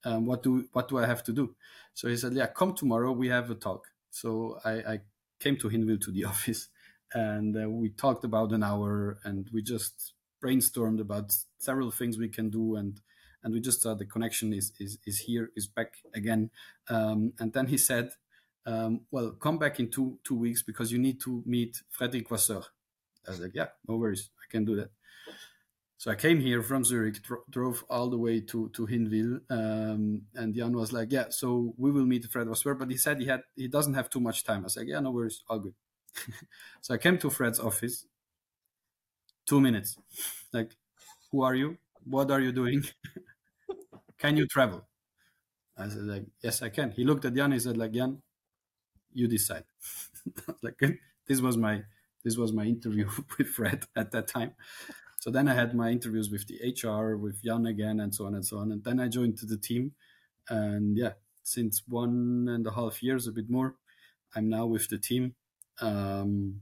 Um, 0.03 0.25
what 0.25 0.43
do 0.43 0.67
what 0.73 0.87
do 0.89 0.97
I 0.97 1.05
have 1.05 1.23
to 1.25 1.33
do? 1.33 1.55
So 1.93 2.07
he 2.07 2.17
said, 2.17 2.33
yeah, 2.33 2.47
come 2.47 2.73
tomorrow. 2.73 3.11
We 3.11 3.27
have 3.29 3.49
a 3.51 3.55
talk. 3.55 3.87
So 4.11 4.59
I, 4.65 4.71
I 4.93 5.01
came 5.39 5.57
to 5.57 5.69
Hinwil 5.69 6.01
to 6.01 6.11
the 6.11 6.25
office, 6.33 6.69
and 7.13 7.55
uh, 7.61 7.69
we 7.69 7.89
talked 7.89 8.23
about 8.23 8.51
an 8.53 8.63
hour, 8.63 9.19
and 9.23 9.49
we 9.53 9.61
just 9.61 10.13
brainstormed 10.43 10.99
about 10.99 11.33
several 11.57 11.91
things 11.91 12.17
we 12.17 12.29
can 12.29 12.49
do, 12.49 12.75
and 12.75 13.01
and 13.43 13.53
we 13.53 13.61
just 13.61 13.81
thought 13.81 13.99
the 13.99 14.05
connection 14.05 14.53
is 14.53 14.71
is 14.79 14.97
is 15.05 15.19
here, 15.19 15.51
is 15.55 15.67
back 15.67 15.95
again. 16.13 16.51
Um, 16.89 17.33
and 17.39 17.53
then 17.53 17.67
he 17.67 17.77
said, 17.77 18.11
um, 18.65 19.01
well, 19.11 19.31
come 19.31 19.57
back 19.57 19.79
in 19.79 19.89
two 19.89 20.19
two 20.23 20.35
weeks 20.35 20.63
because 20.63 20.91
you 20.91 20.99
need 20.99 21.19
to 21.21 21.43
meet 21.45 21.81
Frederic 21.89 22.29
Vasseur. 22.29 22.63
I 23.27 23.31
was 23.31 23.39
like, 23.39 23.55
yeah, 23.55 23.67
no 23.87 23.97
worries, 23.97 24.29
I 24.41 24.51
can 24.51 24.65
do 24.65 24.75
that. 24.77 24.91
So 25.97 26.09
I 26.11 26.15
came 26.15 26.39
here 26.39 26.63
from 26.63 26.85
Zurich, 26.85 27.21
dro- 27.21 27.43
drove 27.49 27.83
all 27.89 28.09
the 28.09 28.17
way 28.17 28.39
to 28.39 28.69
to 28.69 28.87
Hinwil, 28.87 29.41
um, 29.51 30.21
and 30.33 30.55
Jan 30.55 30.71
was 30.71 30.93
like, 30.93 31.11
"Yeah, 31.11 31.27
so 31.29 31.73
we 31.77 31.91
will 31.91 32.05
meet 32.05 32.25
Fred 32.25 32.47
Vasseur," 32.47 32.73
but 32.75 32.89
he 32.89 32.95
said 32.95 33.19
he 33.19 33.25
had 33.27 33.41
he 33.55 33.67
doesn't 33.67 33.95
have 33.95 34.09
too 34.09 34.21
much 34.21 34.45
time. 34.45 34.61
I 34.61 34.63
was 34.63 34.77
like, 34.77 34.87
"Yeah, 34.87 35.01
no 35.01 35.11
worries, 35.11 35.43
all 35.49 35.59
good." 35.59 35.75
so 36.81 36.93
I 36.93 36.97
came 36.97 37.17
to 37.19 37.29
Fred's 37.29 37.59
office. 37.59 38.05
Two 39.49 39.59
minutes, 39.59 39.97
like, 40.53 40.75
who 41.31 41.41
are 41.41 41.55
you? 41.55 41.77
What 42.05 42.29
are 42.29 42.39
you 42.39 42.51
doing? 42.51 42.83
can 44.19 44.37
you 44.37 44.45
travel? 44.45 44.85
I 45.75 45.89
said, 45.89 46.03
like, 46.03 46.25
yes, 46.43 46.61
I 46.61 46.69
can. 46.69 46.91
He 46.91 47.03
looked 47.03 47.25
at 47.25 47.33
Jan. 47.33 47.51
He 47.53 47.59
said, 47.59 47.75
like, 47.75 47.93
Jan, 47.93 48.21
you 49.11 49.27
decide. 49.27 49.63
like, 50.61 50.79
this 51.27 51.41
was 51.41 51.57
my 51.57 51.81
this 52.23 52.37
was 52.37 52.53
my 52.53 52.65
interview 52.65 53.09
with 53.37 53.47
Fred 53.47 53.85
at 53.95 54.11
that 54.11 54.27
time. 54.27 54.51
So 55.19 55.31
then 55.31 55.47
I 55.47 55.55
had 55.55 55.73
my 55.73 55.89
interviews 55.89 56.29
with 56.29 56.45
the 56.47 56.59
HR, 56.61 57.17
with 57.17 57.43
Jan 57.43 57.65
again, 57.65 57.99
and 58.01 58.13
so 58.13 58.25
on 58.27 58.35
and 58.35 58.45
so 58.45 58.59
on. 58.59 58.71
And 58.71 58.83
then 58.83 58.99
I 58.99 59.07
joined 59.07 59.39
the 59.39 59.57
team. 59.57 59.93
And 60.49 60.95
yeah, 60.95 61.13
since 61.43 61.83
one 61.87 62.47
and 62.49 62.67
a 62.67 62.71
half 62.71 63.01
years, 63.01 63.27
a 63.27 63.31
bit 63.31 63.49
more, 63.49 63.75
I'm 64.35 64.47
now 64.49 64.67
with 64.67 64.89
the 64.89 64.99
team. 64.99 65.33
Um, 65.81 66.61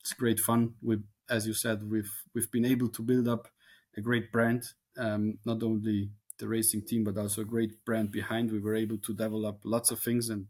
it's 0.00 0.12
great 0.12 0.40
fun. 0.40 0.74
We, 0.82 0.98
as 1.30 1.46
you 1.46 1.54
said, 1.54 1.88
we've 1.88 2.12
we've 2.34 2.50
been 2.50 2.64
able 2.64 2.88
to 2.88 3.02
build 3.02 3.28
up 3.28 3.48
a 3.96 4.00
great 4.00 4.32
brand. 4.32 4.64
Um, 4.96 5.38
not 5.44 5.62
only 5.62 6.10
the 6.38 6.48
racing 6.48 6.82
team, 6.82 7.04
but 7.04 7.18
also 7.18 7.42
a 7.42 7.44
great 7.44 7.84
brand 7.84 8.10
behind. 8.10 8.50
We 8.50 8.60
were 8.60 8.76
able 8.76 8.98
to 8.98 9.14
develop 9.14 9.60
lots 9.64 9.90
of 9.90 10.00
things, 10.00 10.28
and 10.28 10.46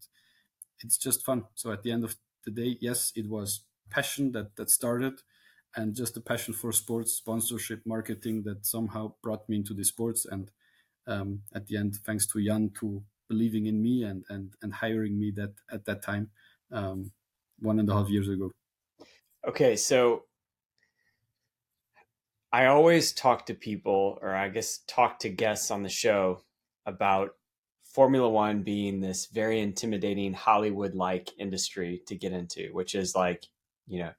it's 0.81 0.99
just 0.99 1.24
fun. 1.24 1.45
So 1.55 1.72
at 1.72 1.83
the 1.83 1.93
end 1.93 2.05
of 2.05 2.16
the 2.45 2.51
day, 2.51 2.79
yes, 2.81 3.12
it 3.16 3.29
was 3.29 3.64
passion 3.91 4.33
that 4.33 4.57
that 4.57 4.70
started 4.70 5.20
and 5.76 5.95
just 5.95 6.16
a 6.16 6.20
passion 6.20 6.55
for 6.55 6.72
sports 6.72 7.12
sponsorship 7.12 7.83
marketing 7.87 8.43
that 8.45 8.66
somehow 8.66 9.12
brought 9.22 9.49
me 9.49 9.57
into 9.57 9.74
the 9.74 9.85
sports 9.85 10.26
and 10.26 10.51
um, 11.07 11.43
at 11.55 11.66
the 11.66 11.76
end 11.76 11.97
thanks 12.05 12.26
to 12.26 12.45
jan 12.45 12.70
to 12.79 13.03
believing 13.29 13.66
in 13.66 13.83
me 13.83 14.03
and 14.03 14.24
and 14.29 14.55
and 14.62 14.74
hiring 14.74 15.18
me 15.18 15.31
that 15.31 15.55
at 15.70 15.85
that 15.85 16.03
time 16.03 16.31
um, 16.72 17.11
one 17.61 17.79
and 17.79 17.89
a 17.89 17.95
half 17.95 18.09
years 18.09 18.29
ago 18.29 18.51
okay 19.47 19.76
so 19.76 20.24
i 22.53 22.67
always 22.67 23.13
talk 23.13 23.47
to 23.47 23.55
people 23.55 24.19
or 24.23 24.35
i 24.35 24.49
guess 24.49 24.81
talk 24.87 25.19
to 25.19 25.29
guests 25.29 25.71
on 25.71 25.83
the 25.83 25.89
show 25.89 26.41
about 26.87 27.31
formula 27.85 28.29
one 28.29 28.63
being 28.63 29.01
this 29.01 29.27
very 29.27 29.61
intimidating 29.61 30.33
hollywood 30.33 30.95
like 30.95 31.31
industry 31.39 32.03
to 32.07 32.15
get 32.15 32.33
into 32.33 32.69
which 32.73 32.95
is 32.95 33.15
like 33.15 33.45
you 33.87 33.99
know 33.99 34.11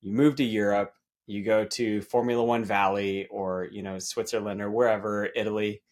you 0.00 0.12
move 0.12 0.36
to 0.36 0.44
Europe, 0.44 0.94
you 1.26 1.44
go 1.44 1.64
to 1.64 2.00
Formula 2.02 2.42
One 2.42 2.64
Valley 2.64 3.26
or, 3.30 3.68
you 3.70 3.82
know, 3.82 3.98
Switzerland 3.98 4.62
or 4.62 4.70
wherever, 4.70 5.28
Italy, 5.34 5.82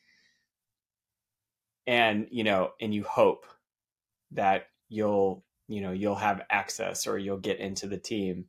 and, 1.86 2.26
you 2.30 2.44
know, 2.44 2.70
and 2.80 2.94
you 2.94 3.02
hope 3.04 3.46
that 4.32 4.66
you'll, 4.88 5.44
you 5.68 5.80
know, 5.80 5.92
you'll 5.92 6.14
have 6.14 6.42
access 6.50 7.06
or 7.06 7.18
you'll 7.18 7.38
get 7.38 7.58
into 7.58 7.86
the 7.86 7.98
team. 7.98 8.46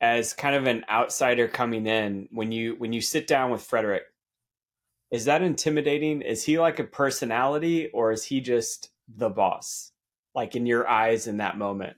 As 0.00 0.32
kind 0.32 0.54
of 0.54 0.66
an 0.66 0.84
outsider 0.88 1.48
coming 1.48 1.86
in, 1.86 2.28
when 2.30 2.52
you 2.52 2.76
when 2.78 2.92
you 2.92 3.00
sit 3.00 3.26
down 3.26 3.50
with 3.50 3.62
Frederic? 3.62 4.04
is 5.10 5.24
that 5.24 5.42
intimidating? 5.42 6.20
Is 6.22 6.44
he 6.44 6.58
like 6.58 6.78
a 6.78 6.84
personality 6.84 7.88
or 7.94 8.12
is 8.12 8.24
he 8.24 8.40
just 8.40 8.90
the 9.08 9.30
boss? 9.30 9.92
Like 10.34 10.54
in 10.54 10.66
your 10.66 10.86
eyes 10.88 11.26
in 11.26 11.38
that 11.38 11.56
moment? 11.56 11.96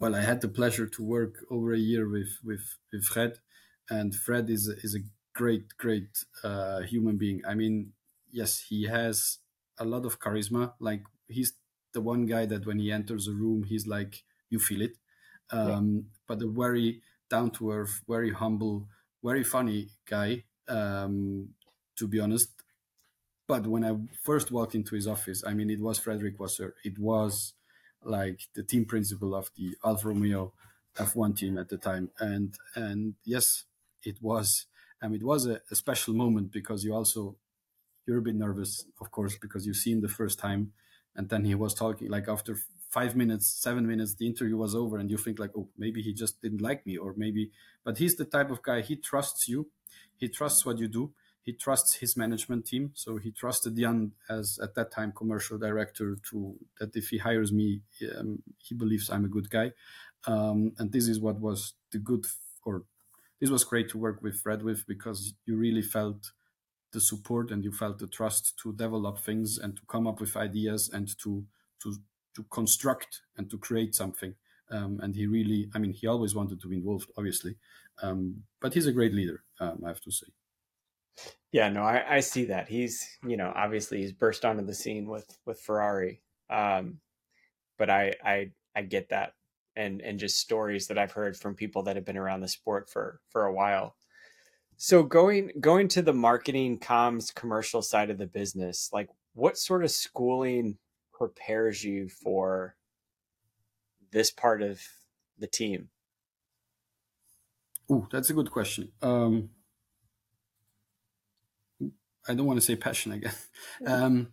well, 0.00 0.14
I 0.14 0.20
had 0.20 0.40
the 0.40 0.48
pleasure 0.48 0.86
to 0.86 1.02
work 1.02 1.44
over 1.50 1.72
a 1.72 1.78
year 1.78 2.08
with 2.08 2.38
with, 2.44 2.76
with 2.92 3.04
Fred, 3.04 3.38
and 3.90 4.14
Fred 4.14 4.48
is 4.50 4.68
is 4.68 4.94
a 4.94 5.04
great 5.34 5.76
great 5.76 6.24
uh, 6.44 6.80
human 6.82 7.16
being. 7.16 7.42
I 7.46 7.54
mean, 7.54 7.92
yes, 8.30 8.64
he 8.68 8.84
has 8.86 9.38
a 9.78 9.84
lot 9.84 10.04
of 10.04 10.20
charisma. 10.20 10.72
Like 10.80 11.02
he's 11.26 11.52
the 11.94 12.00
one 12.00 12.26
guy 12.26 12.46
that 12.46 12.66
when 12.66 12.78
he 12.78 12.92
enters 12.92 13.26
a 13.28 13.32
room, 13.32 13.64
he's 13.64 13.86
like 13.86 14.22
you 14.50 14.58
feel 14.58 14.82
it. 14.82 14.96
Um, 15.50 15.94
yeah. 15.94 16.02
But 16.26 16.42
a 16.42 16.48
very 16.48 17.02
down 17.30 17.50
to 17.52 17.72
earth, 17.72 18.02
very 18.08 18.32
humble, 18.32 18.88
very 19.22 19.44
funny 19.44 19.88
guy. 20.06 20.44
Um, 20.68 21.50
to 21.96 22.06
be 22.06 22.20
honest, 22.20 22.50
but 23.48 23.66
when 23.66 23.82
I 23.82 23.96
first 24.22 24.52
walked 24.52 24.74
into 24.74 24.94
his 24.94 25.08
office, 25.08 25.42
I 25.44 25.54
mean, 25.54 25.70
it 25.70 25.80
was 25.80 25.98
Frederic 25.98 26.36
Vasseur. 26.38 26.74
It 26.84 26.98
was 26.98 27.54
like 28.04 28.42
the 28.54 28.62
team 28.62 28.84
principal 28.84 29.34
of 29.34 29.50
the 29.56 29.74
Alfa 29.84 30.08
Romeo 30.08 30.52
F1 30.96 31.36
team 31.36 31.58
at 31.58 31.70
the 31.70 31.78
time. 31.78 32.10
And 32.20 32.54
and 32.74 33.14
yes, 33.24 33.64
it 34.04 34.18
was. 34.20 34.66
Mean, 35.02 35.14
it 35.14 35.24
was 35.24 35.46
a, 35.46 35.60
a, 35.70 35.76
special 35.76 36.12
moment 36.12 36.50
because 36.50 36.82
you 36.82 36.92
also 36.92 37.36
you're 38.04 38.18
a 38.18 38.22
bit 38.22 38.34
nervous, 38.34 38.84
of 39.00 39.12
course, 39.12 39.38
because 39.38 39.64
you 39.64 39.72
see 39.72 39.92
him 39.92 40.00
the 40.00 40.08
first 40.08 40.40
time, 40.40 40.72
and 41.14 41.28
then 41.28 41.44
he 41.44 41.54
was 41.54 41.72
talking 41.72 42.10
like 42.10 42.26
after 42.26 42.58
five 42.88 43.14
minutes, 43.14 43.46
seven 43.46 43.86
minutes, 43.86 44.14
the 44.14 44.26
interview 44.26 44.56
was 44.56 44.74
over, 44.74 44.98
and 44.98 45.10
you 45.10 45.16
think 45.16 45.38
like, 45.38 45.50
oh, 45.56 45.68
maybe 45.76 46.02
he 46.02 46.12
just 46.12 46.40
didn't 46.40 46.62
like 46.62 46.86
me, 46.86 46.96
or 46.96 47.14
maybe. 47.16 47.50
But 47.84 47.98
he's 47.98 48.16
the 48.16 48.24
type 48.24 48.50
of 48.50 48.62
guy 48.62 48.80
he 48.80 48.96
trusts 48.96 49.48
you, 49.48 49.68
he 50.16 50.28
trusts 50.28 50.64
what 50.64 50.78
you 50.78 50.88
do, 50.88 51.12
he 51.48 51.54
trusts 51.54 51.94
his 51.94 52.14
management 52.14 52.66
team. 52.66 52.90
So 52.94 53.16
he 53.16 53.30
trusted 53.30 53.74
Jan 53.76 54.12
as 54.28 54.58
at 54.62 54.74
that 54.74 54.90
time 54.90 55.12
commercial 55.16 55.56
director 55.56 56.18
to 56.30 56.56
that 56.78 56.94
if 56.94 57.08
he 57.08 57.16
hires 57.16 57.52
me, 57.52 57.80
um, 58.18 58.42
he 58.58 58.74
believes 58.74 59.08
I'm 59.08 59.24
a 59.24 59.28
good 59.28 59.48
guy. 59.48 59.72
Um, 60.26 60.72
and 60.78 60.92
this 60.92 61.08
is 61.08 61.20
what 61.20 61.40
was 61.40 61.72
the 61.90 61.98
good 61.98 62.26
or 62.64 62.84
this 63.40 63.48
was 63.48 63.64
great 63.64 63.88
to 63.90 63.98
work 63.98 64.20
with 64.22 64.36
Fred 64.36 64.62
with 64.62 64.86
because 64.86 65.32
you 65.46 65.56
really 65.56 65.80
felt 65.80 66.32
the 66.92 67.00
support 67.00 67.50
and 67.50 67.64
you 67.64 67.72
felt 67.72 67.98
the 67.98 68.08
trust 68.08 68.58
to 68.62 68.74
develop 68.74 69.18
things 69.18 69.56
and 69.56 69.74
to 69.76 69.82
come 69.88 70.06
up 70.06 70.20
with 70.20 70.36
ideas 70.36 70.90
and 70.92 71.08
to 71.20 71.46
to 71.82 71.94
to 72.38 72.44
construct 72.50 73.22
and 73.36 73.50
to 73.50 73.58
create 73.58 73.94
something. 73.94 74.34
um, 74.70 75.00
and 75.02 75.14
he 75.14 75.26
really, 75.26 75.70
I 75.74 75.78
mean, 75.78 75.92
he 75.92 76.06
always 76.06 76.34
wanted 76.34 76.60
to 76.60 76.68
be 76.68 76.76
involved, 76.76 77.10
obviously, 77.16 77.56
um, 78.02 78.44
but 78.60 78.74
he's 78.74 78.86
a 78.86 78.92
great 78.92 79.14
leader, 79.14 79.42
um, 79.60 79.82
I 79.84 79.88
have 79.88 80.00
to 80.02 80.10
say. 80.10 80.26
Yeah, 81.52 81.68
no, 81.70 81.82
I, 81.82 82.16
I 82.16 82.20
see 82.20 82.44
that. 82.46 82.68
He's, 82.68 83.18
you 83.26 83.36
know, 83.36 83.52
obviously 83.54 83.98
he's 84.02 84.12
burst 84.12 84.44
onto 84.44 84.64
the 84.64 84.74
scene 84.74 85.06
with 85.08 85.26
with 85.46 85.60
Ferrari, 85.60 86.22
um, 86.50 87.00
but 87.78 87.88
I 87.90 88.14
I 88.22 88.52
I 88.76 88.82
get 88.82 89.08
that, 89.08 89.32
and 89.74 90.02
and 90.02 90.20
just 90.20 90.38
stories 90.38 90.86
that 90.88 90.98
I've 90.98 91.12
heard 91.12 91.36
from 91.36 91.54
people 91.54 91.82
that 91.84 91.96
have 91.96 92.04
been 92.04 92.18
around 92.18 92.42
the 92.42 92.48
sport 92.48 92.90
for 92.90 93.20
for 93.30 93.46
a 93.46 93.52
while. 93.52 93.96
So 94.76 95.02
going 95.02 95.50
going 95.60 95.88
to 95.88 96.02
the 96.02 96.12
marketing, 96.12 96.78
comms, 96.78 97.34
commercial 97.34 97.82
side 97.82 98.10
of 98.10 98.18
the 98.18 98.26
business, 98.26 98.90
like 98.92 99.08
what 99.34 99.58
sort 99.58 99.82
of 99.84 99.90
schooling 99.90 100.78
prepares 101.18 101.84
you 101.84 102.08
for 102.08 102.76
this 104.12 104.30
part 104.30 104.62
of 104.62 104.80
the 105.38 105.46
team? 105.46 105.90
Oh, 107.90 108.06
that's 108.10 108.30
a 108.30 108.34
good 108.34 108.50
question. 108.50 108.92
Um, 109.02 109.50
I 112.28 112.34
don't 112.34 112.46
want 112.46 112.60
to 112.60 112.64
say 112.66 112.76
passion 112.76 113.12
again. 113.12 113.34
Um, 113.86 114.28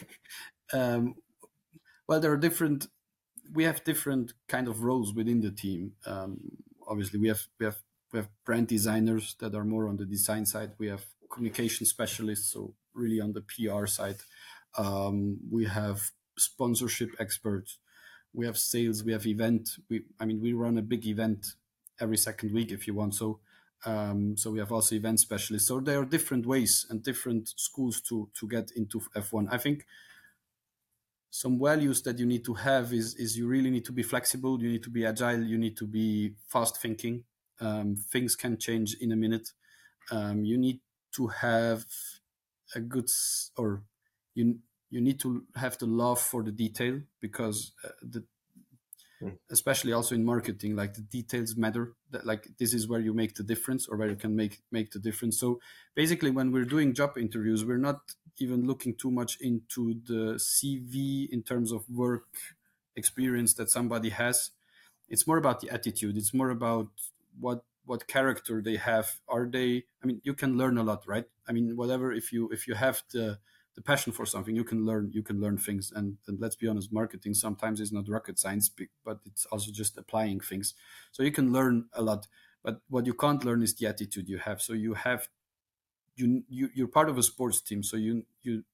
um, 0.72 1.14
well, 2.06 2.20
there 2.20 2.32
are 2.32 2.36
different. 2.36 2.86
We 3.52 3.64
have 3.64 3.82
different 3.82 4.34
kind 4.46 4.68
of 4.68 4.82
roles 4.82 5.12
within 5.12 5.40
the 5.40 5.50
team. 5.50 5.92
Um, 6.06 6.38
obviously, 6.86 7.18
we 7.18 7.28
have 7.28 7.42
we 7.58 7.66
have 7.66 7.78
we 8.12 8.18
have 8.20 8.28
brand 8.44 8.68
designers 8.68 9.36
that 9.40 9.54
are 9.54 9.64
more 9.64 9.88
on 9.88 9.96
the 9.96 10.06
design 10.06 10.46
side. 10.46 10.72
We 10.78 10.88
have 10.88 11.04
communication 11.30 11.86
specialists, 11.86 12.52
so 12.52 12.74
really 12.94 13.20
on 13.20 13.32
the 13.32 13.42
PR 13.42 13.86
side. 13.86 14.16
Um, 14.76 15.38
we 15.50 15.64
have 15.66 16.10
sponsorship 16.36 17.10
experts. 17.18 17.78
We 18.32 18.46
have 18.46 18.58
sales. 18.58 19.02
We 19.04 19.12
have 19.12 19.26
event. 19.26 19.70
We, 19.88 20.02
I 20.20 20.24
mean, 20.24 20.40
we 20.40 20.52
run 20.52 20.78
a 20.78 20.82
big 20.82 21.06
event 21.06 21.46
every 22.00 22.16
second 22.16 22.52
week 22.52 22.70
if 22.70 22.86
you 22.86 22.94
want. 22.94 23.14
So, 23.14 23.40
um, 23.84 24.36
so 24.36 24.50
we 24.50 24.58
have 24.58 24.72
also 24.72 24.94
event 24.94 25.20
specialists. 25.20 25.68
So 25.68 25.80
there 25.80 26.00
are 26.00 26.04
different 26.04 26.46
ways 26.46 26.86
and 26.90 27.02
different 27.02 27.48
schools 27.56 28.00
to 28.02 28.28
to 28.38 28.48
get 28.48 28.70
into 28.76 29.00
F1. 29.16 29.48
I 29.50 29.58
think 29.58 29.86
some 31.30 31.58
values 31.58 32.02
that 32.02 32.18
you 32.18 32.26
need 32.26 32.44
to 32.44 32.54
have 32.54 32.92
is 32.92 33.14
is 33.14 33.36
you 33.36 33.46
really 33.46 33.70
need 33.70 33.84
to 33.86 33.92
be 33.92 34.02
flexible. 34.02 34.60
You 34.62 34.70
need 34.70 34.82
to 34.84 34.90
be 34.90 35.04
agile. 35.04 35.42
You 35.42 35.58
need 35.58 35.76
to 35.78 35.86
be 35.86 36.34
fast 36.46 36.80
thinking. 36.80 37.24
Um, 37.60 37.96
things 37.96 38.36
can 38.36 38.56
change 38.56 38.96
in 39.00 39.12
a 39.12 39.16
minute. 39.16 39.50
Um, 40.10 40.44
you 40.44 40.56
need 40.56 40.80
to 41.12 41.26
have 41.28 41.84
a 42.74 42.80
good 42.80 43.08
or 43.56 43.82
you 44.38 44.58
you 44.90 45.00
need 45.00 45.20
to 45.20 45.44
have 45.56 45.76
the 45.78 45.86
love 45.86 46.20
for 46.20 46.42
the 46.42 46.52
detail 46.52 47.00
because 47.20 47.72
uh, 47.84 47.88
the 48.02 48.24
mm. 49.22 49.36
especially 49.50 49.92
also 49.92 50.14
in 50.14 50.24
marketing 50.24 50.76
like 50.76 50.94
the 50.94 51.02
details 51.02 51.56
matter. 51.56 51.94
That 52.10 52.24
like 52.24 52.48
this 52.58 52.72
is 52.72 52.88
where 52.88 53.00
you 53.00 53.12
make 53.12 53.34
the 53.34 53.42
difference 53.42 53.86
or 53.88 53.96
where 53.96 54.08
you 54.08 54.16
can 54.16 54.34
make 54.34 54.60
make 54.70 54.92
the 54.92 54.98
difference. 54.98 55.38
So 55.38 55.60
basically 55.94 56.30
when 56.30 56.52
we're 56.52 56.70
doing 56.76 56.94
job 56.94 57.18
interviews 57.18 57.64
we're 57.64 57.84
not 57.90 58.00
even 58.38 58.66
looking 58.66 58.94
too 58.94 59.10
much 59.10 59.36
into 59.40 59.94
the 60.06 60.38
cv 60.38 61.28
in 61.30 61.42
terms 61.42 61.72
of 61.72 61.82
work 61.90 62.28
experience 62.94 63.54
that 63.54 63.68
somebody 63.68 64.10
has. 64.10 64.50
It's 65.08 65.26
more 65.26 65.38
about 65.38 65.60
the 65.60 65.70
attitude. 65.70 66.16
It's 66.16 66.32
more 66.32 66.50
about 66.50 66.88
what 67.38 67.64
what 67.84 68.06
character 68.06 68.62
they 68.62 68.76
have. 68.76 69.06
Are 69.28 69.46
they 69.56 69.84
i 70.02 70.06
mean 70.06 70.20
you 70.22 70.34
can 70.34 70.56
learn 70.56 70.78
a 70.78 70.84
lot 70.90 71.02
right? 71.06 71.26
I 71.48 71.52
mean 71.52 71.76
whatever 71.76 72.12
if 72.12 72.32
you 72.32 72.48
if 72.56 72.66
you 72.68 72.74
have 72.74 73.02
the 73.12 73.38
the 73.78 73.82
passion 73.82 74.12
for 74.12 74.26
something 74.26 74.56
you 74.56 74.64
can 74.64 74.84
learn 74.84 75.08
you 75.12 75.22
can 75.22 75.40
learn 75.40 75.56
things. 75.56 75.92
And, 75.94 76.16
and 76.26 76.40
let's 76.40 76.56
be 76.56 76.66
honest 76.66 76.92
marketing 76.92 77.34
sometimes 77.34 77.80
is 77.80 77.92
not 77.92 78.08
rocket 78.08 78.36
science 78.36 78.68
but 79.04 79.20
it's 79.24 79.46
also 79.52 79.70
just 79.70 79.96
applying 79.96 80.40
things. 80.40 80.74
So 81.12 81.22
you 81.22 81.30
can 81.30 81.52
learn 81.52 81.84
a 81.92 82.02
lot 82.02 82.26
but 82.64 82.80
what 82.88 83.06
you 83.06 83.14
can't 83.14 83.44
learn 83.44 83.62
is 83.62 83.76
the 83.76 83.86
attitude 83.86 84.28
you 84.28 84.38
have. 84.38 84.60
So 84.60 84.72
you 84.72 84.94
have 84.94 85.28
you, 86.16 86.42
you 86.48 86.70
you're 86.74 86.88
part 86.88 87.08
of 87.08 87.18
a 87.18 87.22
sports 87.22 87.60
team 87.60 87.84
so 87.84 87.96
you 87.96 88.24
you 88.42 88.64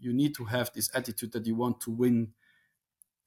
you 0.00 0.12
need 0.12 0.34
to 0.34 0.44
have 0.46 0.72
this 0.74 0.90
attitude 0.92 1.30
that 1.34 1.46
you 1.46 1.54
want 1.54 1.80
to 1.82 1.92
win 1.92 2.32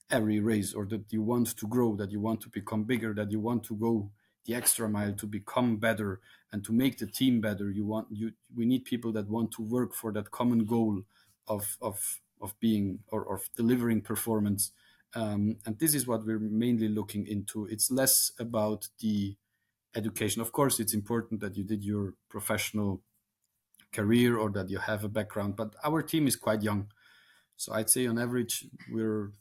every 0.09 0.41
race 0.41 0.73
or 0.73 0.85
that 0.87 1.05
you 1.13 1.21
want 1.21 1.55
to 1.55 1.65
grow 1.65 1.95
that 1.95 2.11
you 2.11 2.19
want 2.19 2.41
to 2.41 2.49
become 2.49 2.83
bigger 2.83 3.13
that 3.13 3.31
you 3.31 3.39
want 3.39 3.63
to 3.63 3.75
go 3.75 4.11
the 4.45 4.55
extra 4.55 4.89
mile 4.89 5.13
to 5.13 5.25
become 5.25 5.77
better 5.77 6.19
and 6.51 6.63
to 6.63 6.73
make 6.73 6.97
the 6.97 7.05
team 7.05 7.39
better. 7.41 7.69
You 7.69 7.85
want 7.85 8.07
you 8.11 8.31
we 8.55 8.65
need 8.65 8.85
people 8.85 9.11
that 9.13 9.29
want 9.29 9.51
to 9.53 9.61
work 9.61 9.93
for 9.93 10.11
that 10.13 10.31
common 10.31 10.65
goal 10.65 11.01
of 11.47 11.77
of 11.81 12.19
of 12.41 12.59
being 12.59 12.99
or 13.07 13.33
of 13.33 13.49
delivering 13.55 14.01
performance. 14.01 14.71
Um, 15.13 15.57
and 15.65 15.77
this 15.77 15.93
is 15.93 16.07
what 16.07 16.25
we're 16.25 16.39
mainly 16.39 16.87
looking 16.87 17.27
into. 17.27 17.65
It's 17.67 17.91
less 17.91 18.31
about 18.39 18.87
the 18.99 19.35
education. 19.93 20.41
Of 20.41 20.51
course, 20.51 20.79
it's 20.79 20.93
important 20.93 21.41
that 21.41 21.57
you 21.57 21.63
did 21.63 21.83
your 21.83 22.13
professional 22.29 23.01
career 23.91 24.37
or 24.37 24.49
that 24.51 24.69
you 24.69 24.79
have 24.79 25.03
a 25.03 25.09
background, 25.09 25.57
but 25.57 25.75
our 25.83 26.01
team 26.01 26.27
is 26.27 26.37
quite 26.37 26.63
young. 26.63 26.87
So 27.57 27.73
I'd 27.73 27.89
say 27.89 28.07
on 28.07 28.17
average, 28.17 28.65
we're 28.91 29.33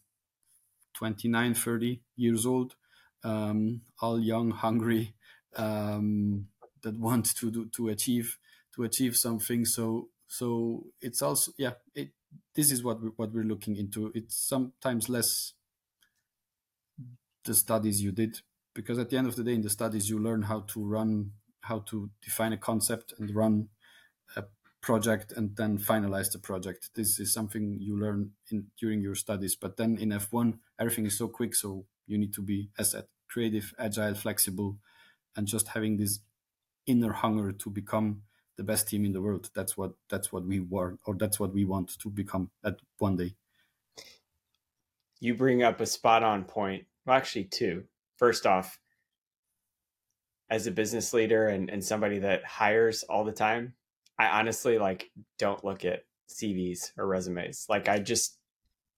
29, 0.94 1.54
30 1.54 2.00
years 2.16 2.44
old, 2.44 2.74
um, 3.22 3.82
all 4.00 4.20
young, 4.20 4.50
hungry, 4.50 5.14
um, 5.56 6.48
that 6.82 6.98
want 6.98 7.36
to 7.36 7.50
do, 7.50 7.66
to 7.66 7.88
achieve 7.88 8.38
to 8.74 8.84
achieve 8.84 9.16
something. 9.16 9.64
So 9.64 10.08
so 10.30 10.86
it's 11.00 11.22
also 11.22 11.50
yeah 11.58 11.72
it, 11.92 12.10
this 12.54 12.70
is 12.70 12.84
what 12.84 13.02
we, 13.02 13.08
what 13.16 13.32
we're 13.32 13.42
looking 13.42 13.76
into. 13.76 14.12
It's 14.14 14.36
sometimes 14.36 15.08
less 15.08 15.54
the 17.44 17.54
studies 17.54 18.00
you 18.00 18.12
did 18.12 18.38
because 18.72 18.98
at 18.98 19.10
the 19.10 19.16
end 19.16 19.26
of 19.26 19.34
the 19.34 19.42
day 19.42 19.54
in 19.54 19.62
the 19.62 19.70
studies 19.70 20.08
you 20.08 20.20
learn 20.20 20.42
how 20.42 20.60
to 20.68 20.84
run 20.84 21.32
how 21.62 21.80
to 21.80 22.10
define 22.22 22.52
a 22.52 22.56
concept 22.56 23.12
and 23.18 23.34
run 23.34 23.68
a 24.36 24.44
project 24.80 25.32
and 25.32 25.56
then 25.56 25.78
finalize 25.78 26.30
the 26.30 26.38
project. 26.38 26.90
This 26.94 27.18
is 27.18 27.32
something 27.32 27.78
you 27.80 27.98
learn 27.98 28.30
in 28.52 28.66
during 28.78 29.00
your 29.00 29.16
studies 29.16 29.56
but 29.56 29.78
then 29.78 29.98
in 29.98 30.10
f1 30.10 30.58
everything 30.78 31.06
is 31.06 31.18
so 31.18 31.26
quick 31.26 31.56
so 31.56 31.86
you 32.06 32.18
need 32.18 32.32
to 32.34 32.42
be 32.42 32.70
as 32.78 32.94
creative 33.28 33.74
agile 33.80 34.14
flexible 34.14 34.78
and 35.36 35.48
just 35.48 35.68
having 35.68 35.96
this 35.96 36.20
inner 36.86 37.12
hunger 37.12 37.50
to 37.50 37.68
become 37.68 38.22
the 38.60 38.64
best 38.64 38.86
team 38.86 39.06
in 39.06 39.12
the 39.14 39.22
world. 39.22 39.48
That's 39.54 39.78
what 39.78 39.92
that's 40.10 40.30
what 40.32 40.44
we 40.44 40.60
were, 40.60 40.98
or 41.06 41.14
that's 41.14 41.40
what 41.40 41.54
we 41.54 41.64
want 41.64 41.98
to 41.98 42.10
become 42.10 42.50
at 42.62 42.76
one 42.98 43.16
day. 43.16 43.34
You 45.18 45.34
bring 45.34 45.62
up 45.62 45.80
a 45.80 45.86
spot 45.86 46.22
on 46.22 46.44
point. 46.44 46.84
Well, 47.06 47.16
actually, 47.16 47.44
two. 47.44 47.84
First 48.18 48.44
off, 48.44 48.78
as 50.50 50.66
a 50.66 50.70
business 50.70 51.14
leader 51.14 51.48
and, 51.48 51.70
and 51.70 51.82
somebody 51.82 52.18
that 52.18 52.44
hires 52.44 53.02
all 53.04 53.24
the 53.24 53.32
time, 53.32 53.72
I 54.18 54.26
honestly 54.26 54.76
like 54.78 55.10
don't 55.38 55.64
look 55.64 55.86
at 55.86 56.04
CVs 56.28 56.92
or 56.98 57.06
resumes. 57.06 57.64
Like 57.66 57.88
I 57.88 57.98
just, 57.98 58.36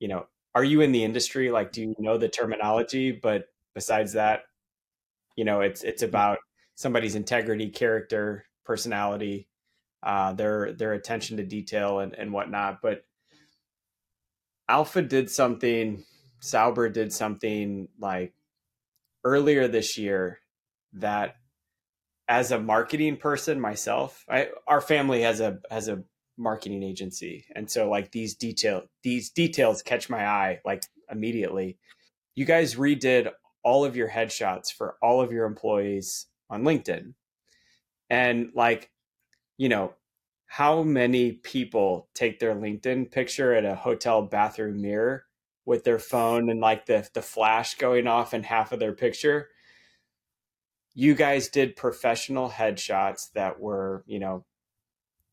you 0.01 0.09
know, 0.09 0.27
are 0.57 0.65
you 0.65 0.81
in 0.81 0.91
the 0.91 1.05
industry? 1.05 1.53
Like, 1.53 1.71
do 1.71 1.83
you 1.83 1.95
know 2.01 2.19
the 2.19 2.29
terminology? 2.29 3.13
But 3.13 3.45
besides 3.75 4.15
that, 4.15 4.43
you 5.37 5.45
know, 5.45 5.61
it's 5.61 5.85
it's 5.85 6.03
mm-hmm. 6.03 6.11
about 6.11 6.39
somebody's 6.75 7.15
integrity, 7.15 7.71
character, 7.71 8.45
personality, 8.65 9.47
uh, 10.03 10.33
their 10.33 10.73
their 10.73 10.93
attention 10.93 11.37
to 11.37 11.45
detail 11.45 12.01
and, 12.01 12.15
and 12.15 12.33
whatnot. 12.33 12.81
But 12.83 13.05
Alfa 14.69 15.03
did 15.03 15.31
something, 15.31 16.05
Sauber 16.41 16.89
did 16.89 17.13
something 17.13 17.89
like 17.99 18.33
earlier 19.25 19.69
this 19.69 19.97
year 19.99 20.41
that 20.95 21.37
as 22.29 22.51
a 22.51 22.59
marketing 22.59 23.17
person 23.17 23.61
myself, 23.61 24.25
I 24.29 24.49
our 24.67 24.81
family 24.81 25.23
has 25.23 25.41
a 25.41 25.59
has 25.71 25.89
a 25.89 26.03
marketing 26.39 26.83
agency. 26.83 27.45
And 27.55 27.71
so 27.71 27.89
like 27.89 28.11
these 28.11 28.35
detail 28.35 28.83
these 29.03 29.31
details 29.31 29.83
catch 29.83 30.09
my 30.09 30.27
eye 30.27 30.61
like 30.65 30.83
immediately. 31.11 31.79
You 32.35 32.45
guys 32.45 32.77
redid 32.77 33.31
all 33.63 33.85
of 33.85 33.97
your 33.97 34.09
headshots 34.09 34.73
for 34.73 34.97
all 35.03 35.21
of 35.21 35.31
your 35.31 35.47
employees 35.47 36.27
on 36.51 36.63
LinkedIn. 36.63 37.15
And 38.11 38.51
like 38.55 38.91
you 39.57 39.69
know, 39.69 39.95
how 40.47 40.83
many 40.83 41.33
people 41.33 42.09
take 42.15 42.39
their 42.39 42.55
LinkedIn 42.55 43.11
picture 43.11 43.55
at 43.55 43.65
a 43.65 43.75
hotel 43.75 44.23
bathroom 44.23 44.83
mirror 44.83 45.25
with 45.65 45.85
their 45.85 45.99
phone 45.99 46.51
and 46.51 46.61
like 46.61 46.87
the 46.87 47.09
the 47.15 47.23
flash 47.23 47.77
going 47.77 48.07
off 48.07 48.35
in 48.35 48.43
half 48.43 48.73
of 48.73 48.79
their 48.79 48.93
picture? 48.93 49.49
You 50.95 51.15
guys 51.15 51.49
did 51.49 51.75
professional 51.75 52.51
headshots 52.51 53.33
that 53.33 53.61
were, 53.61 54.05
you 54.07 54.19
know, 54.19 54.45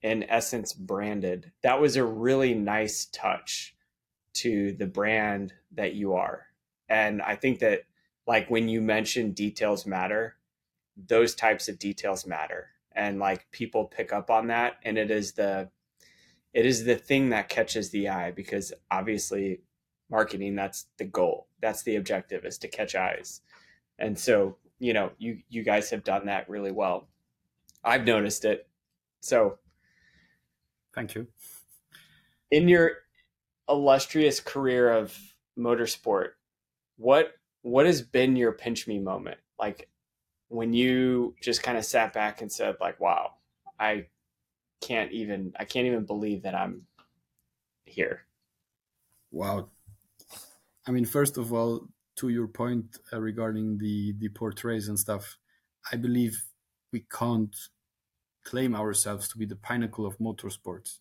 in 0.02 0.24
essence 0.24 0.72
branded. 0.72 1.52
That 1.64 1.82
was 1.82 1.98
a 1.98 2.06
really 2.06 2.54
nice 2.54 3.06
touch 3.06 3.76
to 4.36 4.72
the 4.72 4.88
brand 4.88 5.54
that 5.74 5.96
you 5.96 6.14
are. 6.14 6.46
And 6.88 7.22
I 7.22 7.36
think 7.36 7.60
that 7.60 7.82
like 8.26 8.50
when 8.50 8.70
you 8.70 8.82
mention 8.82 9.32
details 9.32 9.86
matter, 9.86 10.36
those 10.96 11.36
types 11.36 11.68
of 11.68 11.78
details 11.78 12.26
matter 12.26 12.70
and 12.94 13.20
like 13.20 13.50
people 13.52 13.86
pick 13.86 14.12
up 14.14 14.30
on 14.30 14.48
that 14.48 14.78
and 14.84 14.98
it 14.98 15.12
is 15.12 15.34
the 15.34 15.70
it 16.54 16.66
is 16.66 16.84
the 16.86 16.96
thing 16.96 17.30
that 17.30 17.50
catches 17.50 17.92
the 17.92 18.10
eye 18.10 18.32
because 18.32 18.74
obviously 18.92 19.62
marketing 20.10 20.56
that's 20.56 20.88
the 20.98 21.06
goal. 21.06 21.48
That's 21.62 21.84
the 21.84 21.96
objective 21.98 22.46
is 22.46 22.58
to 22.60 22.68
catch 22.68 22.96
eyes. 22.96 23.42
And 24.00 24.18
so 24.18 24.58
you 24.80 24.94
know 24.94 25.12
you 25.18 25.40
you 25.50 25.64
guys 25.64 25.90
have 25.92 26.04
done 26.04 26.26
that 26.28 26.50
really 26.50 26.72
well. 26.72 27.08
I've 27.84 28.06
noticed 28.06 28.46
it. 28.46 28.68
So 29.22 29.60
thank 30.96 31.16
you. 31.16 31.28
in 32.52 32.68
your 32.68 32.92
illustrious 33.70 34.40
career 34.40 34.92
of 34.92 35.18
motorsport 35.58 36.30
what 36.98 37.34
what 37.62 37.86
has 37.86 38.02
been 38.02 38.36
your 38.36 38.52
pinch 38.52 38.88
me 38.88 39.00
moment? 39.00 39.38
Like 39.60 39.90
when 40.50 40.74
you 40.74 41.36
just 41.42 41.64
kind 41.64 41.78
of 41.78 41.86
sat 41.86 42.14
back 42.14 42.42
and 42.42 42.52
said 42.52 42.76
like 42.82 43.00
wow 43.00 43.36
i 43.80 44.06
can't 44.82 45.12
even 45.12 45.54
i 45.60 45.66
can't 45.66 45.88
even 45.88 46.06
believe 46.06 46.44
that 46.44 46.56
i'm 46.56 46.86
here. 47.86 48.26
Wow. 49.32 49.70
I 50.88 50.92
mean 50.92 51.06
first 51.06 51.38
of 51.38 51.52
all 51.54 51.88
to 52.18 52.30
your 52.30 52.48
point 52.48 52.98
uh, 53.14 53.20
regarding 53.20 53.78
the 53.78 54.14
the 54.14 54.30
portraits 54.30 54.88
and 54.88 54.98
stuff 55.00 55.38
i 55.92 55.96
believe 55.96 56.44
we 56.92 57.06
can't 57.12 57.56
claim 58.44 58.76
ourselves 58.76 59.30
to 59.30 59.38
be 59.38 59.46
the 59.46 59.56
pinnacle 59.56 60.06
of 60.06 60.18
motorsports 60.18 61.00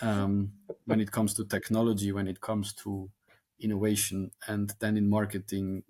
um, 0.00 0.52
when 0.86 1.00
it 1.00 1.10
comes 1.12 1.34
to 1.34 1.44
technology 1.44 2.12
when 2.12 2.26
it 2.26 2.40
comes 2.40 2.72
to 2.72 3.08
innovation 3.60 4.30
and 4.48 4.74
then 4.80 4.96
in 4.96 5.08
marketing 5.08 5.82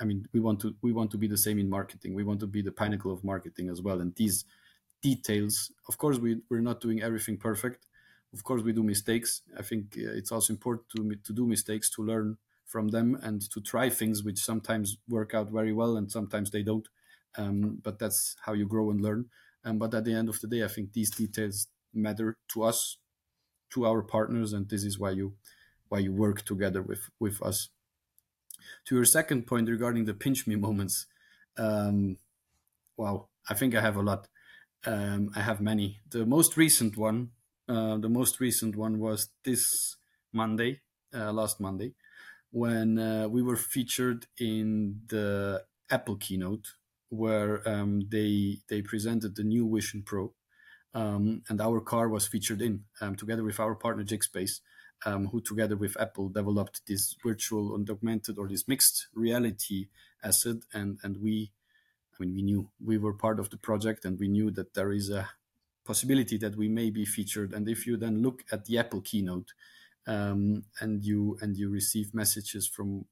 i 0.00 0.04
mean 0.04 0.26
we 0.32 0.40
want 0.40 0.60
to 0.60 0.74
we 0.82 0.92
want 0.92 1.10
to 1.10 1.18
be 1.18 1.28
the 1.28 1.36
same 1.36 1.58
in 1.58 1.68
marketing. 1.68 2.14
We 2.14 2.24
want 2.24 2.40
to 2.40 2.46
be 2.46 2.62
the 2.62 2.72
pinnacle 2.72 3.12
of 3.12 3.24
marketing 3.24 3.68
as 3.68 3.82
well. 3.82 4.00
And 4.00 4.14
these 4.14 4.44
details 5.02 5.72
of 5.88 5.98
course 5.98 6.18
we, 6.18 6.40
we're 6.50 6.60
not 6.60 6.80
doing 6.80 7.02
everything 7.02 7.36
perfect. 7.36 7.86
Of 8.32 8.44
course 8.44 8.62
we 8.62 8.72
do 8.72 8.82
mistakes. 8.82 9.42
I 9.58 9.62
think 9.62 9.96
uh, 9.96 10.12
it's 10.20 10.32
also 10.32 10.52
important 10.52 10.88
to 10.96 11.00
to 11.26 11.32
do 11.32 11.46
mistakes 11.46 11.90
to 11.90 12.02
learn 12.02 12.36
from 12.66 12.88
them 12.88 13.18
and 13.22 13.40
to 13.52 13.60
try 13.60 13.88
things 13.88 14.22
which 14.22 14.38
sometimes 14.38 14.98
work 15.08 15.32
out 15.34 15.50
very 15.50 15.72
well 15.72 15.96
and 15.96 16.10
sometimes 16.12 16.50
they 16.50 16.62
don't. 16.62 16.88
Um, 17.36 17.78
but 17.82 17.98
that's 17.98 18.36
how 18.44 18.52
you 18.52 18.66
grow 18.66 18.90
and 18.90 19.00
learn. 19.00 19.26
Um, 19.64 19.78
but 19.78 19.94
at 19.94 20.04
the 20.04 20.14
end 20.14 20.28
of 20.28 20.40
the 20.40 20.46
day 20.46 20.62
i 20.64 20.68
think 20.68 20.92
these 20.92 21.10
details 21.10 21.66
matter 21.92 22.36
to 22.52 22.62
us 22.62 22.96
to 23.70 23.86
our 23.86 24.02
partners 24.02 24.52
and 24.52 24.68
this 24.68 24.84
is 24.84 24.98
why 24.98 25.10
you 25.10 25.34
why 25.88 25.98
you 25.98 26.12
work 26.12 26.44
together 26.44 26.82
with 26.82 27.10
with 27.18 27.42
us. 27.42 27.70
To 28.86 28.94
your 28.94 29.04
second 29.04 29.46
point 29.46 29.68
regarding 29.68 30.04
the 30.04 30.14
pinch 30.14 30.46
me 30.46 30.56
moments, 30.56 31.06
um, 31.56 32.18
wow, 32.96 33.28
I 33.48 33.54
think 33.54 33.74
I 33.74 33.80
have 33.80 33.96
a 33.96 34.02
lot. 34.02 34.28
Um, 34.84 35.30
I 35.34 35.40
have 35.40 35.60
many. 35.60 36.00
The 36.08 36.24
most 36.24 36.56
recent 36.56 36.96
one, 36.96 37.30
uh, 37.68 37.96
the 37.98 38.08
most 38.08 38.40
recent 38.40 38.76
one 38.76 38.98
was 38.98 39.28
this 39.44 39.96
Monday, 40.32 40.80
uh, 41.14 41.32
last 41.32 41.60
Monday, 41.60 41.94
when 42.50 42.98
uh, 42.98 43.28
we 43.28 43.42
were 43.42 43.56
featured 43.56 44.26
in 44.38 45.00
the 45.08 45.64
Apple 45.90 46.16
keynote, 46.16 46.74
where 47.08 47.66
um, 47.68 48.02
they 48.08 48.58
they 48.68 48.82
presented 48.82 49.34
the 49.34 49.42
new 49.42 49.68
Vision 49.74 50.02
Pro, 50.02 50.32
um, 50.94 51.42
and 51.48 51.60
our 51.60 51.80
car 51.80 52.08
was 52.08 52.28
featured 52.28 52.62
in 52.62 52.84
um, 53.00 53.16
together 53.16 53.42
with 53.42 53.58
our 53.58 53.74
partner 53.74 54.04
JIGSpace 54.04 54.60
um, 55.04 55.26
who 55.26 55.40
together 55.40 55.76
with 55.76 56.00
Apple 56.00 56.28
developed 56.28 56.86
this 56.86 57.16
virtual 57.24 57.74
and 57.74 57.88
augmented 57.88 58.38
or 58.38 58.48
this 58.48 58.66
mixed 58.66 59.08
reality 59.14 59.88
asset. 60.22 60.56
And, 60.72 60.98
and 61.02 61.18
we, 61.22 61.52
I 62.14 62.24
mean, 62.24 62.34
we 62.34 62.42
knew 62.42 62.68
we 62.84 62.98
were 62.98 63.12
part 63.12 63.38
of 63.38 63.50
the 63.50 63.56
project 63.56 64.04
and 64.04 64.18
we 64.18 64.28
knew 64.28 64.50
that 64.52 64.74
there 64.74 64.92
is 64.92 65.10
a 65.10 65.28
possibility 65.84 66.36
that 66.38 66.56
we 66.56 66.68
may 66.68 66.90
be 66.90 67.04
featured. 67.04 67.52
And 67.52 67.68
if 67.68 67.86
you 67.86 67.96
then 67.96 68.22
look 68.22 68.44
at 68.50 68.64
the 68.64 68.78
Apple 68.78 69.00
keynote 69.00 69.52
um, 70.06 70.64
and 70.80 71.04
you, 71.04 71.38
and 71.40 71.56
you 71.56 71.70
receive 71.70 72.14
messages 72.14 72.66
from 72.66 73.04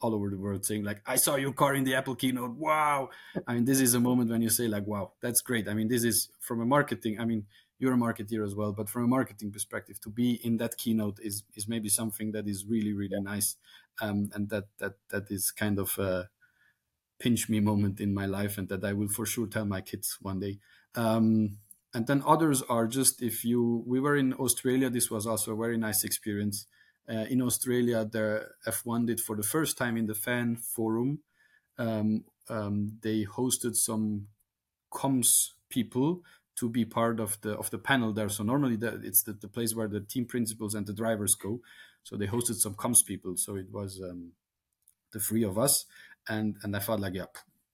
all 0.00 0.14
over 0.14 0.30
the 0.30 0.38
world 0.38 0.64
saying 0.64 0.82
like 0.82 1.02
i 1.06 1.14
saw 1.14 1.36
your 1.36 1.52
car 1.52 1.74
in 1.74 1.84
the 1.84 1.94
apple 1.94 2.14
keynote 2.14 2.56
wow 2.56 3.10
i 3.46 3.52
mean 3.54 3.64
this 3.64 3.80
is 3.80 3.94
a 3.94 4.00
moment 4.00 4.30
when 4.30 4.40
you 4.40 4.48
say 4.48 4.66
like 4.66 4.86
wow 4.86 5.12
that's 5.20 5.42
great 5.42 5.68
i 5.68 5.74
mean 5.74 5.88
this 5.88 6.04
is 6.04 6.30
from 6.40 6.60
a 6.60 6.64
marketing 6.64 7.20
i 7.20 7.24
mean 7.24 7.44
you're 7.80 7.94
a 7.94 7.96
marketeer 7.96 8.46
as 8.46 8.54
well 8.54 8.72
but 8.72 8.88
from 8.88 9.04
a 9.04 9.08
marketing 9.08 9.50
perspective 9.50 10.00
to 10.00 10.08
be 10.08 10.34
in 10.44 10.58
that 10.58 10.76
keynote 10.76 11.18
is 11.20 11.42
is 11.56 11.66
maybe 11.66 11.88
something 11.88 12.30
that 12.30 12.46
is 12.46 12.64
really 12.66 12.92
really 12.92 13.20
nice 13.20 13.56
um, 14.00 14.30
and 14.34 14.48
that 14.50 14.64
that 14.78 14.94
that 15.08 15.30
is 15.30 15.50
kind 15.50 15.78
of 15.78 15.98
a 15.98 16.28
pinch 17.20 17.48
me 17.48 17.60
moment 17.60 18.00
in 18.00 18.12
my 18.14 18.26
life 18.26 18.58
and 18.58 18.68
that 18.68 18.84
i 18.84 18.92
will 18.92 19.08
for 19.08 19.26
sure 19.26 19.46
tell 19.46 19.66
my 19.66 19.80
kids 19.80 20.18
one 20.22 20.40
day. 20.40 20.58
Um, 20.94 21.58
and 21.92 22.06
then 22.06 22.22
others 22.26 22.62
are 22.62 22.86
just 22.86 23.22
if 23.22 23.44
you 23.44 23.84
we 23.86 24.00
were 24.00 24.16
in 24.16 24.32
australia 24.34 24.90
this 24.90 25.10
was 25.10 25.26
also 25.26 25.52
a 25.52 25.56
very 25.56 25.76
nice 25.76 26.02
experience. 26.02 26.66
Uh, 27.08 27.26
in 27.28 27.42
australia 27.42 28.04
the 28.04 28.46
f1 28.66 29.06
did 29.06 29.20
for 29.20 29.36
the 29.36 29.42
first 29.42 29.76
time 29.76 29.96
in 29.96 30.06
the 30.06 30.14
fan 30.14 30.56
forum. 30.56 31.20
Um, 31.78 32.24
um 32.48 32.98
they 33.02 33.24
hosted 33.24 33.76
some 33.76 34.26
comms 34.92 35.50
people 35.68 36.22
to 36.56 36.68
be 36.68 36.84
part 36.84 37.20
of 37.20 37.40
the 37.40 37.56
of 37.56 37.70
the 37.70 37.78
panel 37.78 38.12
there. 38.12 38.28
So 38.28 38.44
normally 38.44 38.76
the, 38.76 39.00
it's 39.02 39.22
the, 39.22 39.32
the 39.32 39.48
place 39.48 39.74
where 39.74 39.88
the 39.88 40.00
team 40.00 40.26
principals 40.26 40.74
and 40.74 40.86
the 40.86 40.92
drivers 40.92 41.34
go. 41.34 41.60
So 42.02 42.16
they 42.16 42.26
hosted 42.26 42.56
some 42.56 42.74
comms 42.74 43.04
people. 43.04 43.36
So 43.36 43.56
it 43.56 43.70
was 43.70 44.00
um, 44.02 44.32
the 45.12 45.20
three 45.20 45.44
of 45.44 45.58
us, 45.58 45.86
and 46.28 46.56
and 46.62 46.76
I 46.76 46.80
felt 46.80 47.00
like 47.00 47.14
yeah, 47.14 47.26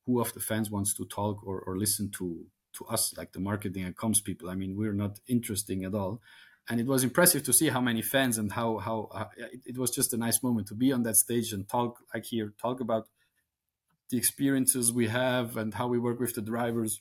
who 0.04 0.20
of 0.20 0.32
the 0.32 0.40
fans 0.40 0.70
wants 0.70 0.94
to 0.94 1.04
talk 1.04 1.46
or, 1.46 1.60
or 1.60 1.78
listen 1.78 2.10
to 2.18 2.46
to 2.74 2.84
us 2.86 3.14
like 3.16 3.32
the 3.32 3.40
marketing 3.40 3.84
and 3.84 3.96
comms 3.96 4.22
people? 4.22 4.50
I 4.50 4.54
mean, 4.54 4.76
we're 4.76 4.92
not 4.92 5.20
interesting 5.26 5.84
at 5.84 5.94
all. 5.94 6.20
And 6.68 6.80
it 6.80 6.86
was 6.86 7.04
impressive 7.04 7.44
to 7.44 7.52
see 7.52 7.68
how 7.68 7.80
many 7.80 8.02
fans 8.02 8.38
and 8.38 8.52
how 8.52 8.78
how 8.78 9.08
uh, 9.12 9.26
it, 9.36 9.60
it 9.66 9.78
was 9.78 9.90
just 9.90 10.12
a 10.12 10.16
nice 10.16 10.42
moment 10.42 10.68
to 10.68 10.74
be 10.74 10.92
on 10.92 11.02
that 11.04 11.16
stage 11.16 11.52
and 11.52 11.68
talk 11.68 11.98
like 12.12 12.24
here, 12.26 12.52
talk 12.60 12.80
about 12.80 13.08
the 14.10 14.16
experiences 14.16 14.92
we 14.92 15.08
have 15.08 15.56
and 15.56 15.74
how 15.74 15.88
we 15.88 15.98
work 15.98 16.20
with 16.20 16.34
the 16.34 16.42
drivers 16.42 17.00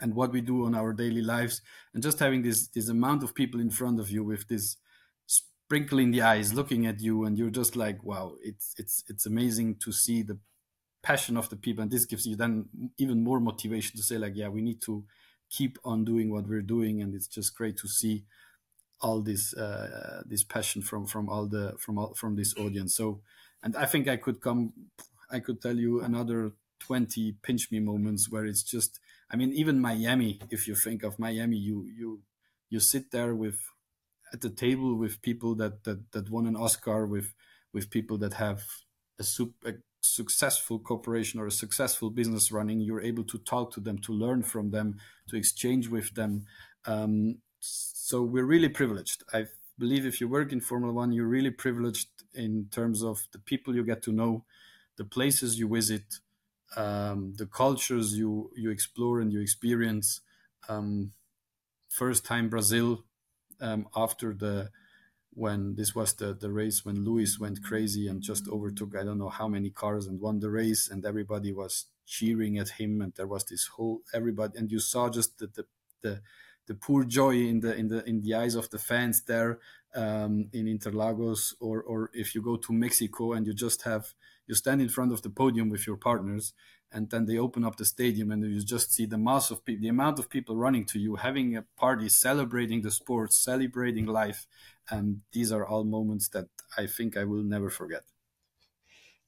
and 0.00 0.14
what 0.14 0.32
we 0.32 0.40
do 0.40 0.66
on 0.66 0.74
our 0.74 0.92
daily 0.92 1.22
lives 1.22 1.62
and 1.94 2.02
just 2.02 2.18
having 2.18 2.42
this 2.42 2.68
this 2.68 2.88
amount 2.88 3.22
of 3.22 3.34
people 3.34 3.60
in 3.60 3.70
front 3.70 4.00
of 4.00 4.10
you 4.10 4.24
with 4.24 4.48
this 4.48 4.76
sprinkle 5.26 5.98
in 5.98 6.10
the 6.10 6.22
eyes 6.22 6.54
looking 6.54 6.86
at 6.86 7.00
you 7.00 7.24
and 7.24 7.38
you're 7.38 7.50
just 7.50 7.76
like 7.76 8.02
wow 8.02 8.34
it's 8.42 8.74
it's 8.78 9.04
it's 9.08 9.26
amazing 9.26 9.76
to 9.76 9.92
see 9.92 10.22
the 10.22 10.38
passion 11.06 11.36
of 11.36 11.48
the 11.50 11.56
people. 11.56 11.82
And 11.82 11.90
this 11.90 12.04
gives 12.04 12.26
you 12.26 12.34
then 12.34 12.68
even 12.98 13.22
more 13.22 13.38
motivation 13.38 13.96
to 13.96 14.02
say 14.02 14.18
like 14.18 14.32
yeah 14.34 14.48
we 14.48 14.60
need 14.60 14.80
to 14.82 15.04
keep 15.48 15.78
on 15.84 16.04
doing 16.04 16.32
what 16.32 16.48
we're 16.48 16.62
doing. 16.76 17.00
And 17.00 17.14
it's 17.14 17.28
just 17.28 17.56
great 17.56 17.76
to 17.78 17.86
see 17.86 18.24
all 19.00 19.20
this 19.20 19.54
uh, 19.54 20.22
this 20.26 20.42
passion 20.42 20.82
from 20.82 21.06
from 21.06 21.28
all 21.28 21.46
the 21.46 21.76
from 21.78 21.96
all 21.98 22.12
from 22.14 22.34
this 22.34 22.56
audience. 22.56 22.96
So 22.96 23.20
and 23.62 23.76
i 23.76 23.86
think 23.86 24.06
i 24.08 24.16
could 24.16 24.40
come 24.40 24.72
i 25.30 25.38
could 25.40 25.60
tell 25.60 25.76
you 25.76 26.00
another 26.02 26.52
20 26.80 27.36
pinch 27.42 27.70
me 27.72 27.80
moments 27.80 28.30
where 28.30 28.44
it's 28.44 28.62
just 28.62 29.00
I 29.30 29.36
mean, 29.36 29.52
even 29.52 29.80
Miami, 29.80 30.40
if 30.50 30.68
you 30.68 30.74
think 30.74 31.02
of 31.02 31.18
Miami, 31.18 31.56
you 31.56 31.86
you 31.86 32.22
you 32.68 32.80
sit 32.80 33.10
there 33.10 33.34
with 33.34 33.58
at 34.32 34.40
the 34.40 34.50
table 34.50 34.96
with 34.96 35.22
people 35.22 35.54
that 35.56 35.84
that, 35.84 36.12
that 36.12 36.30
won 36.30 36.46
an 36.46 36.56
Oscar, 36.56 37.06
with 37.06 37.34
with 37.72 37.90
people 37.90 38.16
that 38.18 38.34
have 38.34 38.62
a, 39.18 39.22
super, 39.22 39.68
a 39.68 39.72
successful 40.00 40.78
corporation 40.78 41.40
or 41.40 41.46
a 41.46 41.50
successful 41.50 42.10
business 42.10 42.50
running. 42.50 42.80
You're 42.80 43.02
able 43.02 43.24
to 43.24 43.38
talk 43.38 43.72
to 43.74 43.80
them, 43.80 43.98
to 43.98 44.12
learn 44.12 44.42
from 44.42 44.70
them, 44.70 44.98
to 45.28 45.36
exchange 45.36 45.88
with 45.88 46.14
them. 46.14 46.46
Um, 46.86 47.38
so 47.60 48.22
we're 48.22 48.44
really 48.44 48.68
privileged. 48.68 49.24
I 49.32 49.46
believe 49.78 50.06
if 50.06 50.20
you 50.20 50.28
work 50.28 50.52
in 50.52 50.60
Formula 50.60 50.92
One, 50.92 51.12
you're 51.12 51.26
really 51.26 51.50
privileged 51.50 52.08
in 52.34 52.68
terms 52.70 53.02
of 53.02 53.26
the 53.32 53.38
people 53.38 53.74
you 53.74 53.84
get 53.84 54.02
to 54.02 54.12
know, 54.12 54.44
the 54.96 55.04
places 55.04 55.58
you 55.58 55.68
visit, 55.68 56.20
um, 56.76 57.34
the 57.36 57.46
cultures 57.46 58.16
you 58.16 58.50
you 58.56 58.70
explore 58.70 59.20
and 59.20 59.32
you 59.32 59.40
experience. 59.40 60.20
Um, 60.68 61.12
first 61.88 62.24
time 62.24 62.48
Brazil 62.48 63.04
um, 63.60 63.88
after 63.94 64.34
the 64.34 64.70
when 65.32 65.76
this 65.76 65.94
was 65.94 66.14
the 66.14 66.34
the 66.34 66.50
race 66.50 66.84
when 66.84 67.04
Lewis 67.04 67.38
went 67.38 67.62
crazy 67.62 68.08
and 68.08 68.22
just 68.22 68.48
overtook 68.48 68.96
I 68.96 69.04
don't 69.04 69.18
know 69.18 69.28
how 69.28 69.48
many 69.48 69.70
cars 69.70 70.06
and 70.06 70.20
won 70.20 70.40
the 70.40 70.50
race 70.50 70.88
and 70.90 71.04
everybody 71.04 71.52
was 71.52 71.86
cheering 72.06 72.58
at 72.58 72.70
him 72.70 73.00
and 73.00 73.12
there 73.14 73.26
was 73.26 73.44
this 73.44 73.66
whole 73.66 74.00
everybody 74.12 74.58
and 74.58 74.70
you 74.70 74.80
saw 74.80 75.08
just 75.08 75.38
the 75.38 75.46
the, 75.46 75.64
the 76.02 76.20
the 76.66 76.74
poor 76.74 77.04
joy 77.04 77.34
in 77.34 77.60
the 77.60 77.76
in 77.76 77.88
the 77.88 78.04
in 78.08 78.22
the 78.22 78.34
eyes 78.34 78.54
of 78.54 78.70
the 78.70 78.78
fans 78.78 79.22
there 79.22 79.58
um, 79.94 80.48
in 80.52 80.66
Interlagos, 80.66 81.54
or 81.60 81.82
or 81.82 82.10
if 82.12 82.34
you 82.34 82.42
go 82.42 82.56
to 82.56 82.72
Mexico 82.72 83.32
and 83.32 83.46
you 83.46 83.54
just 83.54 83.82
have 83.82 84.14
you 84.46 84.54
stand 84.54 84.80
in 84.80 84.88
front 84.88 85.12
of 85.12 85.22
the 85.22 85.30
podium 85.30 85.68
with 85.70 85.86
your 85.86 85.96
partners, 85.96 86.52
and 86.92 87.10
then 87.10 87.26
they 87.26 87.38
open 87.38 87.64
up 87.64 87.76
the 87.76 87.84
stadium 87.84 88.30
and 88.30 88.44
you 88.44 88.62
just 88.62 88.92
see 88.92 89.06
the 89.06 89.18
mass 89.18 89.50
of 89.50 89.64
people, 89.64 89.82
the 89.82 89.88
amount 89.88 90.18
of 90.18 90.30
people 90.30 90.56
running 90.56 90.84
to 90.86 90.98
you, 90.98 91.16
having 91.16 91.56
a 91.56 91.64
party, 91.76 92.08
celebrating 92.08 92.82
the 92.82 92.90
sport, 92.90 93.32
celebrating 93.32 94.06
life, 94.06 94.46
and 94.88 95.20
these 95.32 95.50
are 95.50 95.66
all 95.66 95.84
moments 95.84 96.28
that 96.28 96.46
I 96.76 96.86
think 96.86 97.16
I 97.16 97.24
will 97.24 97.42
never 97.42 97.70
forget. 97.70 98.04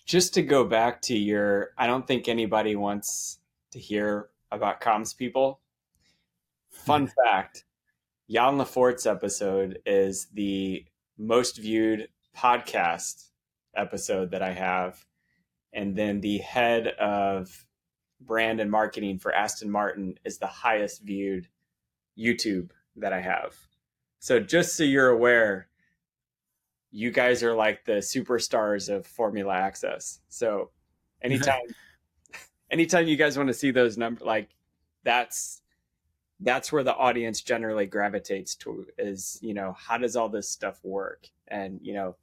Just 0.07 0.35
to 0.35 0.43
go 0.43 0.65
back 0.65 1.03
to 1.03 1.19
your, 1.19 1.71
I 1.77 1.87
don't 1.87 2.07
think 2.07 2.29
anybody 2.29 2.77
wants 2.77 3.39
to 3.73 3.79
hear 3.79 4.29
about 4.51 4.81
comms 4.81 5.17
people 5.17 5.61
Fun 6.71 7.11
fact 7.25 7.65
Jan 8.31 8.59
Lefort's 8.59 9.07
episode 9.07 9.81
is 9.87 10.27
the 10.33 10.85
most 11.17 11.59
viewed 11.59 12.09
podcast 12.37 13.28
episode 13.79 14.31
that 14.33 14.43
I 14.43 14.53
have, 14.53 15.05
and 15.73 15.97
then 15.97 16.21
the 16.21 16.39
head 16.39 16.89
of 16.89 17.67
brand 18.21 18.61
and 18.61 18.71
marketing 18.71 19.19
for 19.19 19.33
Aston 19.33 19.71
Martin 19.71 20.19
is 20.25 20.39
the 20.39 20.47
highest 20.47 21.03
viewed 21.03 21.49
YouTube 22.19 22.71
that 22.97 23.13
I 23.13 23.21
have. 23.21 23.55
So 24.19 24.41
just 24.41 24.77
so 24.77 24.83
you're 24.83 25.11
aware, 25.11 25.69
you 26.91 27.11
guys 27.11 27.43
are 27.43 27.55
like 27.55 27.85
the 27.85 27.99
superstars 27.99 28.93
of 28.93 29.07
Formula 29.07 29.55
Access. 29.55 30.21
So 30.29 30.71
anytime 31.23 31.63
anytime 32.71 33.07
you 33.09 33.17
guys 33.17 33.37
want 33.37 33.49
to 33.49 33.55
see 33.55 33.71
those 33.71 33.97
numbers 33.97 34.25
like 34.25 34.51
that's 35.03 35.63
that's 36.41 36.71
where 36.71 36.85
the 36.85 36.95
audience 36.95 37.41
generally 37.41 37.87
gravitates 37.87 38.55
to 38.55 38.87
is, 38.97 39.39
you 39.43 39.55
know, 39.55 39.75
how 39.77 39.99
does 39.99 40.15
all 40.17 40.29
this 40.29 40.49
stuff 40.49 40.79
work? 40.85 41.27
And, 41.49 41.81
you 41.83 41.95
know, 41.95 42.17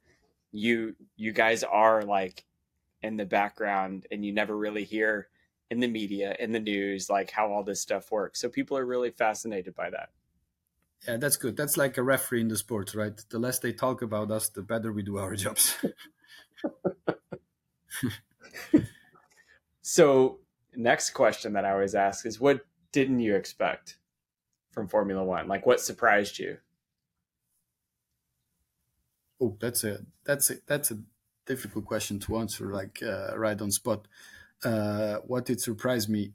you 0.52 0.94
you 1.16 1.32
guys 1.32 1.62
are 1.64 2.02
like 2.02 2.44
in 3.02 3.16
the 3.16 3.26
background 3.26 4.06
and 4.10 4.24
you 4.24 4.32
never 4.32 4.56
really 4.56 4.84
hear 4.84 5.28
in 5.70 5.80
the 5.80 5.88
media 5.88 6.36
in 6.38 6.52
the 6.52 6.60
news 6.60 7.10
like 7.10 7.30
how 7.30 7.52
all 7.52 7.62
this 7.62 7.80
stuff 7.80 8.10
works. 8.10 8.40
So 8.40 8.48
people 8.48 8.78
are 8.78 8.86
really 8.86 9.10
fascinated 9.10 9.74
by 9.74 9.90
that. 9.90 10.10
Yeah 11.06 11.16
that's 11.18 11.36
good. 11.36 11.56
That's 11.56 11.76
like 11.76 11.98
a 11.98 12.02
referee 12.02 12.40
in 12.40 12.48
the 12.48 12.56
sports 12.56 12.94
right? 12.94 13.20
The 13.28 13.38
less 13.38 13.58
they 13.58 13.72
talk 13.72 14.02
about 14.02 14.30
us 14.30 14.48
the 14.48 14.62
better 14.62 14.92
we 14.92 15.02
do 15.02 15.18
our 15.18 15.34
jobs. 15.44 15.76
So 19.88 20.40
next 20.74 21.10
question 21.10 21.52
that 21.52 21.64
i 21.64 21.70
always 21.70 21.94
ask 21.94 22.26
is 22.26 22.40
what 22.40 22.66
didn't 22.90 23.20
you 23.20 23.36
expect 23.36 23.98
from 24.72 24.88
formula 24.88 25.22
one? 25.22 25.46
Like 25.46 25.64
what 25.64 25.80
surprised 25.80 26.40
you 26.40 26.58
oh 29.40 29.56
that's 29.60 29.84
a 29.84 29.98
that's 30.24 30.50
a 30.50 30.54
that's 30.66 30.90
a 30.90 30.98
difficult 31.46 31.84
question 31.84 32.18
to 32.18 32.36
answer 32.38 32.72
like 32.72 33.02
uh, 33.02 33.36
right 33.38 33.60
on 33.60 33.70
spot. 33.70 34.06
Uh, 34.64 35.16
what 35.26 35.44
did 35.44 35.60
surprise 35.60 36.08
me 36.08 36.32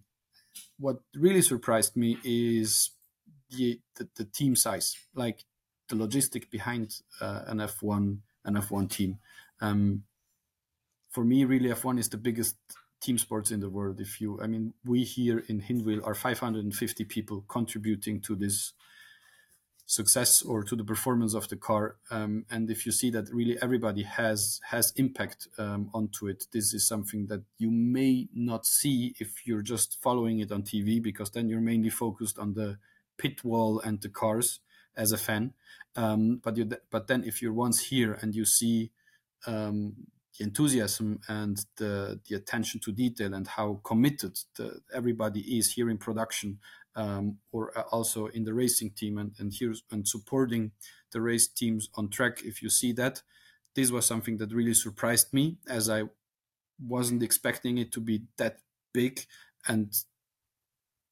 what 0.79 0.97
really 1.15 1.41
surprised 1.41 1.95
me 1.95 2.17
is 2.23 2.91
the, 3.51 3.79
the, 3.95 4.07
the 4.15 4.25
team 4.25 4.55
size 4.55 4.97
like 5.15 5.43
the 5.89 5.95
logistic 5.95 6.49
behind 6.49 6.95
uh, 7.19 7.41
an 7.47 7.57
f1 7.57 8.17
an 8.45 8.55
f1 8.55 8.89
team. 8.89 9.19
Um, 9.59 10.03
for 11.09 11.23
me 11.23 11.45
really 11.45 11.69
f1 11.69 11.99
is 11.99 12.09
the 12.09 12.17
biggest 12.17 12.55
team 13.01 13.17
sports 13.17 13.51
in 13.51 13.59
the 13.59 13.69
world. 13.69 13.99
If 13.99 14.21
you 14.21 14.39
i 14.41 14.47
mean 14.47 14.73
we 14.85 15.03
here 15.03 15.43
in 15.47 15.61
Hinwil 15.61 16.05
are 16.05 16.15
550 16.15 17.03
people 17.05 17.45
contributing 17.47 18.21
to 18.21 18.35
this 18.35 18.73
success 19.91 20.41
or 20.41 20.63
to 20.63 20.73
the 20.77 20.85
performance 20.85 21.33
of 21.33 21.49
the 21.49 21.57
car. 21.57 21.97
Um, 22.09 22.45
and 22.49 22.71
if 22.71 22.85
you 22.85 22.93
see 22.93 23.11
that 23.11 23.29
really 23.29 23.61
everybody 23.61 24.03
has 24.03 24.61
has 24.69 24.93
impact 24.95 25.49
um, 25.57 25.89
onto 25.93 26.27
it, 26.27 26.45
this 26.53 26.73
is 26.73 26.87
something 26.87 27.27
that 27.27 27.43
you 27.57 27.69
may 27.71 28.29
not 28.33 28.65
see 28.65 29.13
if 29.19 29.45
you're 29.45 29.61
just 29.61 30.01
following 30.01 30.39
it 30.39 30.51
on 30.51 30.63
TV, 30.63 31.03
because 31.03 31.31
then 31.31 31.49
you're 31.49 31.59
mainly 31.59 31.89
focused 31.89 32.39
on 32.39 32.53
the 32.53 32.77
pit 33.17 33.43
wall 33.43 33.81
and 33.81 34.01
the 34.01 34.07
cars 34.07 34.61
as 34.95 35.11
a 35.11 35.17
fan. 35.17 35.53
Um, 35.97 36.39
but 36.41 36.55
you 36.55 36.69
but 36.89 37.07
then 37.07 37.25
if 37.25 37.41
you're 37.41 37.61
once 37.65 37.79
here 37.91 38.17
and 38.21 38.33
you 38.33 38.45
see 38.45 38.91
um, 39.45 40.07
the 40.37 40.45
enthusiasm 40.45 41.19
and 41.27 41.65
the 41.75 42.21
the 42.29 42.35
attention 42.35 42.79
to 42.79 42.93
detail 42.93 43.33
and 43.33 43.45
how 43.45 43.81
committed 43.83 44.39
the, 44.55 44.79
everybody 44.93 45.41
is 45.57 45.73
here 45.73 45.89
in 45.89 45.97
production 45.97 46.59
um, 46.95 47.37
or 47.51 47.77
uh, 47.77 47.83
also 47.91 48.27
in 48.27 48.43
the 48.43 48.53
racing 48.53 48.91
team 48.91 49.17
and, 49.17 49.31
and 49.39 49.53
here 49.53 49.73
and 49.91 50.07
supporting 50.07 50.71
the 51.11 51.21
race 51.21 51.47
teams 51.47 51.89
on 51.95 52.09
track 52.09 52.43
if 52.43 52.61
you 52.61 52.69
see 52.69 52.91
that. 52.93 53.21
This 53.73 53.91
was 53.91 54.05
something 54.05 54.37
that 54.37 54.53
really 54.53 54.73
surprised 54.73 55.33
me 55.33 55.57
as 55.67 55.89
i 55.89 56.03
wasn't 56.83 57.23
expecting 57.23 57.77
it 57.77 57.91
to 57.91 58.01
be 58.01 58.23
that 58.37 58.59
big 58.93 59.25
and 59.67 59.93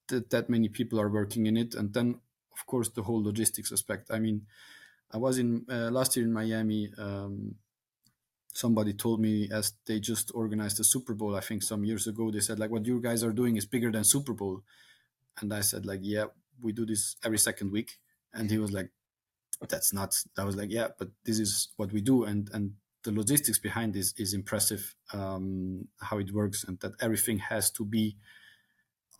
that 0.08 0.30
that 0.32 0.50
many 0.50 0.68
people 0.68 1.00
are 1.00 1.10
working 1.10 1.46
in 1.46 1.56
it. 1.56 1.76
And 1.76 1.94
then 1.94 2.20
of 2.52 2.66
course 2.66 2.90
the 2.90 3.04
whole 3.04 3.24
logistics 3.24 3.72
aspect. 3.72 4.10
I 4.12 4.20
mean 4.20 4.46
i 5.12 5.18
was 5.18 5.38
in 5.38 5.66
uh, 5.70 5.90
last 5.92 6.16
year 6.16 6.26
in 6.26 6.34
miami 6.34 6.92
um, 6.98 7.56
somebody 8.54 8.94
told 8.94 9.20
me 9.20 9.50
as 9.52 9.74
they 9.86 10.00
just 10.00 10.32
organized 10.34 10.78
the 10.78 10.84
super 10.84 11.14
bowl 11.14 11.36
i 11.36 11.40
think 11.40 11.64
some 11.64 11.84
years 11.84 12.08
ago 12.08 12.32
they 12.32 12.40
said 12.40 12.60
like 12.60 12.72
what 12.72 12.86
you 12.86 13.00
guys 13.02 13.24
are 13.24 13.34
doing 13.34 13.56
is 13.58 13.66
bigger 13.66 13.92
than 13.92 14.04
super 14.04 14.34
bowl 14.34 14.64
and 15.40 15.54
I 15.54 15.62
said 15.62 15.86
like, 15.86 16.02
yeah, 16.04 16.26
we 16.62 16.72
do 16.72 16.86
this 16.86 17.16
every 17.24 17.38
second 17.38 17.72
week. 17.72 17.98
And 18.34 18.50
he 18.50 18.58
was 18.58 18.72
like, 18.72 18.90
that's 19.68 19.94
nuts. 19.94 20.28
I 20.38 20.44
was 20.44 20.56
like, 20.56 20.72
yeah, 20.72 20.90
but 20.98 21.10
this 21.26 21.40
is 21.40 21.70
what 21.78 21.92
we 21.92 22.02
do. 22.02 22.24
And, 22.24 22.50
and 22.54 22.74
the 23.04 23.12
logistics 23.12 23.60
behind 23.60 23.94
this 23.94 24.14
is 24.18 24.34
impressive, 24.34 24.96
um, 25.14 25.88
how 26.02 26.20
it 26.20 26.34
works 26.34 26.64
and 26.64 26.80
that 26.80 26.94
everything 27.02 27.40
has 27.40 27.70
to 27.72 27.86
be 27.86 28.18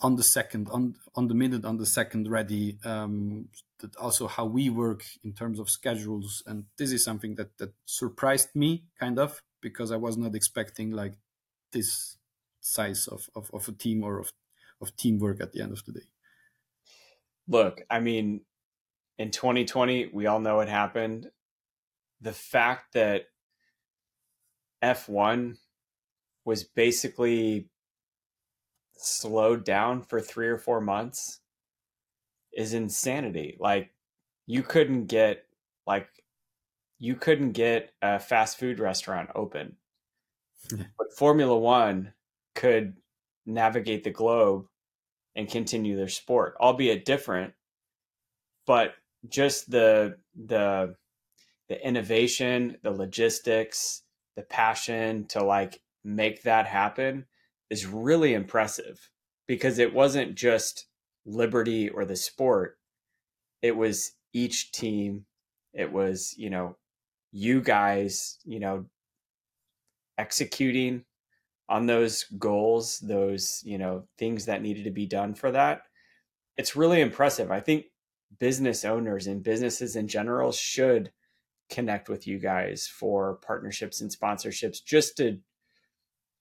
on 0.02 0.16
the 0.16 0.24
second, 0.24 0.70
on, 0.72 0.96
on 1.16 1.28
the 1.28 1.34
minute, 1.34 1.66
on 1.66 1.78
the 1.78 1.86
second 1.86 2.30
ready. 2.30 2.78
Um, 2.86 3.50
that 3.80 3.96
also 3.96 4.28
how 4.28 4.46
we 4.46 4.70
work 4.70 5.04
in 5.24 5.34
terms 5.34 5.60
of 5.60 5.70
schedules. 5.70 6.44
And 6.46 6.66
this 6.78 6.92
is 6.92 7.04
something 7.04 7.36
that, 7.36 7.58
that 7.58 7.74
surprised 7.86 8.50
me 8.56 8.84
kind 9.00 9.18
of 9.18 9.42
because 9.62 9.92
I 9.92 9.98
was 9.98 10.18
not 10.18 10.36
expecting 10.36 10.92
like 10.92 11.14
this 11.72 12.18
size 12.62 13.08
of, 13.08 13.30
of, 13.36 13.50
of 13.54 13.68
a 13.68 13.72
team 13.72 14.04
or 14.04 14.20
of 14.20 14.32
of 14.82 14.96
teamwork 14.96 15.42
at 15.42 15.52
the 15.52 15.62
end 15.62 15.72
of 15.72 15.84
the 15.86 15.94
day. 15.94 16.06
Look, 17.48 17.82
I 17.90 18.00
mean, 18.00 18.42
in 19.18 19.32
2020, 19.32 20.12
we 20.14 20.28
all 20.28 20.40
know 20.40 20.58
what 20.58 20.70
happened. 20.70 21.30
The 22.22 22.34
fact 22.34 22.94
that 22.94 23.26
F1 24.84 25.58
was 26.46 26.64
basically 26.64 27.70
slowed 28.96 29.66
down 29.66 30.04
for 30.04 30.22
three 30.22 30.48
or 30.48 30.58
four 30.58 30.80
months 30.80 31.42
is 32.54 32.74
insanity. 32.74 33.58
Like, 33.60 33.92
you 34.46 34.64
couldn't 34.64 35.06
get, 35.06 35.44
like, 35.86 36.08
you 36.98 37.16
couldn't 37.16 37.52
get 37.52 37.92
a 38.02 38.20
fast 38.20 38.58
food 38.58 38.80
restaurant 38.80 39.30
open. 39.36 39.76
but 40.72 41.14
Formula 41.18 41.58
One 41.58 42.14
could 42.56 42.98
navigate 43.46 44.04
the 44.04 44.12
globe 44.12 44.66
and 45.40 45.50
continue 45.50 45.96
their 45.96 46.10
sport, 46.10 46.56
albeit 46.60 47.06
different. 47.06 47.54
But 48.68 48.94
just 49.30 49.72
the 49.72 50.18
the 50.36 50.96
the 51.70 51.88
innovation, 51.88 52.76
the 52.84 52.92
logistics, 52.92 54.04
the 54.36 54.42
passion 54.42 55.28
to 55.28 55.42
like 55.42 55.82
make 56.04 56.44
that 56.44 56.68
happen 56.68 57.26
is 57.70 57.86
really 57.86 58.34
impressive 58.34 59.10
because 59.48 59.80
it 59.80 59.94
wasn't 59.94 60.36
just 60.36 60.88
Liberty 61.26 61.88
or 61.88 62.04
the 62.04 62.18
sport. 62.18 62.78
It 63.62 63.78
was 63.78 64.12
each 64.34 64.74
team. 64.74 65.26
It 65.74 65.92
was, 65.94 66.36
you 66.38 66.50
know, 66.50 66.76
you 67.32 67.62
guys, 67.62 68.40
you 68.44 68.60
know, 68.60 68.88
executing 70.18 71.06
on 71.70 71.86
those 71.86 72.24
goals, 72.38 73.00
those, 73.00 73.62
you 73.64 73.78
know, 73.78 74.04
things 74.18 74.46
that 74.46 74.62
needed 74.62 74.84
to 74.86 74.92
be 74.92 75.06
done 75.06 75.36
for 75.36 75.52
that, 75.52 75.84
it's 76.58 76.76
really 76.76 77.00
impressive. 77.00 77.52
I 77.52 77.60
think 77.60 77.86
business 78.40 78.84
owners 78.84 79.28
and 79.28 79.44
businesses 79.44 79.96
in 79.96 80.08
general 80.08 80.52
should 80.52 81.12
connect 81.70 82.10
with 82.10 82.26
you 82.26 82.40
guys 82.40 82.88
for 82.88 83.36
partnerships 83.46 84.02
and 84.02 84.12
sponsorships 84.12 84.84
just 84.84 85.16
to 85.18 85.38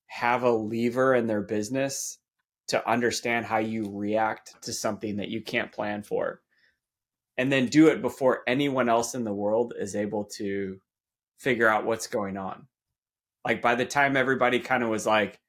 have 0.07 0.41
a 0.41 0.51
lever 0.51 1.13
in 1.13 1.27
their 1.27 1.41
business 1.41 2.17
to 2.67 2.89
understand 2.89 3.45
how 3.45 3.59
you 3.59 3.91
react 3.95 4.55
to 4.63 4.73
something 4.73 5.17
that 5.17 5.29
you 5.29 5.41
can't 5.41 5.71
plan 5.71 6.01
for 6.01 6.41
and 7.37 7.51
then 7.51 7.67
do 7.67 7.87
it 7.87 8.01
before 8.01 8.41
anyone 8.47 8.89
else 8.89 9.13
in 9.13 9.23
the 9.23 9.33
world 9.33 9.73
is 9.79 9.95
able 9.95 10.25
to 10.25 10.77
figure 11.37 11.67
out 11.67 11.85
what's 11.85 12.07
going 12.07 12.37
on 12.37 12.67
like 13.45 13.61
by 13.61 13.75
the 13.75 13.85
time 13.85 14.17
everybody 14.17 14.59
kind 14.59 14.83
of 14.83 14.89
was 14.89 15.05
like, 15.05 15.39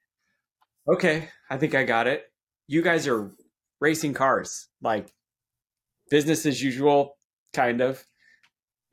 okay, 0.87 1.29
I 1.49 1.57
think 1.57 1.75
I 1.75 1.83
got 1.83 2.07
it. 2.07 2.23
You 2.67 2.81
guys 2.81 3.07
are 3.07 3.31
racing 3.79 4.13
cars, 4.13 4.69
like 4.81 5.13
business 6.09 6.45
as 6.45 6.61
usual, 6.61 7.17
kind 7.53 7.81
of. 7.81 8.03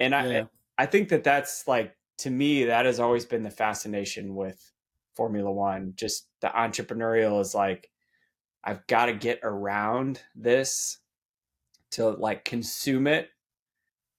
And 0.00 0.14
I, 0.14 0.48
I 0.76 0.86
think 0.86 1.08
that 1.10 1.24
that's 1.24 1.66
like 1.66 1.96
to 2.18 2.30
me 2.30 2.64
that 2.64 2.86
has 2.86 3.00
always 3.00 3.24
been 3.24 3.42
the 3.42 3.50
fascination 3.50 4.34
with 4.34 4.72
Formula 5.14 5.50
One. 5.50 5.92
Just 5.96 6.28
the 6.40 6.48
entrepreneurial 6.48 7.40
is 7.40 7.54
like, 7.54 7.90
I've 8.64 8.86
got 8.86 9.06
to 9.06 9.14
get 9.14 9.40
around 9.42 10.20
this 10.34 10.98
to 11.92 12.10
like 12.10 12.44
consume 12.44 13.06
it 13.06 13.30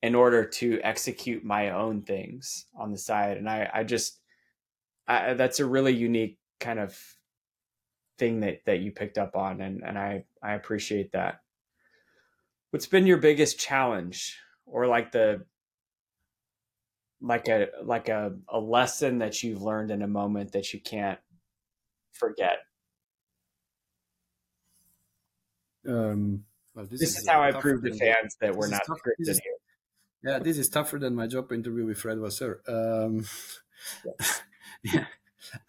in 0.01 0.15
order 0.15 0.45
to 0.45 0.80
execute 0.82 1.43
my 1.43 1.71
own 1.71 2.01
things 2.01 2.65
on 2.75 2.91
the 2.91 2.97
side. 2.97 3.38
And 3.38 3.49
I, 3.49 3.69
I 3.73 3.84
just 3.84 4.18
I, 5.10 5.34
that's 5.34 5.60
a 5.60 5.66
really 5.66 5.93
unique 5.93 6.38
kind 6.60 6.80
of 6.80 6.97
thing 8.20 8.41
that 8.41 8.60
that 8.66 8.80
you 8.80 8.91
picked 8.91 9.18
up 9.18 9.36
on, 9.36 9.60
and 9.60 9.84
and 9.84 9.97
I 9.97 10.26
I 10.41 10.53
appreciate 10.53 11.14
that. 11.14 11.41
What's 12.70 12.86
been 12.86 13.07
your 13.07 13.18
biggest 13.18 13.60
challenge, 13.60 14.38
or 14.68 14.86
like 14.86 15.12
the 15.12 15.45
like 17.22 17.47
a 17.47 17.68
like 17.84 18.07
a, 18.07 18.36
a 18.47 18.60
lesson 18.60 19.18
that 19.18 19.41
you've 19.41 19.64
learned 19.64 19.89
in 19.89 20.03
a 20.03 20.07
moment 20.07 20.51
that 20.51 20.72
you 20.74 20.80
can't 20.80 21.20
forget? 22.12 22.60
Um, 25.88 26.43
well, 26.76 26.86
this, 26.86 26.99
this 26.99 27.10
is, 27.12 27.18
is, 27.24 27.28
how 27.28 27.41
I 27.41 27.51
prove 27.51 27.84
to 27.84 27.93
fans 27.97 28.38
that 28.41 28.55
we're 28.55 28.68
not 28.68 28.84
scripted 28.86 29.30
is, 29.30 29.41
here. 29.43 29.53
Yeah, 30.32 30.39
this 30.39 30.60
is 30.60 30.70
tougher 30.70 30.99
than 30.99 31.16
my 31.16 31.26
job 31.26 31.51
interview 31.51 31.86
with 31.86 31.97
Fred 31.97 32.20
Vasseur. 32.20 32.62
Um, 32.68 33.26
yeah. 34.05 34.28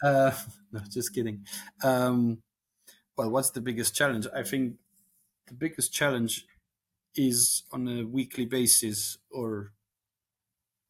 Uh, 0.02 0.32
no, 0.72 0.80
just 0.90 1.14
kidding. 1.14 1.46
Um, 1.84 2.42
well, 3.16 3.30
what's 3.30 3.50
the 3.50 3.60
biggest 3.60 3.94
challenge? 3.94 4.26
I 4.34 4.42
think 4.42 4.76
the 5.48 5.54
biggest 5.54 5.92
challenge 5.92 6.46
is 7.14 7.64
on 7.72 7.88
a 7.88 8.04
weekly 8.04 8.46
basis 8.46 9.18
or 9.30 9.72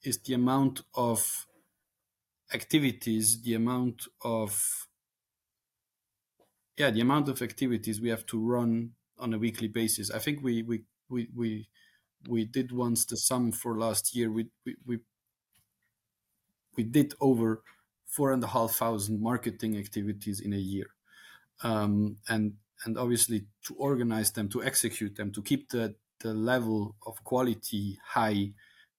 is 0.03 0.18
the 0.18 0.35
amount 0.35 0.83
of 0.95 1.47
activities, 2.53 3.43
the 3.43 3.55
amount 3.55 4.07
of 4.23 4.87
yeah, 6.77 6.91
the 6.91 7.01
amount 7.01 7.29
of 7.29 7.43
activities 7.43 8.01
we 8.01 8.09
have 8.09 8.25
to 8.27 8.39
run 8.39 8.93
on 9.18 9.35
a 9.35 9.39
weekly 9.39 9.68
basis. 9.68 10.11
I 10.11 10.18
think 10.18 10.43
we 10.43 10.62
we 10.62 10.85
we 11.09 11.29
we 11.35 11.68
we 12.29 12.45
did 12.45 12.73
once 12.73 13.05
the 13.05 13.16
sum 13.16 13.53
for 13.53 13.79
last 13.79 14.14
year. 14.14 14.31
We 14.31 14.47
we 14.64 14.77
we, 14.87 14.99
we 16.77 16.85
did 16.85 17.14
over 17.21 17.62
four 18.11 18.33
and 18.33 18.43
a 18.43 18.49
half 18.49 18.73
thousand 18.73 19.23
marketing 19.23 19.77
activities 19.77 20.41
in 20.41 20.53
a 20.53 20.65
year, 20.75 20.89
um, 21.63 22.17
and 22.29 22.55
and 22.85 22.99
obviously 22.99 23.47
to 23.67 23.75
organize 23.75 24.33
them, 24.33 24.49
to 24.49 24.63
execute 24.63 25.17
them, 25.17 25.33
to 25.33 25.43
keep 25.43 25.71
the 25.71 25.95
the 26.21 26.35
level 26.35 26.97
of 27.07 27.23
quality 27.25 27.99
high, 28.05 28.53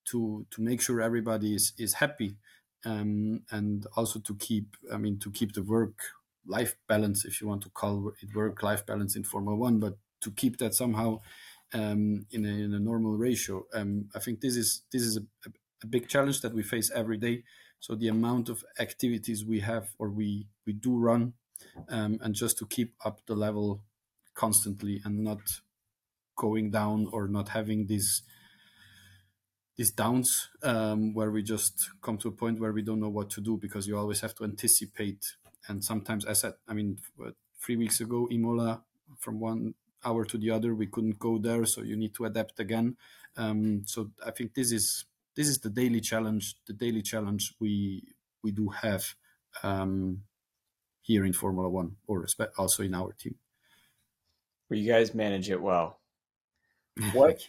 to 0.06 0.46
to 0.52 0.62
make 0.62 0.82
sure 0.82 1.02
everybody 1.02 1.56
is 1.56 1.74
is 1.78 1.94
happy, 1.96 2.38
um, 2.86 3.42
and 3.52 3.86
also 3.96 4.20
to 4.20 4.36
keep 4.36 4.78
I 4.92 4.98
mean 4.98 5.20
to 5.20 5.32
keep 5.32 5.54
the 5.54 5.64
work 5.64 6.00
life 6.48 6.76
balance, 6.88 7.26
if 7.26 7.42
you 7.42 7.48
want 7.48 7.62
to 7.64 7.70
call 7.70 8.12
it 8.22 8.36
work 8.36 8.64
life 8.64 8.86
balance 8.86 9.16
in 9.16 9.24
Formula 9.24 9.58
One, 9.58 9.80
but 9.80 9.98
to 10.22 10.32
keep 10.32 10.58
that 10.58 10.74
somehow 10.74 11.20
um, 11.74 12.26
in, 12.32 12.46
a, 12.46 12.50
in, 12.50 12.74
a, 12.74 12.80
normal 12.80 13.14
ratio. 13.14 13.66
Um, 13.74 14.10
I 14.16 14.20
think 14.20 14.42
this 14.42 14.56
is 14.56 14.84
this 14.92 15.02
is 15.04 15.18
a, 15.18 15.22
a, 15.84 15.88
big 15.88 16.08
challenge 16.08 16.42
that 16.42 16.54
we 16.54 16.64
face 16.64 16.92
every 16.94 17.18
day. 17.18 17.44
So 17.82 17.96
the 17.96 18.10
amount 18.10 18.48
of 18.48 18.64
activities 18.80 19.44
we 19.44 19.60
have 19.62 19.90
or 19.98 20.10
we 20.10 20.48
we 20.68 20.74
do 20.74 20.98
run, 20.98 21.34
um, 21.90 22.20
and 22.22 22.36
just 22.36 22.58
to 22.60 22.68
keep 22.68 22.94
up 23.04 23.22
the 23.26 23.36
level 23.36 23.84
constantly 24.36 25.02
and 25.04 25.24
not 25.24 25.42
going 26.38 26.70
down 26.72 27.08
or 27.12 27.28
not 27.28 27.50
having 27.50 27.88
these 27.88 28.22
these 29.78 29.92
downs 29.92 30.50
um, 30.64 31.14
where 31.16 31.32
we 31.32 31.42
just 31.42 31.90
come 32.04 32.18
to 32.20 32.28
a 32.28 32.32
point 32.32 32.60
where 32.60 32.72
we 32.72 32.84
don't 32.84 33.00
know 33.00 33.10
what 33.10 33.32
to 33.32 33.42
do 33.42 33.58
because 33.58 33.88
you 33.88 33.98
always 33.98 34.22
have 34.22 34.36
to 34.36 34.44
anticipate. 34.44 35.36
And 35.68 35.84
sometimes 35.84 36.26
I 36.28 36.34
said 36.34 36.54
I 36.68 36.74
mean 36.74 37.00
three 37.60 37.78
weeks 37.78 38.00
ago 38.00 38.28
Imola 38.32 38.84
from 39.18 39.40
one 39.40 39.74
hour 40.06 40.24
to 40.26 40.38
the 40.38 40.52
other 40.52 40.76
we 40.76 40.88
couldn't 40.88 41.20
go 41.20 41.40
there 41.40 41.66
so 41.66 41.82
you 41.82 41.96
need 41.96 42.14
to 42.14 42.26
adapt 42.26 42.60
again. 42.60 42.98
Um, 43.38 43.84
so 43.86 44.12
i 44.26 44.32
think 44.32 44.54
this 44.54 44.72
is 44.74 45.06
this 45.36 45.48
is 45.48 45.60
the 45.60 45.70
daily 45.70 46.02
challenge 46.02 46.56
the 46.68 46.74
daily 46.74 47.02
challenge 47.02 47.54
we 47.60 48.04
we 48.44 48.52
do 48.52 48.70
have 48.70 49.04
um, 49.64 50.22
here 51.02 51.26
in 51.26 51.34
formula 51.34 51.70
one 51.70 51.96
or 52.08 52.26
also 52.58 52.84
in 52.84 52.94
our 52.94 53.14
team. 53.14 53.36
Well 54.70 54.80
you 54.80 54.92
guys 54.92 55.14
manage 55.14 55.50
it 55.50 55.62
well. 55.62 56.00
What 57.14 57.48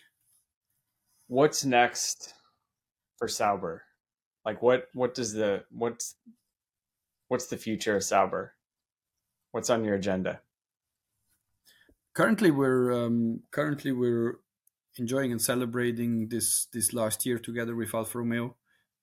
what's 1.27 1.65
next 1.65 2.35
for 3.19 3.29
sauber? 3.29 3.83
Like 4.45 4.63
what 4.63 4.89
what 4.93 5.15
does 5.15 5.33
the 5.33 5.65
what's 5.71 6.17
what's 7.29 7.47
the 7.47 7.57
future 7.57 7.97
of 7.97 8.05
sauber? 8.05 8.55
What's 9.53 9.71
on 9.71 9.85
your 9.85 9.95
agenda? 9.95 10.41
Currently 12.15 12.51
we're 12.51 12.93
um, 12.93 13.41
currently 13.51 13.93
we're 13.93 14.37
enjoying 14.97 15.33
and 15.33 15.41
celebrating 15.41 16.29
this 16.29 16.67
this 16.73 16.93
last 16.93 17.25
year 17.27 17.39
together 17.39 17.75
with 17.75 17.95
Alfa 17.95 18.19
Romeo. 18.19 18.57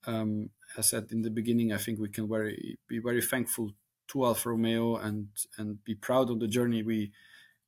Um, 0.06 0.52
as 0.78 0.86
I 0.86 0.88
said 0.90 1.08
in 1.12 1.22
the 1.22 1.30
beginning, 1.30 1.74
I 1.74 1.78
think 1.78 2.00
we 2.00 2.10
can 2.10 2.28
very 2.28 2.78
be 2.88 3.00
very 3.00 3.22
thankful 3.22 3.72
to 4.10 4.26
Alfa 4.26 4.50
Romeo 4.50 4.96
and 4.96 5.28
and 5.58 5.84
be 5.84 5.96
proud 5.96 6.30
of 6.30 6.40
the 6.40 6.48
journey 6.48 6.84
we 6.84 7.12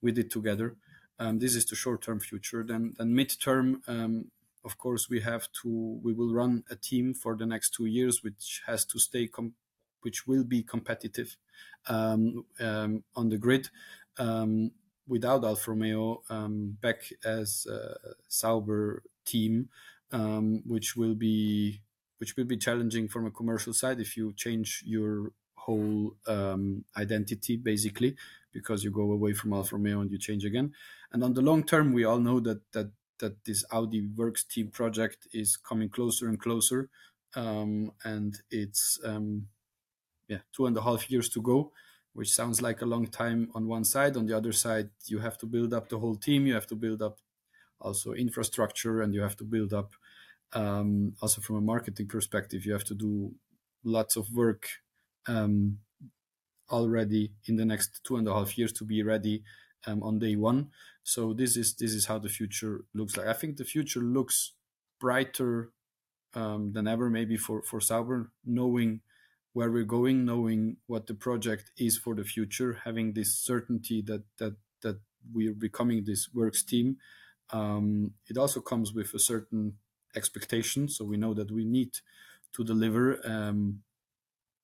we 0.01 0.11
did 0.11 0.31
together. 0.31 0.75
Um, 1.19 1.39
this 1.39 1.55
is 1.55 1.65
the 1.65 1.75
short 1.75 2.01
term 2.01 2.19
future. 2.19 2.63
Then 2.67 2.93
then 2.97 3.13
mid 3.13 3.31
term, 3.39 3.81
um, 3.87 4.31
of 4.63 4.77
course, 4.77 5.09
we 5.09 5.21
have 5.21 5.47
to 5.61 5.99
we 6.03 6.13
will 6.13 6.33
run 6.33 6.63
a 6.69 6.75
team 6.75 7.13
for 7.13 7.35
the 7.35 7.45
next 7.45 7.73
two 7.73 7.85
years, 7.85 8.23
which 8.23 8.61
has 8.65 8.85
to 8.85 8.99
stay 8.99 9.27
com- 9.27 9.55
which 10.01 10.25
will 10.25 10.43
be 10.43 10.63
competitive 10.63 11.37
um, 11.87 12.45
um, 12.59 13.03
on 13.15 13.29
the 13.29 13.37
grid. 13.37 13.69
Um, 14.17 14.71
without 15.11 15.43
Alfa 15.43 15.71
Romeo 15.71 16.23
um, 16.29 16.77
back 16.81 17.11
as 17.25 17.67
a 17.69 18.15
Sauber 18.29 19.03
team, 19.25 19.67
um, 20.13 20.63
which 20.65 20.95
will 20.95 21.15
be 21.15 21.81
which 22.17 22.37
will 22.37 22.45
be 22.45 22.55
challenging 22.55 23.09
from 23.09 23.25
a 23.25 23.31
commercial 23.31 23.73
side 23.73 23.99
if 23.99 24.15
you 24.15 24.31
change 24.33 24.83
your 24.85 25.33
whole 25.55 26.15
um, 26.27 26.85
identity 26.95 27.57
basically 27.57 28.15
because 28.53 28.83
you 28.85 28.91
go 28.91 29.11
away 29.11 29.33
from 29.33 29.51
Alfa 29.53 29.75
Romeo 29.75 29.99
and 29.99 30.11
you 30.11 30.17
change 30.17 30.45
again. 30.45 30.71
And 31.11 31.23
on 31.23 31.33
the 31.33 31.41
long 31.41 31.63
term, 31.63 31.91
we 31.91 32.05
all 32.05 32.19
know 32.19 32.39
that 32.39 32.61
that 32.71 32.91
that 33.19 33.43
this 33.43 33.65
Audi 33.69 34.01
Works 34.15 34.45
team 34.45 34.67
project 34.69 35.27
is 35.33 35.57
coming 35.57 35.89
closer 35.89 36.29
and 36.29 36.39
closer, 36.39 36.89
um, 37.35 37.91
and 38.05 38.39
it's 38.49 38.97
um, 39.03 39.47
yeah 40.29 40.41
two 40.55 40.67
and 40.67 40.77
a 40.77 40.81
half 40.81 41.11
years 41.11 41.27
to 41.31 41.41
go 41.41 41.73
which 42.13 42.33
sounds 42.33 42.61
like 42.61 42.81
a 42.81 42.85
long 42.85 43.07
time 43.07 43.49
on 43.55 43.67
one 43.67 43.83
side. 43.83 44.17
On 44.17 44.25
the 44.25 44.35
other 44.35 44.51
side, 44.51 44.89
you 45.05 45.19
have 45.19 45.37
to 45.39 45.45
build 45.45 45.73
up 45.73 45.89
the 45.89 45.99
whole 45.99 46.15
team. 46.15 46.45
You 46.45 46.53
have 46.53 46.67
to 46.67 46.75
build 46.75 47.01
up 47.01 47.19
also 47.79 48.13
infrastructure, 48.13 49.01
and 49.01 49.13
you 49.13 49.21
have 49.21 49.37
to 49.37 49.43
build 49.43 49.73
up 49.73 49.93
um, 50.53 51.13
also 51.21 51.41
from 51.41 51.57
a 51.57 51.61
marketing 51.61 52.07
perspective. 52.07 52.65
You 52.65 52.73
have 52.73 52.83
to 52.85 52.95
do 52.95 53.33
lots 53.83 54.15
of 54.15 54.31
work 54.33 54.67
um, 55.27 55.79
already 56.69 57.33
in 57.45 57.55
the 57.55 57.65
next 57.65 58.01
two 58.03 58.17
and 58.17 58.27
a 58.27 58.33
half 58.33 58.57
years 58.57 58.71
to 58.73 58.85
be 58.85 59.03
ready 59.03 59.43
um, 59.87 60.03
on 60.03 60.19
day 60.19 60.35
one. 60.35 60.69
So 61.03 61.33
this 61.33 61.57
is 61.57 61.75
this 61.75 61.93
is 61.93 62.05
how 62.05 62.19
the 62.19 62.29
future 62.29 62.85
looks 62.93 63.17
like. 63.17 63.27
I 63.27 63.33
think 63.33 63.57
the 63.57 63.65
future 63.65 64.01
looks 64.01 64.53
brighter 64.99 65.71
um, 66.33 66.73
than 66.73 66.87
ever, 66.87 67.09
maybe 67.09 67.37
for 67.37 67.63
for 67.63 67.81
Sauber, 67.81 68.31
knowing 68.45 69.01
where 69.53 69.69
we're 69.71 69.83
going, 69.83 70.25
knowing 70.25 70.77
what 70.87 71.07
the 71.07 71.13
project 71.13 71.71
is 71.77 71.97
for 71.97 72.15
the 72.15 72.23
future, 72.23 72.79
having 72.85 73.13
this 73.13 73.37
certainty 73.37 74.01
that 74.01 74.23
that 74.37 74.55
that 74.81 74.99
we're 75.33 75.53
becoming 75.53 76.03
this 76.03 76.29
works 76.33 76.63
team. 76.63 76.97
Um, 77.51 78.11
it 78.27 78.37
also 78.37 78.61
comes 78.61 78.93
with 78.93 79.13
a 79.13 79.19
certain 79.19 79.73
expectation, 80.15 80.87
so 80.87 81.03
we 81.05 81.17
know 81.17 81.33
that 81.33 81.51
we 81.51 81.65
need 81.65 81.97
to 82.53 82.63
deliver 82.63 83.19
um, 83.25 83.81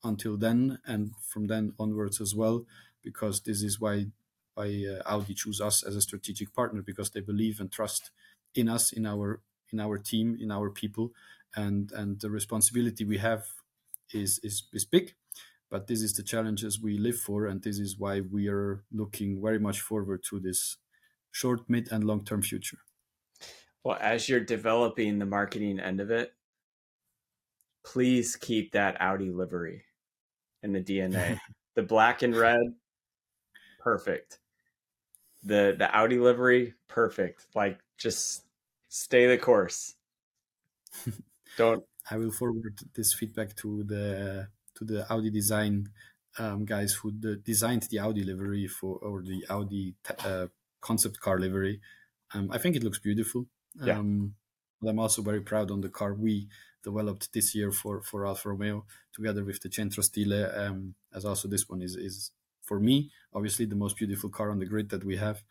until 0.04 0.38
then, 0.38 0.80
and 0.86 1.12
from 1.22 1.48
then 1.48 1.74
onwards 1.80 2.22
as 2.22 2.34
well, 2.34 2.66
because 3.04 3.42
this 3.42 3.62
is 3.62 3.80
why 3.80 4.08
why 4.54 4.86
uh, 4.90 5.04
Audi 5.06 5.34
choose 5.34 5.62
us 5.62 5.84
as 5.84 5.96
a 5.96 6.02
strategic 6.02 6.54
partner 6.54 6.82
because 6.82 7.12
they 7.12 7.20
believe 7.20 7.60
and 7.60 7.72
trust 7.72 8.12
in 8.56 8.70
us, 8.70 8.92
in 8.92 9.06
our 9.06 9.42
in 9.72 9.80
our 9.80 9.98
team, 9.98 10.38
in 10.40 10.50
our 10.50 10.70
people, 10.70 11.12
and 11.56 11.92
and 11.92 12.22
the 12.22 12.30
responsibility 12.30 13.04
we 13.04 13.18
have 13.18 13.46
is, 14.14 14.40
is, 14.44 14.64
is 14.74 14.86
big, 14.86 15.14
but 15.70 15.88
this 15.88 16.02
is 16.02 16.14
the 16.14 16.24
challenges 16.24 16.82
we 16.82 16.98
live 16.98 17.20
for. 17.20 17.46
And 17.46 17.62
this 17.62 17.80
is 17.80 17.98
why 17.98 18.22
we 18.22 18.48
are 18.48 18.84
looking 18.92 19.42
very 19.42 19.60
much 19.60 19.82
forward 19.82 20.24
to 20.30 20.40
this 20.40 20.78
short, 21.32 21.62
mid, 21.70 21.92
and 21.92 22.04
long 22.04 22.24
term 22.24 22.42
future. 22.42 22.80
Well, 23.84 23.98
as 24.02 24.28
you're 24.28 24.42
developing 24.42 25.20
the 25.20 25.26
marketing 25.26 25.80
end 25.80 26.02
of 26.02 26.12
it, 26.12 26.34
please 27.86 28.36
keep 28.36 28.74
that 28.74 28.98
Audi 29.00 29.30
livery 29.30 29.86
in 30.64 30.74
the 30.74 30.82
DNA. 30.82 31.40
the 31.76 31.84
black 31.84 32.22
and 32.22 32.36
red, 32.36 32.60
perfect. 33.80 34.40
The 35.44 35.76
the 35.78 35.90
Audi 35.96 36.20
livery, 36.20 36.74
perfect. 36.88 37.48
Like 37.56 37.80
just 37.98 38.44
stay 38.90 39.28
the 39.28 39.38
course. 39.38 39.96
Don't 41.58 41.84
I 42.10 42.18
will 42.18 42.32
forward 42.32 42.80
this 42.96 43.14
feedback 43.14 43.56
to 43.58 43.84
the 43.84 44.48
to 44.76 44.86
the 44.86 45.12
Audi 45.12 45.30
design 45.30 45.90
um, 46.40 46.66
guys 46.66 46.94
who 46.94 47.12
the, 47.20 47.36
designed 47.38 47.84
the 47.90 48.00
Audi 48.00 48.24
livery 48.24 48.68
for 48.68 48.98
or 48.98 49.22
the 49.24 49.46
Audi 49.50 49.96
uh, 50.24 50.48
concept 50.82 51.20
car 51.20 51.40
livery. 51.40 51.82
Um, 52.34 52.50
I 52.52 52.58
think 52.58 52.76
it 52.76 52.84
looks 52.84 53.00
beautiful. 53.00 53.48
Yeah. 53.84 53.98
Um, 53.98 54.36
but 54.82 54.90
I'm 54.90 55.00
also 55.00 55.22
very 55.22 55.42
proud 55.42 55.72
on 55.72 55.82
the 55.82 55.90
car 55.90 56.14
we 56.14 56.48
developed 56.84 57.34
this 57.34 57.56
year 57.56 57.72
for 57.72 58.02
for 58.02 58.26
Alfa 58.26 58.50
Romeo 58.50 58.86
together 59.14 59.44
with 59.44 59.62
the 59.62 59.72
Centro 59.72 60.04
Stile. 60.04 60.52
Um, 60.56 60.96
as 61.14 61.26
also 61.26 61.48
this 61.48 61.68
one 61.68 61.82
is 61.82 61.96
is 61.96 62.32
for 62.62 62.80
me 62.80 63.12
obviously 63.34 63.66
the 63.66 63.76
most 63.76 63.98
beautiful 63.98 64.30
car 64.30 64.52
on 64.52 64.60
the 64.60 64.66
grid 64.66 64.90
that 64.90 65.04
we 65.04 65.18
have. 65.18 65.44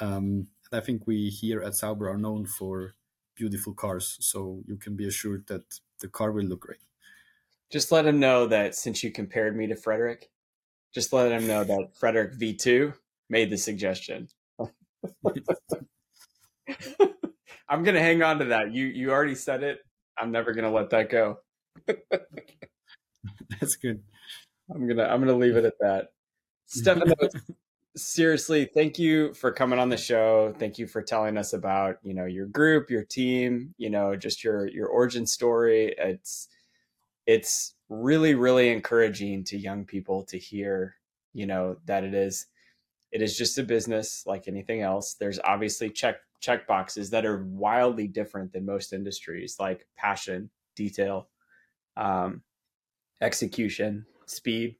Um, 0.00 0.48
I 0.72 0.80
think 0.80 1.06
we 1.06 1.28
here 1.28 1.62
at 1.62 1.74
Sauber 1.74 2.08
are 2.08 2.18
known 2.18 2.46
for 2.46 2.94
beautiful 3.38 3.72
cars. 3.72 4.18
So 4.20 4.62
you 4.66 4.76
can 4.76 4.96
be 4.96 5.06
assured 5.06 5.46
that 5.46 5.62
the 6.00 6.08
car 6.08 6.32
will 6.32 6.44
look 6.44 6.60
great. 6.60 6.80
Just 7.70 7.92
let 7.92 8.04
him 8.06 8.18
know 8.18 8.46
that 8.46 8.74
since 8.74 9.04
you 9.04 9.12
compared 9.12 9.56
me 9.56 9.68
to 9.68 9.76
Frederic, 9.76 10.30
just 10.92 11.12
let 11.12 11.30
him 11.30 11.46
know 11.46 11.62
that 11.64 11.96
Frederic 11.98 12.34
V2 12.34 12.92
made 13.30 13.50
the 13.50 13.56
suggestion. 13.58 14.28
I'm 17.68 17.84
gonna 17.84 18.00
hang 18.00 18.22
on 18.22 18.38
to 18.38 18.46
that. 18.46 18.72
You 18.72 18.86
you 18.86 19.10
already 19.10 19.34
said 19.34 19.62
it. 19.62 19.80
I'm 20.18 20.32
never 20.32 20.52
gonna 20.52 20.72
let 20.72 20.90
that 20.90 21.10
go. 21.10 21.38
That's 23.60 23.76
good. 23.76 24.02
I'm 24.74 24.88
gonna 24.88 25.04
I'm 25.04 25.20
gonna 25.20 25.36
leave 25.36 25.56
it 25.56 25.64
at 25.64 25.78
that. 25.80 26.08
Stefano, 26.66 27.14
seriously, 27.96 28.64
thank 28.64 28.98
you 28.98 29.34
for 29.34 29.52
coming 29.52 29.78
on 29.78 29.88
the 29.88 29.96
show. 29.96 30.54
Thank 30.58 30.78
you 30.78 30.86
for 30.86 31.02
telling 31.02 31.36
us 31.36 31.52
about 31.52 31.98
you 32.02 32.14
know 32.14 32.26
your 32.26 32.46
group, 32.46 32.90
your 32.90 33.04
team, 33.04 33.74
you 33.78 33.90
know 33.90 34.16
just 34.16 34.44
your 34.44 34.66
your 34.68 34.88
origin 34.88 35.26
story. 35.26 35.94
It's 35.98 36.48
it's 37.26 37.74
really 37.88 38.34
really 38.34 38.70
encouraging 38.70 39.44
to 39.44 39.58
young 39.58 39.84
people 39.84 40.24
to 40.24 40.38
hear 40.38 40.96
you 41.32 41.46
know 41.46 41.76
that 41.86 42.04
it 42.04 42.14
is 42.14 42.46
it 43.12 43.22
is 43.22 43.36
just 43.36 43.58
a 43.58 43.62
business 43.62 44.24
like 44.26 44.48
anything 44.48 44.82
else. 44.82 45.14
There's 45.14 45.40
obviously 45.44 45.90
check 45.90 46.16
check 46.40 46.66
boxes 46.66 47.10
that 47.10 47.26
are 47.26 47.44
wildly 47.44 48.06
different 48.06 48.52
than 48.52 48.64
most 48.64 48.92
industries, 48.92 49.56
like 49.58 49.86
passion, 49.96 50.50
detail, 50.76 51.28
um, 51.96 52.42
execution, 53.20 54.06
speed 54.26 54.76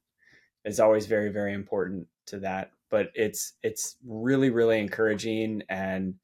is 0.64 0.80
always 0.80 1.06
very 1.06 1.30
very 1.30 1.54
important 1.54 2.06
to 2.26 2.38
that. 2.40 2.72
But 2.90 3.08
it's 3.14 3.54
it's 3.62 3.96
really 4.06 4.50
really 4.50 4.80
encouraging, 4.80 5.62
and 5.68 6.14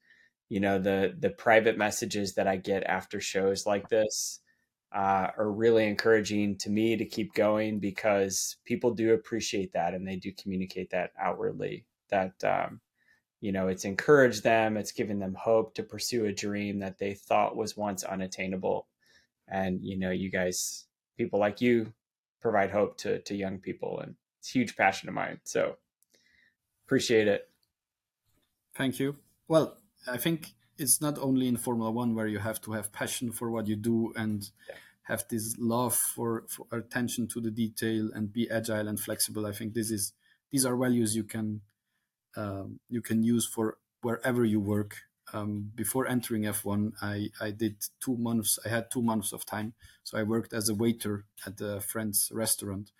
you 0.49 0.59
know 0.59 0.79
the 0.79 1.15
the 1.19 1.29
private 1.29 1.77
messages 1.77 2.35
that 2.35 2.47
I 2.47 2.57
get 2.57 2.83
after 2.83 3.19
shows 3.19 3.65
like 3.65 3.89
this. 3.89 4.41
Uh, 4.93 5.29
are 5.37 5.51
really 5.51 5.85
encouraging 5.85 6.55
to 6.57 6.69
me 6.69 6.95
to 6.95 7.03
keep 7.03 7.33
going 7.33 7.79
because 7.79 8.55
people 8.63 8.93
do 8.93 9.13
appreciate 9.13 9.73
that 9.73 9.93
and 9.93 10.07
they 10.07 10.15
do 10.15 10.31
communicate 10.41 10.89
that 10.91 11.11
outwardly 11.19 11.85
that 12.09 12.31
um, 12.45 12.79
you 13.41 13.51
know 13.51 13.67
it's 13.67 13.85
encouraged 13.85 14.43
them 14.43 14.77
it's 14.77 14.91
given 14.91 15.19
them 15.19 15.35
hope 15.37 15.75
to 15.75 15.83
pursue 15.83 16.25
a 16.25 16.33
dream 16.33 16.79
that 16.79 16.97
they 16.97 17.13
thought 17.13 17.55
was 17.55 17.77
once 17.77 18.03
unattainable 18.03 18.87
and 19.47 19.83
you 19.83 19.97
know 19.97 20.11
you 20.11 20.31
guys 20.31 20.85
people 21.17 21.39
like 21.39 21.61
you 21.61 21.93
provide 22.41 22.71
hope 22.71 22.97
to 22.97 23.19
to 23.21 23.35
young 23.35 23.59
people 23.59 23.99
and 23.99 24.15
it's 24.39 24.49
huge 24.49 24.75
passion 24.75 25.09
of 25.09 25.15
mine 25.15 25.39
so 25.43 25.75
appreciate 26.85 27.27
it 27.27 27.49
thank 28.75 28.99
you 28.99 29.15
well 29.47 29.77
i 30.07 30.17
think 30.17 30.53
it's 30.77 31.01
not 31.01 31.17
only 31.19 31.47
in 31.47 31.57
formula 31.57 31.91
one 31.91 32.15
where 32.15 32.27
you 32.27 32.39
have 32.39 32.59
to 32.61 32.73
have 32.73 32.91
passion 32.91 33.31
for 33.31 33.49
what 33.49 33.67
you 33.67 33.75
do 33.75 34.13
and 34.15 34.51
yeah. 34.69 34.75
have 35.03 35.23
this 35.29 35.55
love 35.57 35.95
for, 35.95 36.43
for 36.47 36.65
attention 36.71 37.27
to 37.27 37.39
the 37.39 37.51
detail 37.51 38.09
and 38.13 38.33
be 38.33 38.49
agile 38.49 38.87
and 38.87 38.99
flexible 38.99 39.45
i 39.45 39.51
think 39.51 39.73
this 39.73 39.91
is 39.91 40.13
these 40.51 40.65
are 40.65 40.75
values 40.75 41.15
you 41.15 41.23
can 41.23 41.61
um, 42.37 42.79
you 42.89 43.01
can 43.01 43.23
use 43.23 43.45
for 43.45 43.77
wherever 44.01 44.45
you 44.45 44.59
work. 44.59 44.97
Um, 45.33 45.71
before 45.73 46.07
entering 46.07 46.43
F1, 46.43 46.93
I, 47.01 47.29
I 47.41 47.51
did 47.51 47.77
two 48.03 48.15
months. 48.17 48.59
I 48.63 48.69
had 48.69 48.91
two 48.91 49.01
months 49.01 49.33
of 49.33 49.45
time, 49.45 49.73
so 50.03 50.17
I 50.17 50.23
worked 50.23 50.53
as 50.53 50.69
a 50.69 50.75
waiter 50.75 51.25
at 51.45 51.59
a 51.59 51.81
friend's 51.81 52.31
restaurant, 52.31 52.91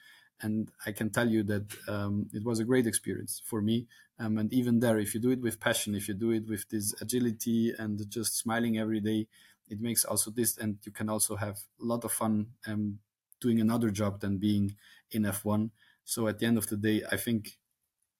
and 0.41 0.71
I 0.85 0.91
can 0.91 1.09
tell 1.09 1.29
you 1.29 1.43
that 1.43 1.75
um, 1.87 2.27
it 2.33 2.43
was 2.43 2.59
a 2.59 2.65
great 2.65 2.87
experience 2.87 3.41
for 3.45 3.61
me. 3.61 3.87
Um, 4.19 4.37
and 4.37 4.51
even 4.53 4.79
there, 4.79 4.97
if 4.97 5.13
you 5.13 5.19
do 5.19 5.31
it 5.31 5.41
with 5.41 5.59
passion, 5.59 5.95
if 5.95 6.07
you 6.07 6.13
do 6.13 6.31
it 6.31 6.47
with 6.47 6.69
this 6.69 6.93
agility 7.01 7.73
and 7.77 8.09
just 8.09 8.37
smiling 8.37 8.77
every 8.77 8.99
day, 8.99 9.27
it 9.67 9.81
makes 9.81 10.05
also 10.05 10.31
this, 10.31 10.57
and 10.57 10.77
you 10.83 10.91
can 10.91 11.09
also 11.09 11.35
have 11.35 11.57
a 11.81 11.85
lot 11.85 12.03
of 12.03 12.11
fun 12.11 12.47
um, 12.67 12.99
doing 13.41 13.59
another 13.59 13.89
job 13.89 14.19
than 14.19 14.37
being 14.37 14.75
in 15.11 15.23
F1. 15.23 15.71
So 16.03 16.27
at 16.27 16.39
the 16.39 16.45
end 16.45 16.57
of 16.57 16.67
the 16.67 16.77
day, 16.77 17.01
I 17.11 17.17
think 17.17 17.57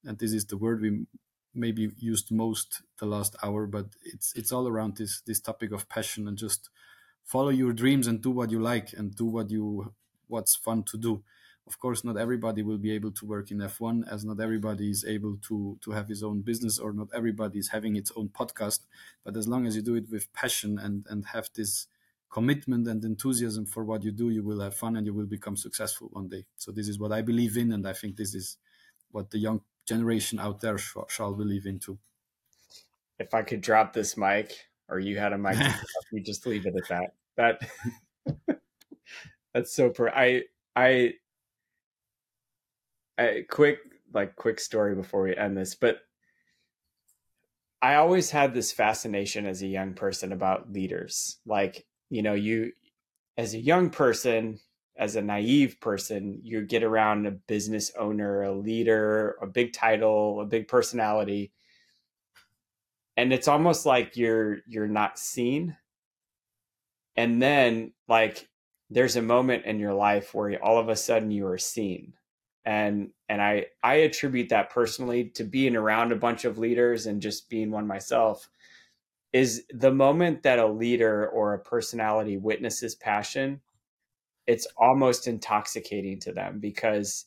and 0.06 0.18
this 0.20 0.34
is 0.34 0.46
the 0.46 0.58
word 0.58 0.82
we 0.82 1.06
maybe 1.54 1.90
used 1.98 2.32
most 2.32 2.82
the 3.00 3.06
last 3.06 3.36
hour 3.42 3.66
but 3.66 3.88
it's 4.04 4.34
it's 4.36 4.52
all 4.52 4.68
around 4.68 4.98
this 4.98 5.22
this 5.22 5.40
topic 5.40 5.72
of 5.72 5.90
passion 5.90 6.28
and 6.28 6.38
just 6.38 6.70
follow 7.24 7.50
your 7.50 7.74
dreams 7.74 8.08
and 8.08 8.22
do 8.22 8.30
what 8.30 8.52
you 8.52 8.60
like 8.60 8.94
and 8.94 9.16
do 9.16 9.26
what 9.26 9.50
you 9.50 9.94
what's 10.28 10.56
fun 10.56 10.84
to 10.84 10.98
do 10.98 11.24
of 11.68 11.80
course 11.80 12.04
not 12.04 12.18
everybody 12.18 12.62
will 12.62 12.78
be 12.78 12.92
able 12.92 13.12
to 13.12 13.26
work 13.26 13.52
in 13.52 13.58
f1 13.58 14.04
as 14.12 14.24
not 14.24 14.40
everybody 14.40 14.90
is 14.90 15.04
able 15.06 15.38
to 15.38 15.78
to 15.82 15.92
have 15.92 16.08
his 16.08 16.24
own 16.24 16.42
business 16.42 16.78
or 16.78 16.94
not 16.94 17.08
everybody 17.14 17.60
is 17.60 17.70
having 17.70 17.96
its 17.96 18.12
own 18.16 18.30
podcast 18.30 18.82
but 19.24 19.36
as 19.36 19.48
long 19.48 19.66
as 19.66 19.76
you 19.76 19.82
do 19.82 19.96
it 19.96 20.10
with 20.10 20.32
passion 20.34 20.78
and 20.78 21.06
and 21.10 21.26
have 21.26 21.50
this 21.56 21.88
commitment 22.30 22.88
and 22.88 23.04
enthusiasm 23.06 23.66
for 23.66 23.84
what 23.84 24.04
you 24.04 24.12
do 24.12 24.30
you 24.30 24.44
will 24.44 24.60
have 24.60 24.76
fun 24.76 24.96
and 24.96 25.06
you 25.06 25.14
will 25.14 25.26
become 25.26 25.56
successful 25.56 26.10
one 26.12 26.28
day 26.28 26.46
so 26.58 26.72
this 26.72 26.88
is 26.88 27.00
what 27.00 27.12
i 27.12 27.22
believe 27.22 27.58
in 27.58 27.72
and 27.72 27.88
i 27.88 27.94
think 27.94 28.16
this 28.16 28.36
is 28.36 28.58
what 29.12 29.32
the 29.32 29.40
young 29.40 29.62
generation 29.86 30.40
out 30.40 30.62
there 30.62 30.78
sh- 30.78 30.98
shall 31.08 31.34
believe 31.34 31.66
into. 31.66 31.98
If 33.20 33.34
I 33.34 33.44
could 33.44 33.62
drop 33.62 33.94
this 33.94 34.18
mic, 34.18 34.68
or 34.90 35.00
you 35.00 35.18
had 35.18 35.34
a 35.34 35.38
mic, 35.38 35.58
we 36.12 36.22
just 36.22 36.46
leave 36.46 36.66
it 36.66 36.76
at 36.76 36.90
that. 36.90 37.62
That 38.38 38.60
that's 39.54 39.74
so 39.74 39.90
per. 39.90 40.10
I 40.10 40.44
I 40.76 41.14
I 43.18 43.46
quick 43.50 43.80
like 44.14 44.36
quick 44.36 44.60
story 44.60 44.96
before 44.96 45.24
we 45.24 45.36
end 45.36 45.58
this, 45.58 45.76
but 45.76 46.00
I 47.82 47.96
always 47.96 48.32
had 48.32 48.54
this 48.54 48.72
fascination 48.72 49.46
as 49.46 49.62
a 49.62 49.68
young 49.68 49.94
person 49.94 50.32
about 50.32 50.72
leaders. 50.72 51.38
Like, 51.46 51.86
you 52.10 52.22
know, 52.22 52.34
you 52.34 52.72
as 53.38 53.54
a 53.54 53.60
young 53.60 53.90
person, 53.90 54.60
as 54.98 55.16
a 55.16 55.22
naive 55.22 55.80
person, 55.82 56.40
you 56.42 56.62
get 56.62 56.84
around 56.84 57.28
a 57.28 57.32
business 57.32 57.92
owner, 58.00 58.44
a 58.44 58.54
leader, 58.54 59.38
a 59.42 59.48
big 59.48 59.74
title, 59.74 60.42
a 60.42 60.46
big 60.46 60.68
personality, 60.68 61.52
and 63.18 63.34
it's 63.34 63.48
almost 63.48 63.86
like 63.86 64.18
you're 64.18 64.60
you're 64.68 64.88
not 64.88 65.20
seen. 65.20 65.78
And 67.16 67.42
then 67.42 67.94
like 68.08 68.48
there's 68.90 69.16
a 69.16 69.22
moment 69.22 69.66
in 69.66 69.80
your 69.80 69.94
life 69.94 70.34
where 70.34 70.64
all 70.64 70.78
of 70.78 70.90
a 70.90 70.96
sudden 70.96 71.32
you 71.32 71.48
are 71.48 71.58
seen. 71.58 72.14
And 72.66 73.12
and 73.30 73.42
I 73.42 73.68
I 73.84 73.96
attribute 73.96 74.50
that 74.50 74.70
personally 74.70 75.26
to 75.36 75.44
being 75.44 75.76
around 75.76 76.12
a 76.12 76.18
bunch 76.18 76.46
of 76.46 76.58
leaders 76.58 77.06
and 77.06 77.22
just 77.22 77.50
being 77.50 77.72
one 77.72 77.88
myself 77.88 78.50
is 79.34 79.66
the 79.70 79.92
moment 79.92 80.44
that 80.44 80.60
a 80.60 80.66
leader 80.68 81.28
or 81.28 81.54
a 81.54 81.60
personality 81.60 82.38
witnesses 82.38 82.96
passion 82.96 83.60
it's 84.48 84.68
almost 84.78 85.28
intoxicating 85.28 86.20
to 86.20 86.32
them 86.32 86.60
because 86.60 87.26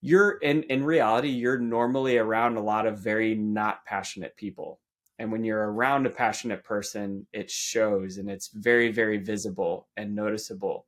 you're 0.00 0.32
in 0.38 0.62
in 0.64 0.84
reality 0.84 1.28
you're 1.28 1.58
normally 1.58 2.18
around 2.18 2.56
a 2.56 2.62
lot 2.62 2.86
of 2.86 2.98
very 2.98 3.34
not 3.34 3.84
passionate 3.86 4.36
people. 4.36 4.80
And 5.18 5.30
when 5.30 5.44
you're 5.44 5.72
around 5.72 6.06
a 6.06 6.10
passionate 6.10 6.64
person 6.64 7.26
it 7.32 7.50
shows 7.50 8.18
and 8.18 8.28
it's 8.30 8.48
very 8.48 8.92
very 8.92 9.18
visible 9.18 9.88
and 9.96 10.14
noticeable. 10.14 10.86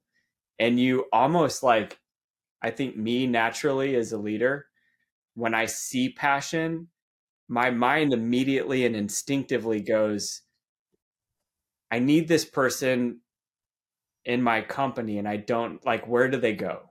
And 0.59 0.79
you 0.79 1.07
almost 1.12 1.62
like 1.62 1.99
i 2.63 2.71
think 2.71 2.97
me 2.97 3.27
naturally 3.27 3.95
as 3.97 4.13
a 4.13 4.19
leader 4.19 4.67
when 5.35 5.55
i 5.55 5.67
see 5.67 6.09
passion 6.09 6.89
my 7.49 7.71
mind 7.71 8.13
immediately 8.13 8.85
and 8.85 8.97
instinctively 8.97 9.81
goes 9.81 10.43
i 11.91 11.99
need 11.99 12.29
this 12.29 12.45
person 12.45 13.21
in 14.27 14.43
my 14.43 14.61
company 14.61 15.19
and 15.19 15.29
I 15.29 15.39
don't 15.39 15.85
like 15.87 16.07
where 16.07 16.29
do 16.29 16.37
they 16.37 16.53
go? 16.53 16.91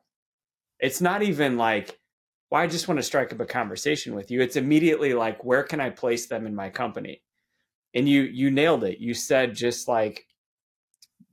It's 0.80 1.02
not 1.02 1.22
even 1.22 1.58
like 1.58 2.00
well, 2.50 2.62
I 2.62 2.68
just 2.68 2.88
want 2.88 3.00
to 3.00 3.04
strike 3.04 3.34
up 3.34 3.40
a 3.40 3.46
conversation 3.46 4.16
with 4.16 4.32
you. 4.32 4.40
It's 4.42 4.56
immediately 4.56 5.14
like 5.14 5.44
where 5.44 5.64
can 5.64 5.82
I 5.82 5.90
place 5.90 6.28
them 6.28 6.48
in 6.48 6.56
my 6.56 6.70
company? 6.70 7.22
And 7.94 8.08
you 8.08 8.22
you 8.22 8.50
nailed 8.50 8.86
it. 8.86 9.00
You 9.00 9.14
said 9.14 9.54
just 9.54 9.88
like 9.88 10.26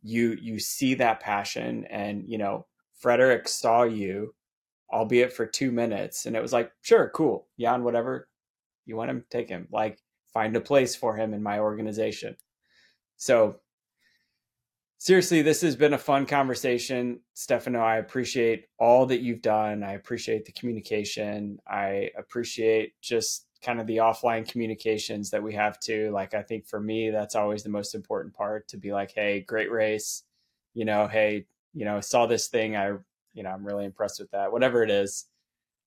you 0.03 0.37
you 0.41 0.59
see 0.59 0.95
that 0.95 1.21
passion 1.21 1.87
and 1.89 2.25
you 2.27 2.39
know 2.39 2.67
Frederic 3.03 3.47
saw 3.49 3.83
you 3.83 4.35
albeit 4.91 5.33
for 5.33 5.45
2 5.45 5.71
minutes 5.71 6.27
and 6.27 6.35
it 6.35 6.43
was 6.43 6.53
like 6.53 6.73
sure 6.81 7.11
cool 7.15 7.49
Jan 7.59 7.85
whatever 7.85 8.29
you 8.87 8.97
want 8.97 9.11
him 9.11 9.25
take 9.31 9.49
him 9.49 9.69
like 9.71 9.99
find 10.33 10.57
a 10.57 10.61
place 10.61 10.97
for 10.97 11.17
him 11.17 11.35
in 11.35 11.43
my 11.43 11.59
organization. 11.59 12.37
So 13.17 13.57
seriously, 15.03 15.43
this 15.43 15.61
has 15.63 15.77
been 15.77 15.95
a 15.95 15.99
fun 15.99 16.27
conversation. 16.27 17.21
Stefano, 17.35 17.81
I 17.81 17.97
appreciate 17.97 18.67
all 18.79 19.07
that 19.07 19.21
you've 19.21 19.43
done. 19.43 19.83
I 19.83 19.93
appreciate 19.95 20.45
the 20.45 20.53
communication. 20.53 21.59
I 21.67 22.11
appreciate 22.17 22.95
just 23.01 23.47
kind 23.63 23.81
of 23.81 23.87
the 23.87 23.99
offline 23.99 24.49
communications 24.49 25.31
that 25.31 25.43
we 25.43 25.55
have 25.55 25.79
too. 25.79 26.11
Like, 26.13 26.35
I 26.35 26.43
think 26.43 26.67
for 26.67 26.81
me, 26.81 27.11
that's 27.11 27.35
always 27.35 27.63
the 27.63 27.69
most 27.69 27.95
important 27.95 28.35
part 28.35 28.69
to 28.69 28.77
be 28.77 28.93
like, 28.93 29.13
hey, 29.13 29.41
great 29.41 29.71
race. 29.71 30.23
You 30.75 30.85
know, 30.85 31.07
hey, 31.07 31.47
you 31.75 31.85
know, 31.85 32.01
saw 32.01 32.27
this 32.27 32.49
thing. 32.49 32.77
I, 32.77 32.89
you 33.35 33.43
know, 33.43 33.51
I'm 33.51 33.65
really 33.65 33.85
impressed 33.85 34.21
with 34.21 34.31
that. 34.31 34.53
Whatever 34.53 34.83
it 34.83 34.91
is, 34.91 35.27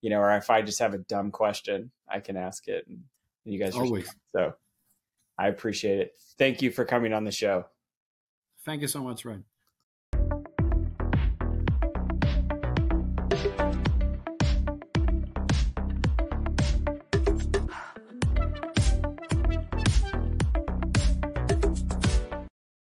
you 0.02 0.10
know, 0.10 0.20
or 0.20 0.36
if 0.36 0.50
I 0.50 0.62
just 0.62 0.80
have 0.80 0.94
a 0.94 1.00
dumb 1.00 1.32
question, 1.32 1.92
I 2.08 2.20
can 2.20 2.38
ask 2.38 2.68
it. 2.68 2.86
And 2.88 3.00
you 3.44 3.60
guys 3.60 3.76
always. 3.76 4.14
so 4.36 4.54
I 5.38 5.48
appreciate 5.48 6.00
it. 6.00 6.14
Thank 6.38 6.62
you 6.62 6.72
for 6.72 6.86
coming 6.86 7.14
on 7.14 7.24
the 7.24 7.32
show. 7.32 7.66
Thank 8.66 8.82
you 8.82 8.88
so 8.88 9.04
much, 9.04 9.26
Ryan. 9.26 9.44